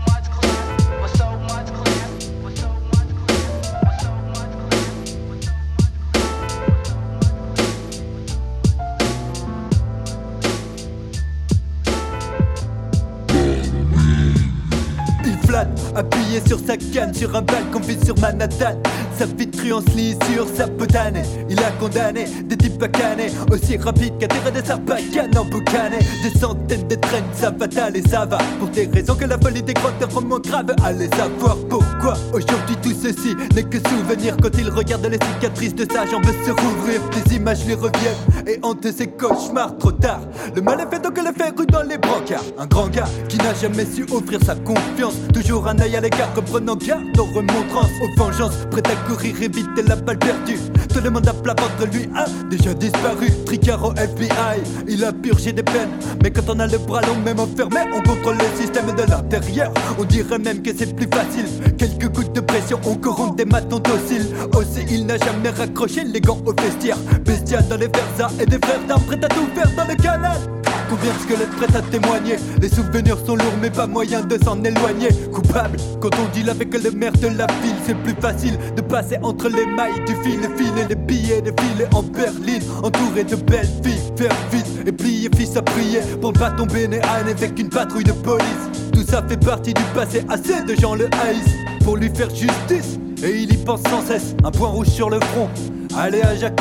[15.94, 18.80] appuyé sur sa canne, sur un balcon vide sur Manhattan.
[19.18, 21.22] Sa de lit sur sa potane.
[21.48, 25.98] Il a condamné des types canner, aussi rapide qu'à tirer des sarbacanes en boucané.
[26.22, 28.38] Des centaines de traînes, ça fatale et ça va.
[28.58, 30.74] Pour des raisons que la folie des grottes rend grave.
[30.84, 34.36] Allez savoir pourquoi aujourd'hui tout ceci n'est que souvenir.
[34.42, 38.58] Quand il regarde les cicatrices de sa jambe se rouvrir, des images lui reviennent et
[38.62, 40.22] hantent ses cauchemars trop tard.
[40.54, 42.44] Le mal est fait donc le fait dans les brancards.
[42.58, 45.14] Un grand gars qui n'a jamais su offrir sa confiance.
[45.32, 48.66] Toujours un œil à l'écart, reprenant garde aux remontrances, aux vengeances.
[48.70, 50.58] Prêt courir, éviter la balle perdue.
[50.92, 53.28] Tout le monde à plat ventre lui a déjà disparu.
[53.46, 55.90] Tricaro FBI, il a purgé des peines.
[56.22, 59.72] Mais quand on a le bras long, même enfermé, on contrôle le système de l'intérieur.
[59.98, 61.46] On dirait même que c'est plus facile.
[61.76, 64.28] Quelques gouttes de pression, on corrompt des matons dociles.
[64.54, 66.98] Aussi, il n'a jamais raccroché les gants au vestiaire.
[67.24, 70.63] Bestial dans les versas et des frères d'armes prêts à tout faire dans le canal.
[70.88, 72.36] Combien de squelettes prêts à témoigner.
[72.60, 75.08] Les souvenirs sont lourds mais pas moyen de s'en éloigner.
[75.32, 79.18] Coupable quand on deal avec le maire de la ville C'est plus facile de passer
[79.22, 80.40] entre les mailles du fil.
[80.40, 84.92] Le fil et les billets défiler en berline Entouré de belles filles Faire vite et
[84.92, 88.44] plier fils à prier Pour ne pas tomber né avec une patrouille de police.
[88.92, 91.54] Tout ça fait partie du passé Assez de gens le haïssent
[91.84, 92.98] Pour lui faire justice.
[93.22, 95.48] Et il y pense sans cesse Un point rouge sur le front.
[95.96, 96.60] Allez à Jacques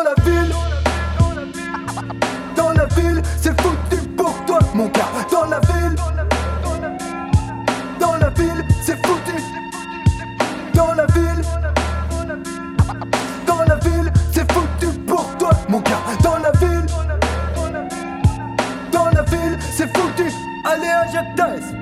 [0.00, 0.54] Dans la ville,
[2.56, 5.10] dans la ville, c'est foutu pour toi, mon gars.
[5.30, 5.94] Dans la ville,
[8.00, 9.34] dans la ville, c'est foutu.
[10.72, 11.42] Dans la ville,
[13.46, 16.00] dans la ville, c'est foutu pour toi, mon gars.
[16.22, 16.86] Dans la ville,
[18.90, 20.32] dans la ville, c'est foutu.
[20.64, 21.79] Allez à Jacques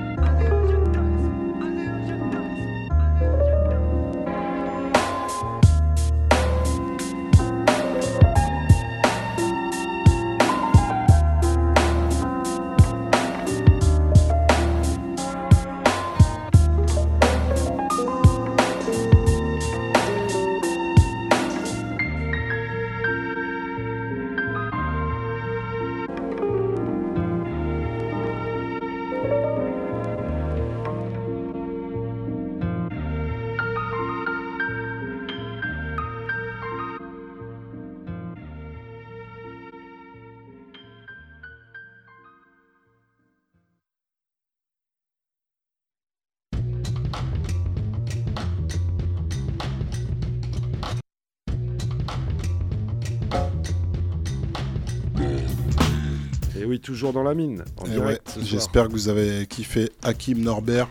[56.68, 58.16] oui, toujours dans la mine, en ouais, soir.
[58.44, 60.88] J'espère que vous avez kiffé Hakim Norbert.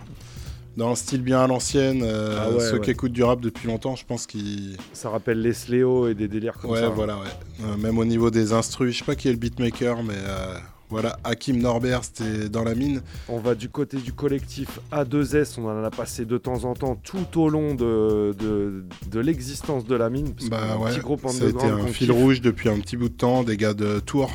[0.75, 2.01] Dans un style bien à l'ancienne.
[2.03, 2.81] euh, Ah ouais, ceux ouais.
[2.81, 4.77] qui écoutent du rap depuis longtemps, je pense qu'ils.
[4.93, 6.87] Ça rappelle les Sléo et des délires comme Ouais, ça.
[6.87, 6.91] hein.
[6.95, 7.25] voilà, ouais.
[7.63, 10.53] Euh, même au niveau des instrus, je sais pas qui est le beatmaker, mais euh,
[10.91, 13.01] voilà, Hakim Norbert, c'était dans la mine.
[13.27, 16.95] On va du côté du collectif A2S, on en a passé de temps en temps
[17.03, 20.35] tout au long de, de, de l'existence de la mine.
[20.35, 22.15] parce Bah un ouais, petit groupe ça a été un fil kiffe.
[22.15, 24.29] rouge depuis un petit bout de temps, des gars de Tours,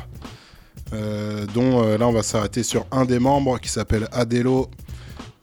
[0.91, 4.69] euh, dont euh, là on va s'arrêter sur un des membres qui s'appelle Adelo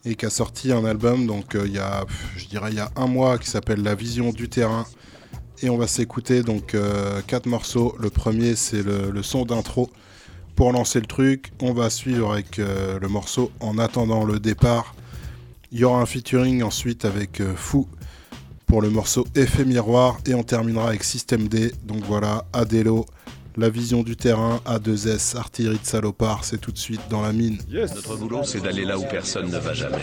[0.05, 2.05] et qui a sorti un album, donc euh, il y a,
[2.37, 4.87] je dirais, il y a un mois, qui s'appelle La Vision du terrain.
[5.63, 7.95] Et on va s'écouter donc euh, quatre morceaux.
[7.99, 9.91] Le premier c'est le, le son d'intro.
[10.57, 14.95] Pour lancer le truc, on va suivre avec le morceau En attendant le départ.
[15.73, 17.89] Il y aura un featuring ensuite avec Fou
[18.71, 21.73] pour le morceau Effet Miroir et on terminera avec Système D.
[21.85, 23.05] Donc voilà, Adelo,
[23.57, 27.59] la vision du terrain, A2S, artillerie de salopard, c'est tout de suite dans la mine.
[27.71, 29.97] Notre boulot, c'est d'aller là où personne ne va jamais.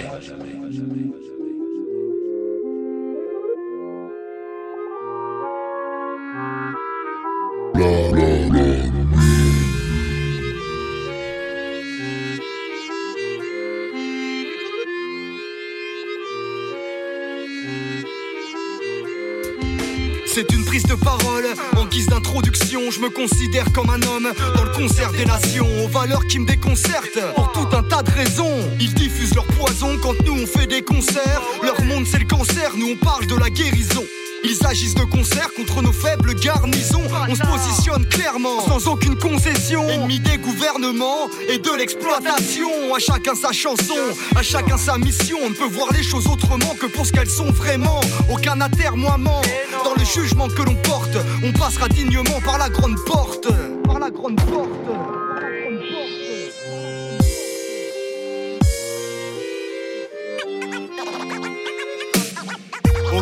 [20.38, 22.91] C'est une prise de parole en guise d'introduction.
[22.91, 26.45] Je me considère comme un homme dans le concert des nations, aux valeurs qui me
[26.45, 28.69] déconcertent pour tout un tas de raisons.
[28.80, 31.41] Ils diffusent leur poison quand nous on fait des concerts.
[31.64, 34.05] Leur monde c'est le cancer, nous on parle de la guérison.
[34.43, 37.01] Ils agissent de concert contre nos faibles garnisons.
[37.30, 39.88] On se positionne clairement, sans aucune concession.
[39.88, 42.93] Ennemis des gouvernements et de l'exploitation.
[42.95, 43.95] À chacun sa chanson,
[44.35, 45.38] à chacun sa mission.
[45.43, 47.99] On ne peut voir les choses autrement que pour ce qu'elles sont vraiment.
[48.31, 49.41] Aucun atermoiement
[49.84, 51.18] dans le jugement que l'on porte.
[51.43, 53.47] On passera dignement par la grande porte.
[53.85, 55.47] Par la grande porte.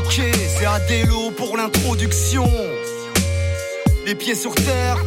[0.06, 0.22] Ok,
[0.58, 2.48] c'est Adélo pour l'introduction.
[4.06, 4.98] Les pieds sur terre,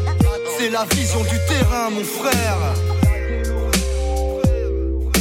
[0.59, 2.57] C'est la vision du terrain, mon frère.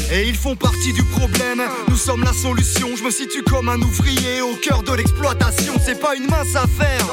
[0.09, 2.95] Et ils font partie du problème, nous sommes la solution.
[2.95, 5.73] Je me situe comme un ouvrier au cœur de l'exploitation.
[5.83, 7.05] C'est pas une mince affaire.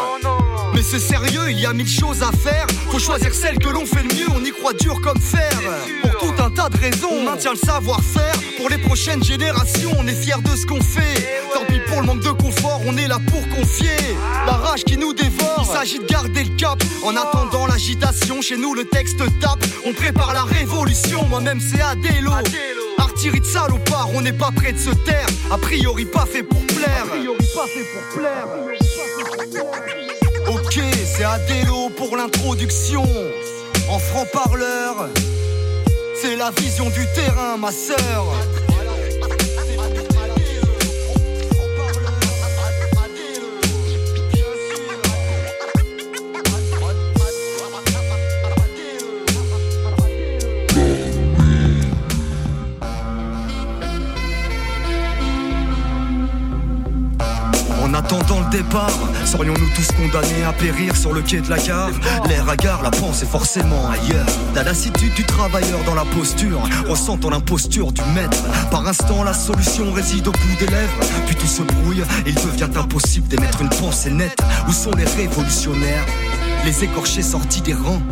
[0.75, 2.67] Mais c'est sérieux, il y a mille choses à faire.
[2.91, 5.51] Faut choisir celle que l'on fait le mieux, on y croit dur comme fer.
[6.03, 8.35] Pour tout un tas de raisons, on maintient le savoir-faire.
[8.59, 11.43] Pour les prochaines générations, on est fiers de ce qu'on fait.
[11.53, 13.97] Tant pis pour le manque de confort, on est là pour confier.
[14.47, 16.81] La rage qui nous dévore, il s'agit de garder le cap.
[17.05, 19.65] En attendant l'agitation, chez nous le texte tape.
[19.85, 22.31] On prépare la révolution, moi-même c'est Adélo.
[22.99, 25.27] Artillerie de salopard, on n'est pas prêt de se taire.
[25.51, 27.05] A priori pas fait pour plaire.
[27.05, 28.47] A priori pas fait pour plaire.
[30.49, 33.05] Ok, c'est Adélo pour l'introduction.
[33.89, 35.09] En franc-parleur,
[36.21, 38.25] c'est la vision du terrain, ma sœur.
[58.05, 58.91] Attendant le départ,
[59.25, 61.91] serions-nous tous condamnés à périr sur le quai de la gare?
[62.29, 64.27] L'air hagard, la pensée forcément ailleurs.
[64.55, 68.43] La lassitude du travailleur dans la posture, ressentant l'imposture du maître.
[68.71, 70.93] Par instant, la solution réside au bout des lèvres.
[71.27, 74.39] Puis tout se brouille, il devient impossible d'émettre une pensée nette.
[74.69, 76.05] Où sont les révolutionnaires?
[76.65, 78.03] Les écorchés sortis des rangs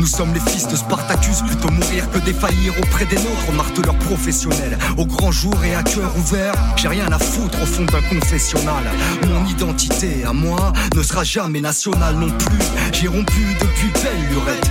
[0.00, 4.78] nous sommes les fils de Spartacus, plutôt mourir que défaillir auprès des nôtres, marteleurs professionnels.
[4.96, 8.84] Au grand jour et à cœur ouvert, j'ai rien à foutre au fond d'un confessionnal.
[9.28, 12.58] Mon identité à moi ne sera jamais nationale non plus.
[12.94, 14.70] J'ai rompu depuis belle lurette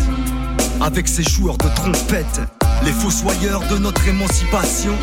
[0.82, 2.42] avec ces joueurs de trompette,
[2.84, 4.96] les fossoyeurs de notre émancipation,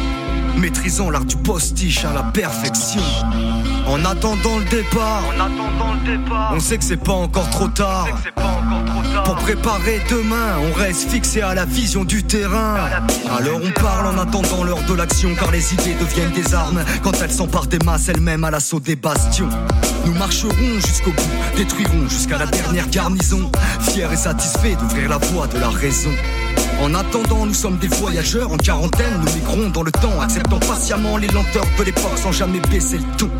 [0.58, 3.02] maîtrisant l'art du postiche à la perfection.
[3.86, 5.22] En attendant le départ,
[6.52, 8.08] on sait que c'est pas encore trop tard.
[9.24, 12.76] Pour préparer demain, on reste fixé à la vision du terrain.
[13.38, 17.12] Alors on parle en attendant l'heure de l'action, car les idées deviennent des armes quand
[17.22, 19.48] elles s'emparent des masses elles-mêmes à l'assaut des bastions.
[20.04, 23.50] Nous marcherons jusqu'au bout, détruirons jusqu'à la dernière garnison,
[23.80, 26.10] fiers et satisfaits d'ouvrir la voie de la raison.
[26.82, 31.16] En attendant, nous sommes des voyageurs en quarantaine, nous migrons dans le temps, acceptant patiemment
[31.16, 33.30] les lenteurs de l'époque sans jamais baisser le ton.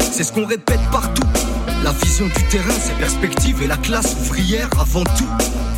[0.00, 1.22] C'est ce qu'on répète partout.
[1.82, 5.28] La vision du terrain, ses perspectives et la classe ouvrière avant tout.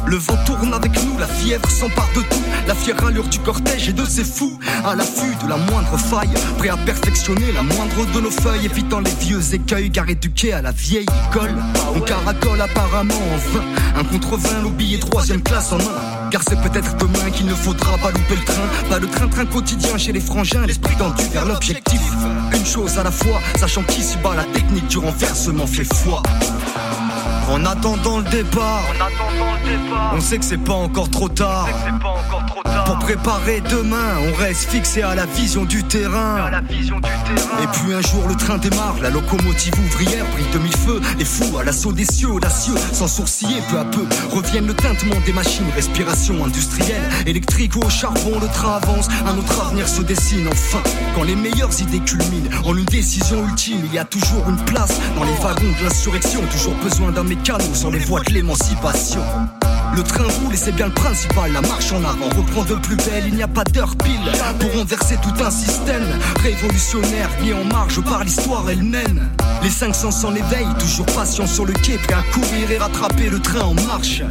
[0.06, 2.42] Le vent tourne avec nous, la fièvre s'empare de tout.
[2.66, 4.58] La fière allure du cortège et de ses fous.
[4.84, 9.00] À l'affût de la moindre faille, prêt à perfectionner la moindre de nos feuilles, évitant
[9.00, 11.54] les vieux écueils, car éduqués à la vieille école.
[11.94, 13.64] On caracole apparemment en vain.
[13.96, 16.28] Un contre 20, l'oublié troisième classe en main.
[16.30, 18.88] Car c'est peut-être demain qu'il ne faudra pas louper le train.
[18.90, 22.00] Pas le train-train quotidien chez les frangins, l'esprit tendu vers l'objectif.
[22.64, 26.22] Chose à la fois, sachant qu'ici bas la technique du renversement fait foi.
[27.52, 28.82] En attendant le départ,
[30.14, 31.68] on sait que c'est pas encore trop tard.
[32.86, 36.50] Pour préparer demain, on reste fixé à la vision du terrain.
[37.62, 41.00] Et puis un jour le train démarre, la locomotive ouvrière brille de mille feux.
[41.18, 45.20] Les fous à l'assaut des cieux audacieux, sans sourciller peu à peu, reviennent le tintement
[45.26, 50.00] des machines, respiration industrielle, électrique ou au charbon, le train avance, un autre avenir se
[50.00, 50.82] dessine enfin.
[51.14, 54.98] Quand les meilleures idées culminent en une décision ultime, il y a toujours une place
[55.16, 59.20] dans les wagons de l'insurrection, toujours besoin d'un mécano sur les voies de l'émancipation.
[59.96, 62.96] Le train roule et c'est bien le principal, la marche en avant reprend de plus
[62.96, 66.06] belle, il n'y a pas d'heure pile pour renverser tout un système
[66.40, 69.28] révolutionnaire mis en marge par l'histoire elle-même.
[69.62, 73.40] Les 500 sans l'éveil, toujours patient sur le quai, prêt à courir et rattraper le
[73.40, 74.22] train en marche.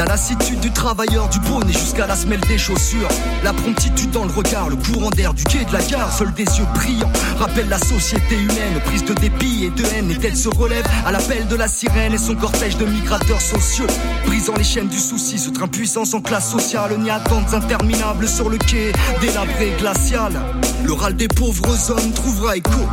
[0.00, 3.10] La lassitude du travailleur du bonnet jusqu'à la semelle des chaussures.
[3.44, 6.44] La promptitude dans le regard, le courant d'air du quai de la gare, seul des
[6.44, 7.12] yeux brillants.
[7.38, 10.10] Rappelle la société humaine, prise de dépit et de haine.
[10.10, 13.88] Et elle se relève à l'appel de la sirène et son cortège de migrateurs sociaux.
[14.24, 16.98] Brisant les chaînes du souci, ce train puissant sans classe sociale.
[16.98, 20.32] N'y attentes interminables sur le quai, délabré, glacial.
[20.82, 22.88] Le râle des pauvres hommes trouvera écho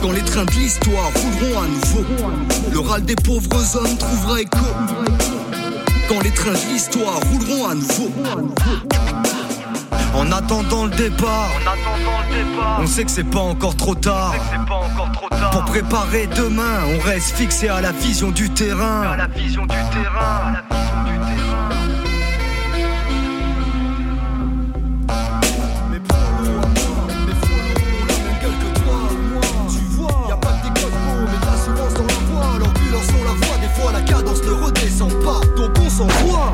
[0.00, 2.06] quand les trains de l'histoire rouleront à nouveau.
[2.72, 5.37] Le râle des pauvres hommes trouvera écho
[6.08, 8.10] quand les trains de l'histoire rouleront à nouveau.
[10.14, 11.50] En attendant le départ,
[12.80, 14.34] on sait que c'est pas encore trop tard.
[15.52, 19.16] Pour préparer demain, on reste fixé à la vision du terrain.
[19.16, 20.87] Y a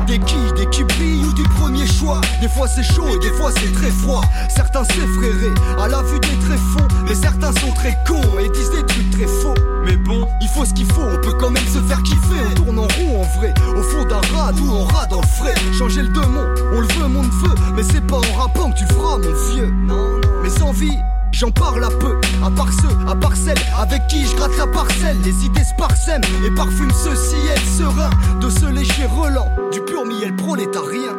[0.07, 2.19] Des qui, des qui brillent ou du premier choix.
[2.41, 4.21] Des fois c'est chaud et des fois c'est très froid.
[4.49, 8.83] Certains s'effrairaient à la vue des tréfonds, mais certains sont très cons et disent des
[8.83, 9.53] trucs très faux.
[9.85, 12.41] Mais bon, il faut ce qu'il faut, on peut quand même se faire kiffer.
[12.51, 13.53] On tourne en rond, en vrai.
[13.77, 15.53] Au fond d'un rat, nous on rat dans le frais.
[15.77, 17.53] Changer le démon, on le veut, mon neveu.
[17.75, 19.71] Mais c'est pas en rappant que tu le feras, mon vieux.
[19.85, 20.41] Non, non.
[20.41, 20.97] Mes envies.
[21.37, 24.67] J'en parle un peu, à part ceux, à part celles avec qui je gratte la
[24.67, 25.17] parcelle.
[25.21, 28.09] Les idées se parsèment et parfument et serein
[28.39, 31.11] de ce léger relent du pur miel prolétarien.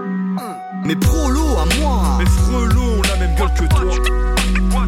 [0.87, 3.83] Mes prolos à moi, Mes frelots ont la même gueule que toi.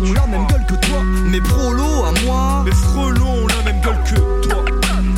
[0.00, 1.02] ont la même gueule que toi.
[1.26, 4.64] Mes prolos à moi, Mes frelots ont la même gueule que toi.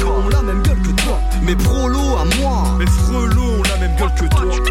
[0.08, 1.20] ont la même gueule que toi.
[1.40, 4.69] Mes prolos à moi, Mes frelots ont la même gueule que toi.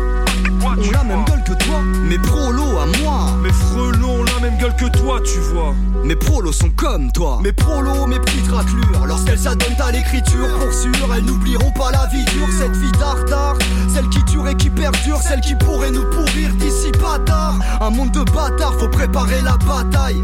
[0.79, 1.81] Ont la même gueule que toi.
[2.07, 5.73] Mes prolos à moi, Mes frelots ont la même gueule que toi, tu vois.
[6.03, 7.39] mes prolos sont comme toi.
[7.43, 12.07] Mes prolos, mes petites raclures, lorsqu'elles s'adonnent à l'écriture, pour sûr, elles n'oublieront pas la
[12.07, 13.55] vie dure, cette vie d'art
[13.93, 17.59] celle qui dure et qui perdure, celle qui pourrait nous pourrir d'ici pas tard.
[17.81, 20.23] Un monde de bâtards, faut préparer la bataille.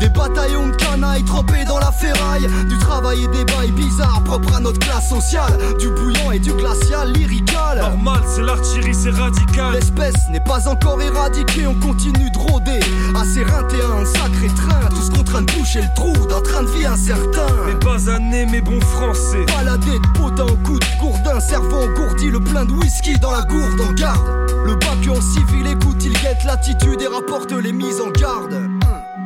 [0.00, 2.48] Des bataillons de canailles trempés dans la ferraille.
[2.68, 5.52] Du travail et des bails bizarres propres à notre classe sociale.
[5.78, 7.78] Du bouillant et du glacial lyrical.
[7.78, 9.74] Normal, c'est l'artillerie, c'est radical.
[9.74, 12.80] L'espèce n'est pas encore éradiquée, on continue de rôder.
[13.14, 14.88] À un sacré train.
[14.88, 17.46] Tous contraints de boucher le trou d'un train de vie incertain.
[17.66, 19.44] Mais pas années, mais bon français.
[19.54, 23.42] Balader de potin au coup de gourdin Cerveau engourdi, le plein de whisky dans la
[23.42, 24.26] gourde en garde.
[24.64, 28.69] Le bac en civil écoute, il guette l'attitude et rapporte les mises en garde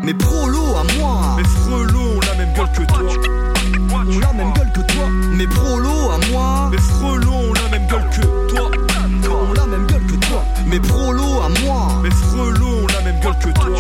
[0.04, 1.36] Mes prolos à moi.
[1.38, 2.98] Mes frelots ont la même gueule que toi.
[3.00, 5.08] ont la même gueule que toi.
[5.32, 6.68] Mes prolos à moi.
[6.70, 8.20] Mes frelots ont la même gueule que
[8.52, 8.70] toi.
[9.30, 10.44] ont la même gueule que toi.
[10.66, 12.02] Mes prolos à moi.
[12.02, 13.70] Mes frelots ont la même gueule que toi.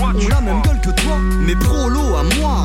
[0.00, 1.16] ont la même gueule que toi.
[1.46, 2.64] Mes prolos à moi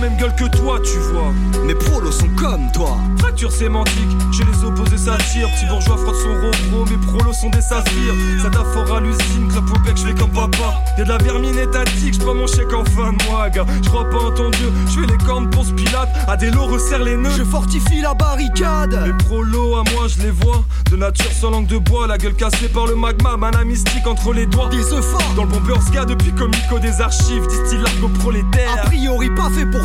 [0.00, 1.32] la même gueule que toi, tu vois.
[1.64, 5.48] Mes prolos sont comme toi Fracture sémantique, chez les opposés ça tire.
[5.54, 8.14] Petit bourgeois frotte son ro mes prolos sont des saphirs.
[8.42, 10.82] Ça d'aphore à l'usine, clap au bec, je fais comme papa.
[10.96, 13.66] Y'a de la vermine étatique, je prends mon chèque en fin de mois, gars.
[13.82, 16.08] Je crois pas en ton dieu, je fais les cornes pour ce pilate.
[16.28, 17.30] À des lots, resserre les nœuds.
[17.36, 20.64] Je fortifie la barricade Mes prolos à moi, je les vois.
[20.90, 24.32] De nature sans langue de bois, la gueule cassée par le magma, mana mystique entre
[24.32, 24.68] les doigts.
[24.70, 28.72] Des œufs forts Dans le bomber ska depuis comico des archives, distille l'argot prolétaire.
[28.74, 29.80] A priori pas fait pour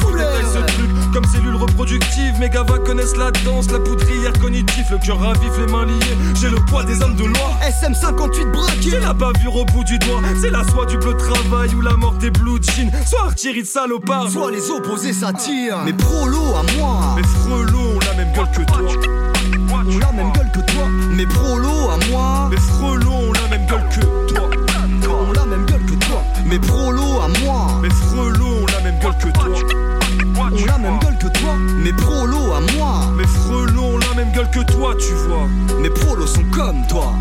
[0.54, 2.40] Ce truc comme cellule reproductive.
[2.40, 6.18] Mes gavas connaissent la danse, la poudrière cognitive, le cœur ravif, les mains liées.
[6.40, 7.52] J'ai le poids des hommes de loi.
[7.64, 10.22] SM58 braqué J'ai la bavure au bout du doigt.
[10.42, 12.92] C'est la soie du bleu de travail ou la mort des blue jeans.
[13.06, 14.30] Soit artillerie de salopard.
[14.30, 18.64] Soit les opposés s'attirent Mes prolos à moi Mes frelots ont la même gueule que
[18.64, 18.78] toi.
[18.82, 23.66] ont la même gueule que toi Mes prolos à moi Mes frelots ont la même
[23.68, 24.50] gueule que toi.
[25.10, 29.00] ont la même gueule que toi Mes prolos à moi Mes frelots ont la même
[29.00, 29.48] gueule que toi.
[31.24, 31.56] Que toi.
[31.84, 33.12] Mes prolos à moi.
[33.16, 35.48] Mes frelots ont la même gueule que toi, tu vois.
[35.80, 37.14] Mes prolos sont comme toi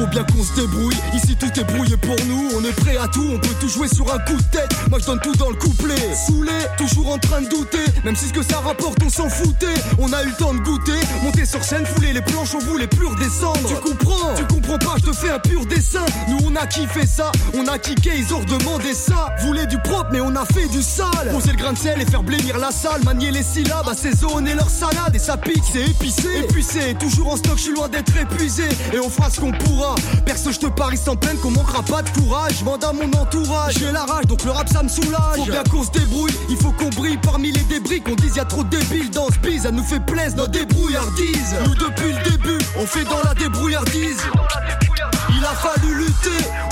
[0.00, 2.48] faut bien qu'on se débrouille, ici tout est brouillé pour nous.
[2.56, 4.74] On est prêt à tout, on peut tout jouer sur un coup de tête.
[4.88, 6.14] Moi je donne tout dans le couplet.
[6.26, 7.84] Saoulé, toujours en train de douter.
[8.04, 9.66] Même si ce que ça rapporte on s'en foutait.
[9.98, 12.86] On a eu le temps de goûter, monter sur scène, fouler les planches, on voulait
[12.86, 13.68] plus redescendre.
[13.68, 14.34] Tu comprends.
[14.36, 16.04] Tu comprends pas, te fais un pur dessin.
[16.28, 19.34] Nous on a kiffé ça, on a kické, ils ont redemandé ça.
[19.42, 21.30] Voulait du propre mais on a fait du sale.
[21.32, 23.02] Poser le grain de sel et faire blêmir la salle.
[23.04, 26.28] Manier les syllabes, assaisonner leur salade Et ça pique, c'est épicé.
[26.44, 28.64] Épicé, toujours en stock, je suis loin d'être épuisé.
[28.92, 29.94] Et on fera ce qu'on pourra.
[30.24, 32.62] Perso je te parie sans peine qu'on manquera pas de courage.
[32.62, 33.74] Vende à mon entourage.
[33.78, 35.36] J'ai la rage donc le rap ça me soulage.
[35.36, 38.00] Faut bien qu'on se débrouille, il faut qu'on brille parmi les débris.
[38.00, 40.50] Qu'on dise y a trop de débiles dans ce bise Ça nous fait plaisir notre
[40.50, 44.20] débrouillardise Nous depuis le début on fait dans la débrouillardise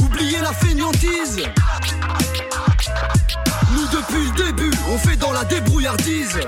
[0.02, 1.38] oublier la fainéantise
[3.72, 6.38] Nous depuis le début on fait dans la débrouillardise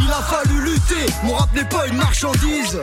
[0.00, 2.80] il a fallu lutter, mon rap n'est pas une marchandise.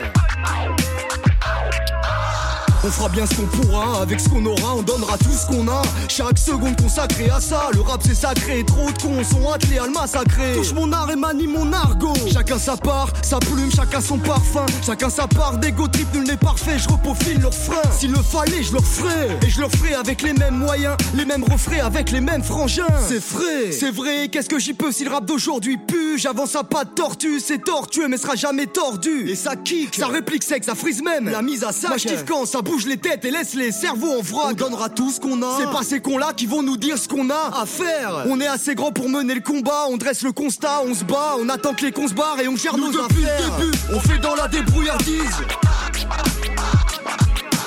[2.86, 5.66] On fera bien ce qu'on pourra, avec ce qu'on aura, on donnera tout ce qu'on
[5.66, 5.82] a.
[6.08, 9.86] Chaque seconde consacrée à ça, le rap c'est sacré, trop de cons sont attelés à
[9.86, 10.52] le massacrer.
[10.54, 12.14] Touche mon art et manie mon argot.
[12.32, 14.66] Chacun sa part, sa plume, chacun son parfum.
[14.86, 17.90] Chacun sa part d'égo trip, nul n'est parfait, je repaufile leurs freins.
[17.90, 19.36] S'il le fallait, je le ferai.
[19.44, 22.86] Et je le ferai avec les mêmes moyens, les mêmes refrains, avec les mêmes frangins.
[23.08, 26.18] C'est vrai, c'est vrai, qu'est-ce que j'y peux si le rap d'aujourd'hui pue?
[26.18, 29.28] J'avance à pas de tortue, c'est tortueux mais sera jamais tordu.
[29.28, 31.28] Et ça kick, ça réplique sec, ça frise même.
[31.28, 34.48] La mise à sac, quand ça les têtes et laisse les cerveaux en vrac.
[34.50, 35.56] On donnera tout ce qu'on a.
[35.58, 38.24] C'est pas ces cons là qui vont nous dire ce qu'on a à faire.
[38.28, 41.36] On est assez grand pour mener le combat, on dresse le constat, on se bat,
[41.38, 44.00] on attend que les cons se barrent et on gère nos depuis le début, on
[44.00, 45.36] fait dans la débrouillardise.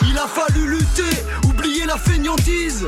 [0.09, 2.87] Il a fallu lutter, oublier la fainéantise.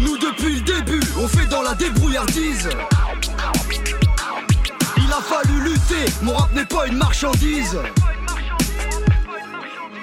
[0.00, 2.68] Nous depuis le début, on fait dans la débrouillardise.
[4.96, 7.78] Il a fallu lutter, mon rap n'est pas une marchandise.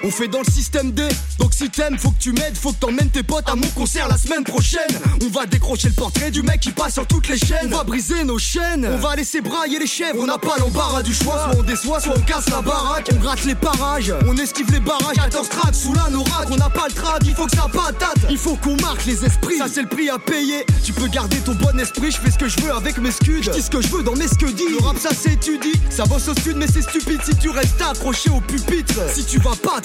[0.04, 1.06] On fait dans le système D,
[1.38, 4.08] donc si t'aimes, faut que tu m'aides, faut que t'emmènes tes potes à mon concert
[4.08, 4.80] la semaine prochaine.
[5.22, 7.68] On va décrocher le portrait du mec qui passe sur toutes les chaînes.
[7.72, 10.18] On va briser nos chaînes, on va laisser brailler les chèvres.
[10.18, 13.10] On n'a pas l'embarras du choix, soit on déçoit, soit on casse la baraque.
[13.12, 15.14] On gratte les parages, on esquive les barrages.
[15.14, 18.18] 14 tracks sous la norac, on n'a pas le trac, il faut que ça patate.
[18.28, 20.66] Il faut qu'on marque les esprits, ça c'est le prix à payer.
[20.84, 23.42] Tu peux garder ton bon esprit, je fais ce que je veux avec mes scuds.
[23.44, 24.68] Je dis ce que je veux dans mes scudis.
[24.68, 28.30] Le rap ça s'étudie, ça bosse au sud mais c'est stupide si tu restes accroché
[28.30, 28.94] au pupitre.
[29.14, 29.80] Si tu vas pas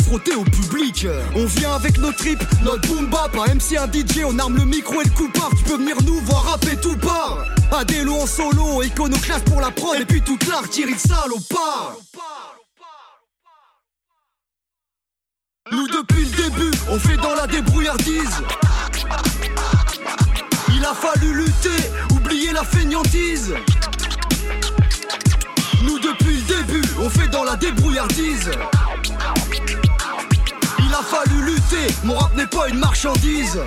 [1.35, 4.65] on vient avec nos tripes, notre boom bap, un MC, un DJ, on arme le
[4.65, 5.49] micro et le coup part.
[5.57, 7.45] Tu peux venir nous voir rapper tout part.
[7.71, 11.97] Adélo en solo, iconoclaste pour la prod et puis toute l'artillerie de salopard.
[15.71, 18.41] Nous depuis le début, on fait dans la débrouillardise.
[20.69, 23.53] Il a fallu lutter, oublier la feignantise.
[25.83, 28.51] Nous depuis le début, on fait dans la débrouillardise.
[30.97, 33.59] Il a fallu lutter, mon rap n'est pas une marchandise.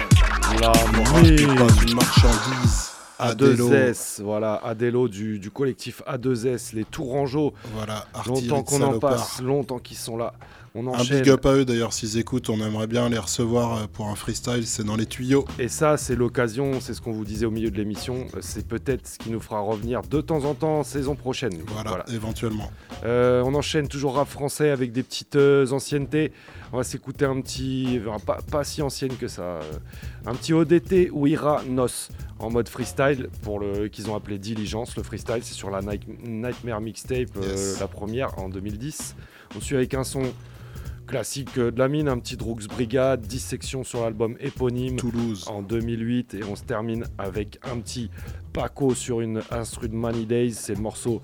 [0.61, 2.91] La C'est pas une marchandise.
[3.21, 3.69] Adélo.
[3.69, 7.55] A2S, voilà, Adélo du, du collectif A2S, les Tourangeaux.
[7.77, 10.33] Voilà, longtemps qu'on en passe, longtemps qu'ils sont là.
[10.75, 11.21] On Un enchaîne.
[11.23, 14.15] big up à eux d'ailleurs s'ils écoutent, on aimerait bien les recevoir euh, pour un
[14.15, 15.45] freestyle, c'est dans les tuyaux.
[15.59, 18.67] Et ça, c'est l'occasion, c'est ce qu'on vous disait au milieu de l'émission, euh, c'est
[18.67, 21.53] peut-être ce qui nous fera revenir de temps en temps saison prochaine.
[21.75, 22.71] Voilà, éventuellement.
[23.05, 26.33] Euh, on enchaîne toujours rap français avec des petites euh, anciennetés.
[26.73, 29.61] On va s'écouter un petit, pas, pas si ancienne que ça, euh,
[30.25, 31.87] un petit ODT Ouira Nos
[32.39, 34.97] en mode freestyle pour le qu'ils ont appelé Diligence.
[34.97, 39.17] Le freestyle, c'est sur la Night- Nightmare mixtape, euh, la première en 2010.
[39.57, 40.23] On suit avec un son
[41.11, 45.45] classique euh, de la mine, un petit Droogs Brigade, 10 sections sur l'album éponyme Toulouse.
[45.49, 48.11] en 2008 et on se termine avec un petit
[48.53, 51.21] Paco sur une instru de Money Days, c'est le morceau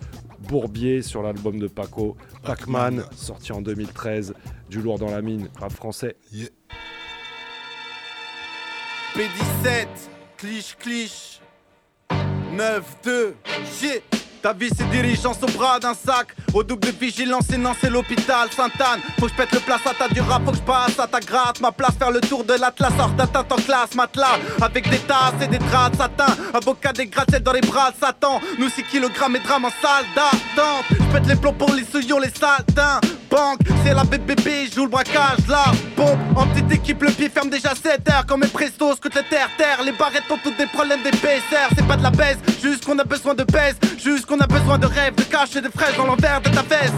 [0.48, 4.34] Bourbier sur l'album de Paco, Pac-Man sorti en 2013,
[4.68, 6.16] du lourd dans la mine, rap français.
[9.14, 9.86] P17,
[10.36, 11.40] cliche cliche.
[12.56, 13.34] 9-2,
[13.78, 14.15] shit
[14.46, 16.28] ta vie c'est diligence au bras d'un sac.
[16.54, 19.00] Au double vigilance et non c'est l'hôpital Sainte-Anne.
[19.18, 21.08] Faut que je pète le place à ta du rap Faut que je passe à
[21.08, 21.60] ta gratte.
[21.60, 24.38] Ma place faire le tour de l'Atlas Hors d'atteinte en classe matelas.
[24.62, 26.32] Avec des tasses et des draps satin.
[26.54, 28.40] Avocat des gratte dans les bras Satan.
[28.56, 30.84] Nous 6 kg et drames en salle d'attente.
[30.90, 33.00] Je pète les plombs pour les souillons les saltins
[33.84, 35.64] C'est la BBB, joue le braquage là
[35.96, 38.26] Bon, en petite équipe, le pied ferme déjà 7 heures.
[38.26, 41.68] Comme mes prestos, que les terre terre Les barrettes ont tous des problèmes d'épaisseur.
[41.76, 43.76] C'est pas de la baisse, juste qu'on a besoin de baisse.
[44.02, 46.62] Juste qu'on a besoin de rêve, de cash et de fraises dans l'envers de ta
[46.62, 46.92] veste.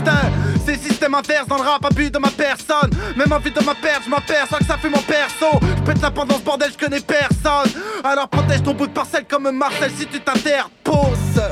[0.65, 2.91] C'est système inverse dans le rap, abus de ma personne.
[3.17, 5.47] Même en vue de ma perte, je m'aperçois que ça fait mon perso.
[5.77, 7.73] Je pète la pendant ce bordel, je connais personne.
[8.05, 11.43] Alors protège ton bout de parcelle comme Marcel si tu t'interposes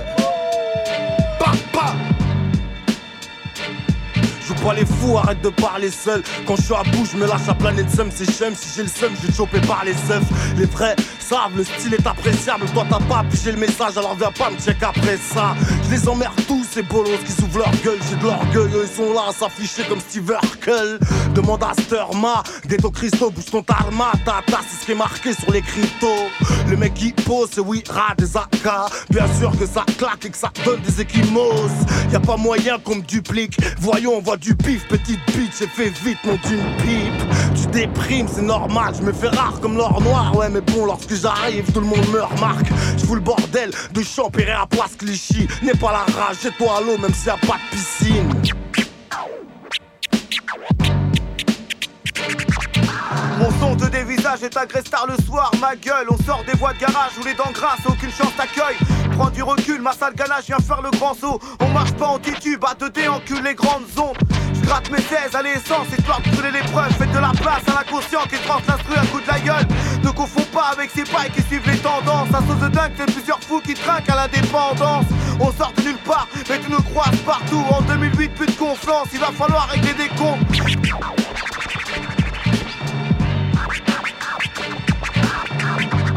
[4.73, 6.23] les fous, arrête de parler seul.
[6.47, 8.55] Quand je suis à bout, je me lâche la planète seum, c'est chum.
[8.55, 10.25] Si j'ai le seum, je vais choper par les seufs.
[10.57, 12.67] Les vrais savent, le style est appréciable.
[12.73, 15.55] Toi, t'as pas pigé le message, alors viens pas me check après ça.
[15.85, 17.99] Je les emmerde tous, ces bolos qui s'ouvrent leur gueule.
[18.09, 20.99] J'ai de l'orgueil, ils sont là à s'afficher comme Steve Urkel.
[21.35, 24.13] Demande à Sterma, Ghetto Christo, bouge ton tarma.
[24.25, 26.07] Tata, c'est ce qui est marqué sur les cryptos.
[26.69, 28.69] Le mec qui pose, c'est oui, rat des AK.
[29.11, 31.71] Bien sûr que ça claque et que ça donne des échymoses.
[32.11, 33.57] Y a pas moyen qu'on me duplique.
[33.79, 37.61] Voyons, on voit du pif, petite bitch, et fais vite, mon d'une pipe.
[37.61, 40.37] Tu déprimes, c'est normal, je me fais rare comme l'or noir.
[40.37, 42.67] Ouais, mais bon, lorsque j'arrive, tout le monde me remarque.
[42.99, 45.49] Je le bordel de Champéry à Place Clichy.
[45.63, 48.66] N'aie pas la rage, jette-toi à l'eau, même s'il y a pas de piscine.
[53.77, 56.07] Te dévisage et t'agresse tard le soir, ma gueule.
[56.11, 58.77] On sort des voies de garage où les dents grasses, aucune chance t'accueille.
[59.13, 61.41] Prends du recul, ma sale ganache vient faire le grand saut.
[61.61, 64.17] On marche pas en titube, à 2D encule les grandes ondes.
[64.55, 66.93] Je gratte mes 16 à l'essence, histoire de brûler l'épreuve.
[66.93, 69.67] Faites de la place à l'inconscient qui tranche l'instru à coup de la gueule.
[70.03, 72.29] Ne confonds pas avec ces pailles qui suivent les tendances.
[72.33, 75.07] Un sauce de dingue, c'est plusieurs fous qui trinquent à l'indépendance.
[75.41, 77.63] On sort de nulle part, mais tu nous croises partout.
[77.71, 81.56] En 2008, plus de confiance, il va falloir régler des comptes.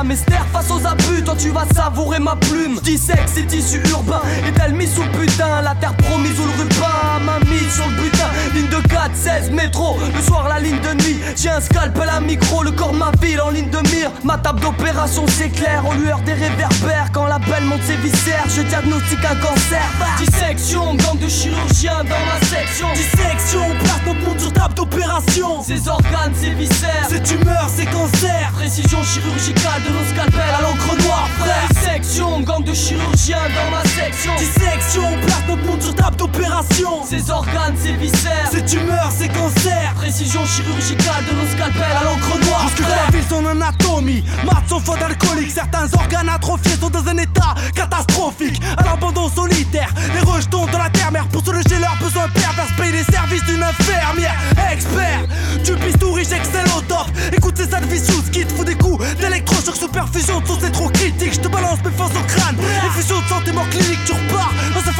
[0.00, 2.78] Jamais ster face aux abus, toi tu vas savourer ma plume.
[2.78, 7.38] J'dissèque ces tissus urbains, est-elle mise sous putain La terre promise ou le ruban, ma
[7.40, 8.30] mise sur le butin.
[8.54, 11.20] Ligne de 4, 16, métro, le soir la ligne de nuit.
[11.36, 14.10] J'ai un scalpel à micro, le corps ma ville en ligne de mire.
[14.24, 17.10] Ma table d'opération s'éclaire aux lueurs des réverbères.
[17.12, 19.84] Quand la belle monte ses viscères, je diagnostique un cancer.
[20.16, 22.88] Dissection, gang de chirurgiens dans ma section.
[22.94, 25.62] Dissection, place notre monde sur table d'opération.
[25.62, 28.50] Ces organes, ces viscères, ces tumeurs, ces cancers.
[28.54, 31.68] Précision chirurgicale de nos scalpels à l'encre noire, frère.
[31.70, 34.34] Dissection, gang de chirurgiens dans ma section.
[34.36, 37.04] Dissection, place notre monde sur table d'opération.
[37.04, 39.89] Ces organes, ces viscères, ces tumeurs, ces cancers.
[40.10, 43.06] Précision chirurgicale de nos scalpels à l'encre noire, Parce que frère.
[43.06, 45.52] la ville son anatomie Maths sont fautes d'alcoolique.
[45.52, 48.60] Certains organes atrophiés sont dans un état catastrophique.
[48.76, 53.04] À l'abandon solitaire Les rejetons de la terre-mère Pour soulager leurs besoins pervers Payer les
[53.04, 54.34] services d'une infirmière.
[54.72, 55.28] Expert
[55.64, 57.06] Du bistouri j'excelle au top.
[57.32, 61.34] Écoute ces advicious qui te font des coups D'électrochoc sous perfusion Tout c'est trop critique
[61.34, 62.56] Je te balance mes forces au crâne.
[62.88, 64.92] Effusion de santé mort clinique Tu repars dans un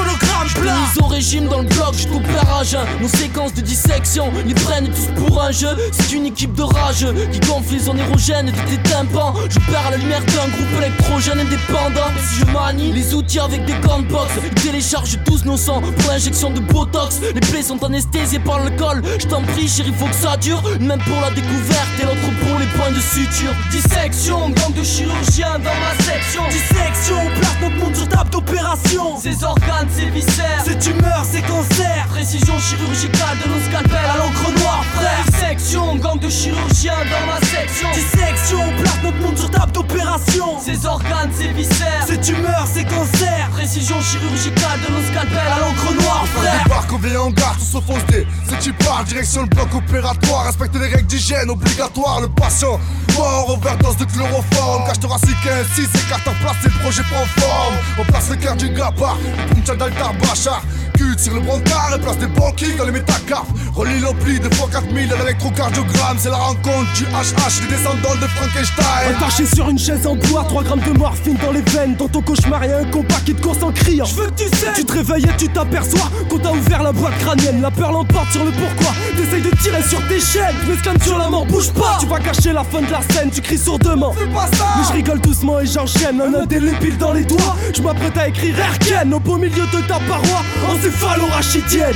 [0.51, 2.87] phonogramme plat Mise au régime dans le bloc, je t'opère à jeun.
[3.01, 5.77] Nos séquences de dissection, ils prennent tous pour un jeu.
[5.93, 9.35] C'est une équipe de rageux qui gonfle les zones érogènes de tes tympans.
[9.49, 12.11] Je perds la lumière d'un groupe électrogène indépendant.
[12.29, 16.51] Si je manie les outils avec des gants ils téléchargent tous nos sangs pour l'injection
[16.51, 17.21] de botox.
[17.35, 19.03] Les plaies sont anesthésiées par l'alcool.
[19.19, 20.63] Je t'en prie, chérie, faut que ça dure.
[20.81, 23.53] Même pour la découverte et l'autre pour les points de suture.
[23.71, 26.43] Dissection, gang de chirurgiens dans ma section.
[26.49, 29.19] Dissection, place notre monde sur table d'opération.
[29.21, 32.07] Ces organes, ces viscères, ces tumeurs, ces cancers.
[32.09, 35.25] Précision chirurgicale de nos scalpels à l'encre noire, frère.
[35.27, 37.89] Dissection, gang de chirurgiens dans ma section.
[37.93, 40.61] Dissection, place notre monde sur table d'opération.
[40.61, 43.49] Ces organes, ces viscères, ces tumeurs, ces cancers.
[43.53, 46.62] Précision chirurgicale de nos scalpels à l'encre noire, frère.
[46.65, 48.75] Débarque, on vient en garde, tous sauf dé Si tu
[49.07, 52.79] direction le bloc opératoire Respecte les règles d'hygiène obligatoires Le patient
[53.17, 57.75] mort, overdose de chloroforme Cache thoracique ainsi, s'écarte en place et le projet prend forme
[57.99, 60.62] On place le cœur du le puncha d'altar relaxar
[61.01, 64.69] Cul sur le brancard et place des banquilles dans les métacarpes Relie l'ampli de fois
[64.71, 69.79] 4000 à l'électrocardiogramme C'est la rencontre du HH, des descendants de Frankenstein Attaché sur une
[69.79, 71.97] chaise en bois, 3 grammes de morphine dans les veines.
[71.97, 74.05] Dans ton cauchemar, y'a un compas qui te course en criant.
[74.05, 74.73] Je veux que tu sais.
[74.75, 77.63] Tu te réveilles et tu t'aperçois qu'on t'a ouvert la boîte crânienne.
[77.63, 78.95] La peur l'emporte sur le pourquoi.
[79.17, 80.57] T'essayes de tirer sur tes chaînes.
[80.69, 81.97] Mais scanne sur la mort, bouge pas.
[82.01, 84.13] Tu vas cacher la fin de la scène, tu cries sourdement.
[84.13, 84.67] Fais pas ça.
[84.77, 86.21] Mais je rigole doucement et j'enchaîne.
[86.21, 87.57] Un indélébile dans les doigts.
[87.75, 90.43] Je m'apprête à écrire Erken au beau milieu de ta paroi.
[90.91, 91.95] Encéphalo-rachidienne.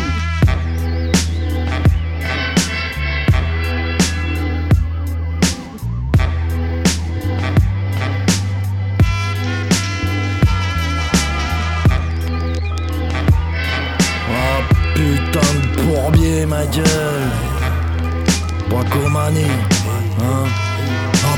[14.31, 14.61] Ah
[14.95, 15.41] putain
[16.13, 16.85] de ma gueule
[18.71, 19.43] Bracomanie
[20.21, 20.74] hein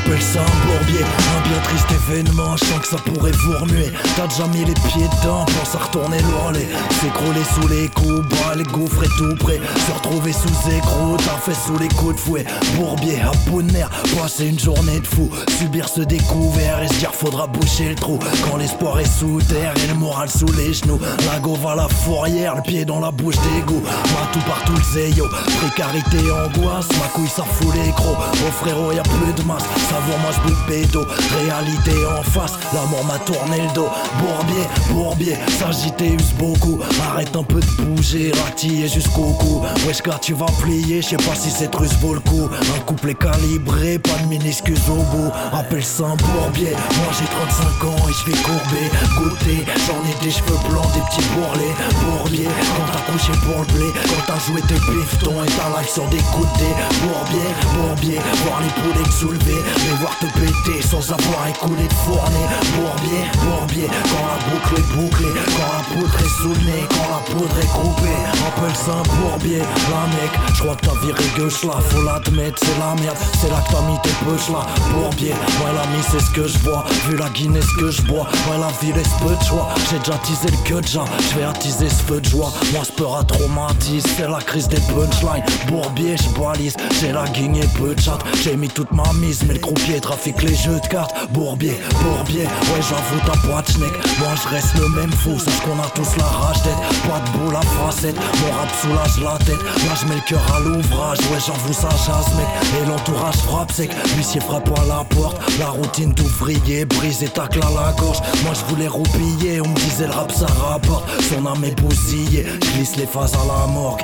[0.06, 3.92] Ça un bourbier, un bien triste événement, je sens que ça pourrait vous remuer.
[4.16, 6.66] T'as déjà mis les pieds dedans, pense à retourner l'ourler.
[7.00, 9.60] S'écrouler sous les coups, bras les gouffres et tout près.
[9.86, 12.44] Se retrouver sous écrou, t'as fait sous les coups de fouet.
[12.76, 15.28] Bourbier à bout de nerfs, passer une journée de fou.
[15.58, 18.18] Subir ce découvert et se dire faudra boucher le trou.
[18.48, 21.00] Quand l'espoir est sous terre et le moral sous les genoux.
[21.30, 23.82] La gauve à la fourrière, le pied dans la bouche d'égout.
[24.14, 25.26] Partout, partout le zéyo.
[25.60, 28.16] Précarité, angoisse, ma couille ça fout les crocs.
[28.32, 29.64] Oh frérot, y a plus de masse.
[29.96, 31.06] Savoir moi je boule pédo.
[31.40, 33.88] Réalité en face, la mort m'a tourné le dos.
[34.20, 36.78] Bourbier, bourbier, s'agiter beaucoup.
[37.08, 39.62] Arrête un peu de bouger, ratiller jusqu'au cou.
[39.86, 42.46] Wesh gars, tu vas plier, je sais pas si cette ruse vaut le coup.
[42.76, 45.32] Un couplet calibré, pas de minuscule au bout.
[45.54, 46.72] Appelle ça un bourbier.
[46.72, 49.64] Moi j'ai 35 ans et je vais courber, goûter.
[49.86, 51.74] J'en ai des cheveux blancs, des petits bourrelets.
[52.04, 55.88] Bourbier, quand t'as couché pour le blé, quand t'as joué tes piftons et ta life
[55.88, 56.70] sur des de dé.
[57.00, 59.62] Bourbier, bourbier, voir les poulets soulever,
[60.00, 62.46] voir te péter sans avoir écoulé de fournée.
[62.76, 67.08] Bourbier, bourbier, quand la boucle est bouclée, quand la poudre est sous le nez, quand
[67.10, 68.20] la poudre est coupée.
[68.46, 72.58] Appelle ça un bourbier, la mec, je crois que t'as viré gauche là, faut l'admettre,
[72.62, 74.66] c'est la merde, c'est là que t'as mis tes poches là.
[74.92, 78.58] Bourbier, ouais l'ami c'est ce que je vois, vu la Guinness que je bois, ouais
[78.58, 81.88] la vie laisse peu de choix, j'ai déjà teasé le que déjà, je vais attiser
[81.88, 86.16] ce feu de joie, moi ce peur à traumatise, c'est la crise des punchlines, bourbier,
[86.16, 89.54] je balise, j'ai la guigne et peu de chat, j'ai mis toute ma mise, mais
[89.54, 94.28] le croupier trafique les jeux de cartes, bourbier, bourbier, ouais j'avoue ta boîte schneck, moi
[94.42, 97.56] je reste le même fou, sache qu'on a tous la rage d'être, pas de boule
[97.56, 101.38] à facette, mon rap soulage la tête, là je mets le cœur à l'ouvrage, ouais
[101.46, 102.46] j'avoue ça chasse mec,
[102.80, 107.60] et l'entourage frappe sec, l'huissier frappe à la porte, la routine d'ouvrier, brise et tacle
[107.62, 111.44] à la gorge, moi je voulais roupiller, on me disait le rap ça rapporte, son
[111.46, 114.02] âme est bousillée, je glisse les phases à la morgue.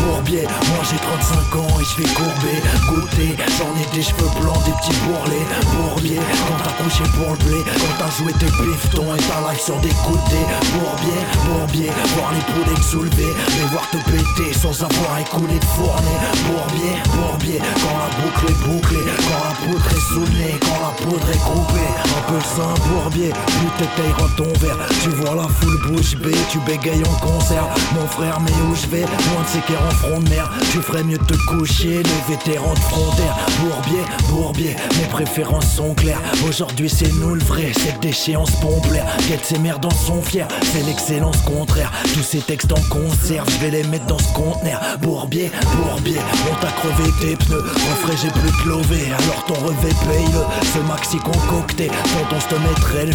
[0.00, 2.58] Bourbier, moi j'ai 35 ans et je fais courber
[2.88, 7.38] Goûter, j'en ai des cheveux blancs, des petits bourrelets Bourbier, quand t'as couché pour le
[7.44, 12.32] blé Quand t'as joué tes piftons et ta life sur des côtés Bourbier, bourbier, voir
[12.32, 17.96] les poulets soulever Les voir te péter sans avoir écoulé de fournée Bourbier, bourbier, quand
[17.98, 20.00] la boucle est bouclée Quand la poudre est
[20.38, 24.78] nez, quand la poudre est coupée Un peu un bourbier, plus t'étayeras ton verre.
[25.02, 27.64] Tu vois la foule bouche bée, tu bégayes en concert.
[27.94, 29.00] Mon frère, mais où je vais?
[29.00, 29.60] Loin de ces
[29.90, 30.50] front de mer.
[30.72, 36.20] Tu ferais mieux te coucher, les vétérans de frontière Bourbier, bourbier, mes préférences sont claires.
[36.48, 39.06] Aujourd'hui c'est nous le vrai, cette déchéance pomplaire.
[39.28, 41.92] Quête ses mères dans son fier, c'est l'excellence contraire.
[42.14, 44.80] Tous ces textes en conserve, je vais les mettre dans ce conteneur.
[45.02, 46.18] Bourbier, bourbier,
[46.50, 47.62] on t'a crevé tes pneus.
[47.62, 48.70] Refrais j'ai plus de
[49.12, 50.42] alors ton revêt paye-le.
[50.72, 53.06] Ce maxi concocté, quand on se te mettrait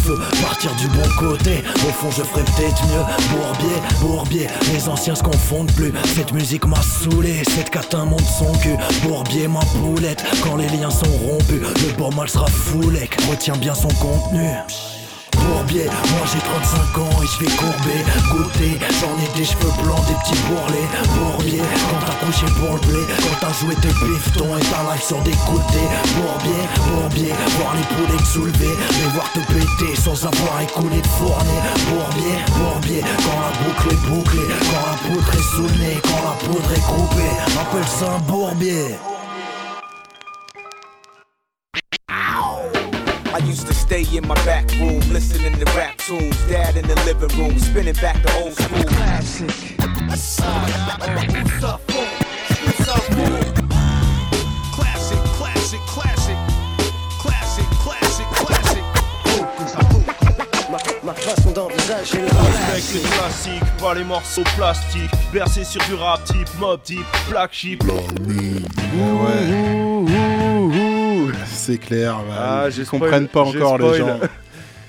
[0.41, 3.03] Partir du bon côté, au fond je ferais peut-être mieux.
[3.31, 5.93] Bourbier, bourbier, les anciens se confondent plus.
[6.15, 8.76] Cette musique m'a saoulé, cette catin monte son cul.
[9.04, 13.76] Bourbier ma poulette, quand les liens sont rompus Le bon mal sera foulec, retiens bien
[13.76, 14.50] son contenu
[15.45, 17.99] Bourbier, moi j'ai 35 ans et je vais courber
[18.31, 22.81] Goûter, j'en ai des cheveux blancs, des petits bourrelets Bourbier, quand t'as couché pour le
[22.88, 27.76] blé Quand t'as joué tes piftons et ta life sur des côtés Bourbier, bourbier, voir
[27.76, 33.39] les poulets soulever Les voir te péter sans avoir écoulé de fournée Bourbier, bourbier, quand
[33.39, 35.65] la boucle est bouclée Quand la poudre est sous
[36.03, 37.35] quand la poudre est coupée.
[37.59, 38.95] Appelle ça un bourbier
[43.36, 46.38] I used to stay in my back room, listening to rap tunes.
[46.48, 48.82] Dad in the living room, spinning back the old school.
[48.86, 49.49] Classic.
[54.72, 56.38] Classic, classic, classic.
[57.20, 58.84] Classic, classic, classic.
[61.03, 65.12] Ma façon d'envisager le Respecte les classiques, pas les morceaux plastiques.
[65.34, 67.84] Bercé sur du rap type, mob type, black sheep.
[71.66, 74.20] C'est clair, bah, Ah, ils comprennent pas encore les gens.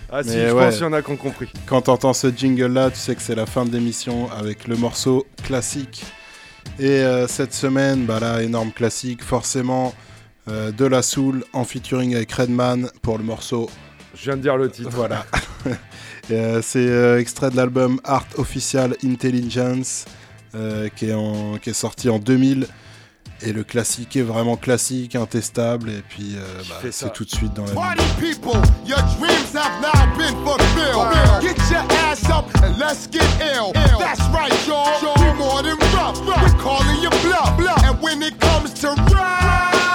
[0.08, 1.48] Ah si, Mais je ouais, pense qu'il y en a qui ont compris.
[1.66, 4.76] Quand t'entends ce jingle là, tu sais que c'est la fin de l'émission avec le
[4.76, 6.04] morceau classique.
[6.78, 9.94] Et euh, cette semaine, bah là, énorme classique, forcément
[10.48, 13.68] euh, de la soul en featuring avec Redman pour le morceau.
[14.14, 14.90] Je viens de dire le titre.
[14.92, 15.24] Voilà.
[16.32, 20.06] Euh, c'est extrait de l'album Art Official Intelligence
[20.96, 22.66] qui, est en- qui est sorti en 2000.
[23.42, 25.90] Et le classique est vraiment classique, intestable.
[25.90, 29.80] Et puis, euh, bah, c'est tout de suite dans la Party people, your dreams have
[29.80, 31.42] now been fulfilled?
[31.42, 33.72] Get your ass up and let's get ill.
[33.98, 35.14] That's right, y'all.
[35.20, 36.18] We more than rough.
[36.26, 37.58] We're calling you bluff.
[37.84, 39.85] And when it comes to rap,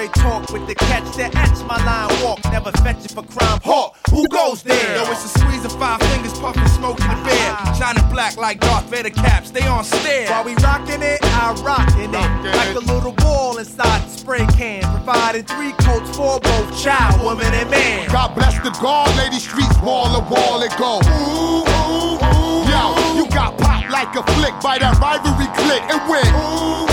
[0.00, 2.40] straight talk with the catch that etch my line walk.
[2.50, 3.60] Never fetch it for crime.
[3.62, 4.96] Hawk, who goes there?
[4.96, 7.76] Yo, it's a squeeze of five fingers, puffing smoke in the bed.
[7.76, 10.30] Shining black like Darth Vader caps, they on stare.
[10.30, 12.56] While we rockin' it, I rockin' it.
[12.56, 14.82] Like a little ball inside the spray can.
[15.04, 18.08] Providing three coats for both child, woman, and man.
[18.08, 21.00] God bless the guard, lady streets wall to wall it go.
[21.04, 22.64] Ooh, ooh, ooh.
[22.72, 22.82] Yo,
[23.20, 26.00] you got popped like a flick by that rivalry click and.
[26.00, 26.89] Ooh, ooh,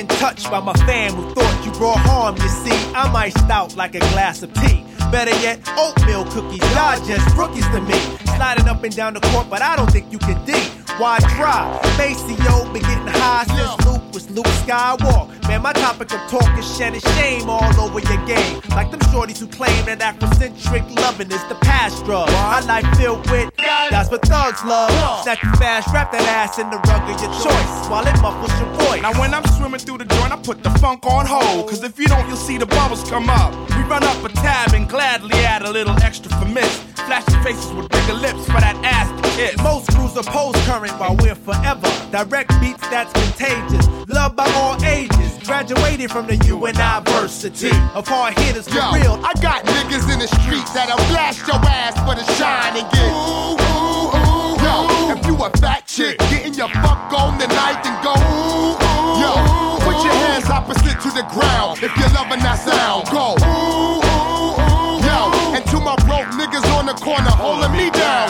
[0.00, 2.34] Chin touched by my fam who thought you brought harm.
[2.36, 4.82] You see, I'm iced out like a glass of tea.
[5.12, 6.62] Better yet, oatmeal cookies.
[6.72, 7.98] Y'all just rookies to me.
[8.36, 10.54] Sliding up and down the court, but I don't think you can D.
[11.00, 11.80] Why try?
[11.96, 15.30] Maceo been getting high since Luke was Luke Skywalk.
[15.48, 18.60] Man, my topic of talk is shedding shame all over your game.
[18.76, 22.28] Like them shorties who claim that Afrocentric loving is the past drug.
[22.28, 23.50] My life filled with
[23.90, 24.90] that's what thugs love.
[25.22, 28.52] Snatch you fast, wrap that ass in the rug of your choice while it muffles
[28.60, 29.02] your voice.
[29.02, 31.68] Now when I'm swimming through the joint, I put the funk on hold.
[31.68, 33.52] Cause if you don't, you'll see the bubbles come up.
[33.70, 36.84] We run up a tab and gladly add a little extra for miss.
[37.06, 39.56] Flashing faces with bigger lips for that ass to kiss.
[39.62, 41.88] Most crews oppose current while we're forever.
[42.10, 43.86] Direct beats that's contagious.
[44.08, 45.38] Loved by all ages.
[45.44, 49.20] Graduated from the university of hard hitters for Yo, real.
[49.24, 53.10] I got niggas in the streets that'll blast your ass for the shine and get
[53.10, 54.62] ooh, ooh, ooh.
[54.62, 54.74] Yo,
[55.10, 59.20] if you a fat chick, getting your fuck on tonight, then go ooh, ooh.
[59.20, 59.32] Yo,
[59.82, 63.10] put your hands opposite to the ground if you're loving that sound.
[63.10, 65.02] Go ooh, ooh, ooh.
[65.02, 65.18] Yo,
[65.56, 68.29] and to my broke niggas on the corner holding me down.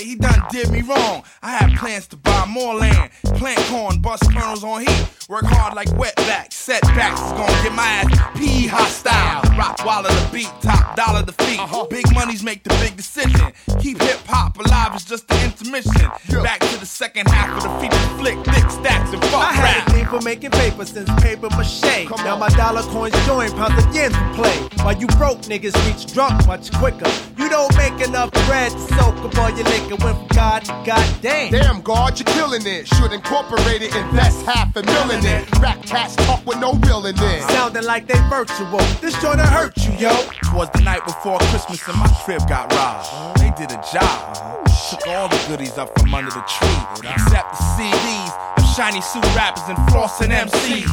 [0.00, 0.06] It.
[0.06, 1.22] He done did me wrong.
[1.42, 5.06] I had plans to buy more land, plant corn, bust kernels on heat.
[5.28, 6.54] Work hard like wetbacks.
[6.54, 9.42] Setbacks is gonna get my ass P hostile.
[9.56, 11.60] Rock while the beat, top dollar the feet.
[11.60, 11.86] Uh-huh.
[11.86, 13.52] Big money's make the big decision.
[13.80, 16.10] Keep hip hop alive, it's just the intermission.
[16.42, 19.88] Back to the second half of the feature flick, thick stacks and fuck I had
[19.88, 22.08] a thing for making paper since paper mache.
[22.24, 24.56] now my dollar coins join pounds again to play.
[24.84, 27.10] While you broke niggas reach drunk much quicker.
[27.38, 29.89] You don't make enough bread to soak up all your liquor.
[29.90, 31.50] Went from God to goddamn.
[31.50, 32.86] Damn, God, you're killing it.
[32.86, 35.58] Should incorporate it, invest half a million in it.
[35.58, 37.42] Rap cats talk with no real in it.
[37.50, 38.78] Sounding like they virtual.
[39.00, 40.14] This joint'll hurt you, yo.
[40.44, 43.40] Twas the night before Christmas and my crib got robbed.
[43.40, 44.64] They did a job.
[44.90, 49.22] Took all the goodies up from under the tree, except the CDs of shiny suit
[49.36, 50.88] rappers and flossing MCs.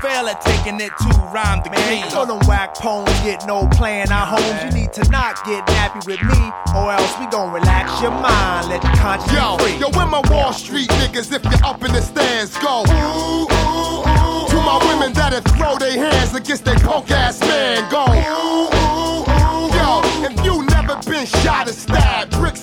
[0.00, 2.10] Fail at taking it to rhyme the Man, game.
[2.10, 4.62] so them whack poems get no playing our homes.
[4.62, 6.38] You need to not get nappy with me,
[6.76, 8.68] or else we gon' relax your mind.
[8.68, 9.78] Let the conscience Yo, be free.
[9.80, 12.84] yo, where my Wall Street niggas if you're up in the stands go?
[12.86, 14.46] Ooh, ooh, ooh.
[14.50, 18.06] To my women that'll throw their hands against their punk ass man go.
[18.06, 19.66] Ooh, ooh, ooh.
[19.74, 20.00] Yo,
[20.30, 22.54] if you never been shot or stabbed, Brick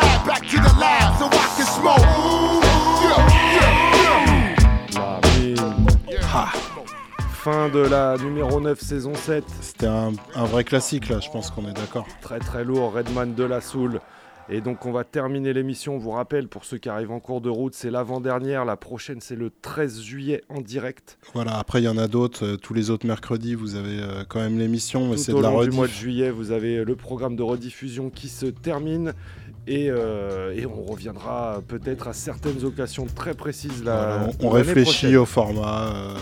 [0.00, 1.98] catch a cab back to the lab so I can smoke.
[2.00, 2.60] Ooh,
[3.02, 4.54] yeah, yeah,
[4.94, 4.98] yeah.
[4.98, 5.86] La mine.
[6.32, 6.52] Ha.
[7.32, 9.44] Fin de la numéro 9 saison 7.
[9.60, 12.06] C'était un, un vrai classique là, je pense qu'on est d'accord.
[12.20, 14.00] Très très lourd, Redman de la Soul.
[14.50, 15.94] Et donc on va terminer l'émission.
[15.96, 18.64] On vous rappelle, pour ceux qui arrivent en cours de route, c'est l'avant-dernière.
[18.64, 21.18] La prochaine, c'est le 13 juillet en direct.
[21.34, 22.44] Voilà, après il y en a d'autres.
[22.44, 25.38] euh, tous les autres mercredis, vous avez euh, quand même l'émission, mais Tout c'est au
[25.38, 25.74] de la long du rediff.
[25.76, 29.12] mois de juillet, vous avez le programme de rediffusion qui se termine.
[29.70, 33.84] Et, euh, et on reviendra peut-être à certaines occasions très précises.
[33.84, 35.16] La, Voilà, on, réfléchit prochaine.
[35.18, 36.14] au format, euh,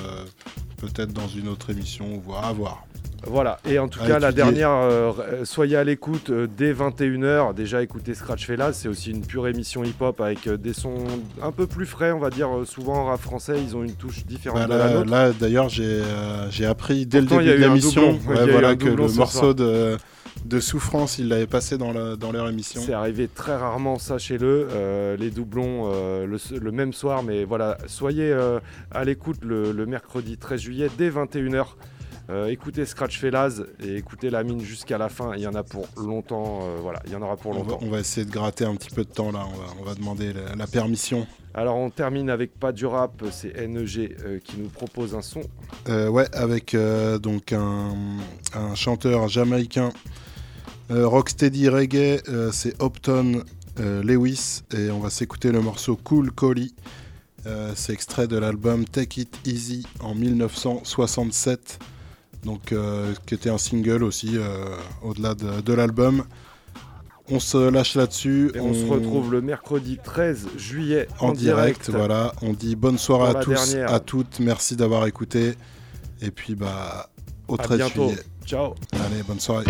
[0.78, 2.85] peut-être dans une autre émission, on va à voir.
[3.28, 5.12] Voilà, et en tout À cas, la dernière, euh,
[5.44, 7.55] soyez à l'écoute dès 21h.
[7.55, 10.98] Déjà, écoutez Scratch Fellas, c'est aussi une pure émission hip-hop avec des sons
[11.43, 12.48] un peu plus frais, on va dire.
[12.64, 15.10] souvent, en rap français, ils ont une touche différente Bah, de la là, nôtre.
[15.10, 19.16] là, d'ailleurs, j'ai appris dès Pourtant, le début de l'émission ouais, voilà, que le ce
[19.16, 19.55] morceau soir.
[19.55, 19.97] de,
[20.47, 22.81] de Souffrance, ils l'avaient passé dans, la- dans leur émission.
[22.85, 27.78] C'est arrivé très rarement, sachez-le, euh, les doublons euh, le, le même soir, mais voilà,
[27.86, 28.60] soyez euh,
[28.90, 31.66] à l'écoute le, le mercredi 13 juillet dès 21h.
[32.28, 35.35] Euh, écoutez Scratch Fellas et écoutez la mine jusqu'à la fin.
[35.36, 36.60] Il y en a pour longtemps.
[36.82, 37.78] voilà, il y en aura pour On va, longtemps.
[37.82, 39.94] on va essayer de gratter un petit peu de temps là, on va, on va
[39.94, 41.24] demander la, la permission.
[41.55, 45.40] Alors on termine avec pas du rap, c'est NEG qui nous propose un son.
[45.89, 46.77] Ouais, avec
[47.23, 47.94] donc un,
[48.55, 49.90] un chanteur jamaïcain
[50.90, 53.42] rocksteady reggae, euh, c'est Upton
[53.80, 56.74] euh, Lewis et on va s'écouter le morceau Cool Collie.
[57.46, 61.78] Euh, c'est extrait de l'album Take It Easy en 1967,
[62.44, 64.64] donc euh, qui était un single aussi euh,
[65.02, 66.24] au-delà de, de l'album.
[67.28, 68.52] On se lâche là-dessus.
[68.54, 72.32] Et on, se retrouve le mercredi 13 juillet en, en direct, voilà.
[72.42, 73.92] On dit bonne soirée Dans à tous, dernière.
[73.92, 74.38] à toutes.
[74.40, 75.54] Merci d'avoir écouté.
[76.22, 77.10] Et puis bah
[77.48, 78.08] au À 13 bientôt.
[78.08, 78.22] juillet.
[78.44, 78.74] Ciao.
[78.92, 79.64] Allez, bonne soirée.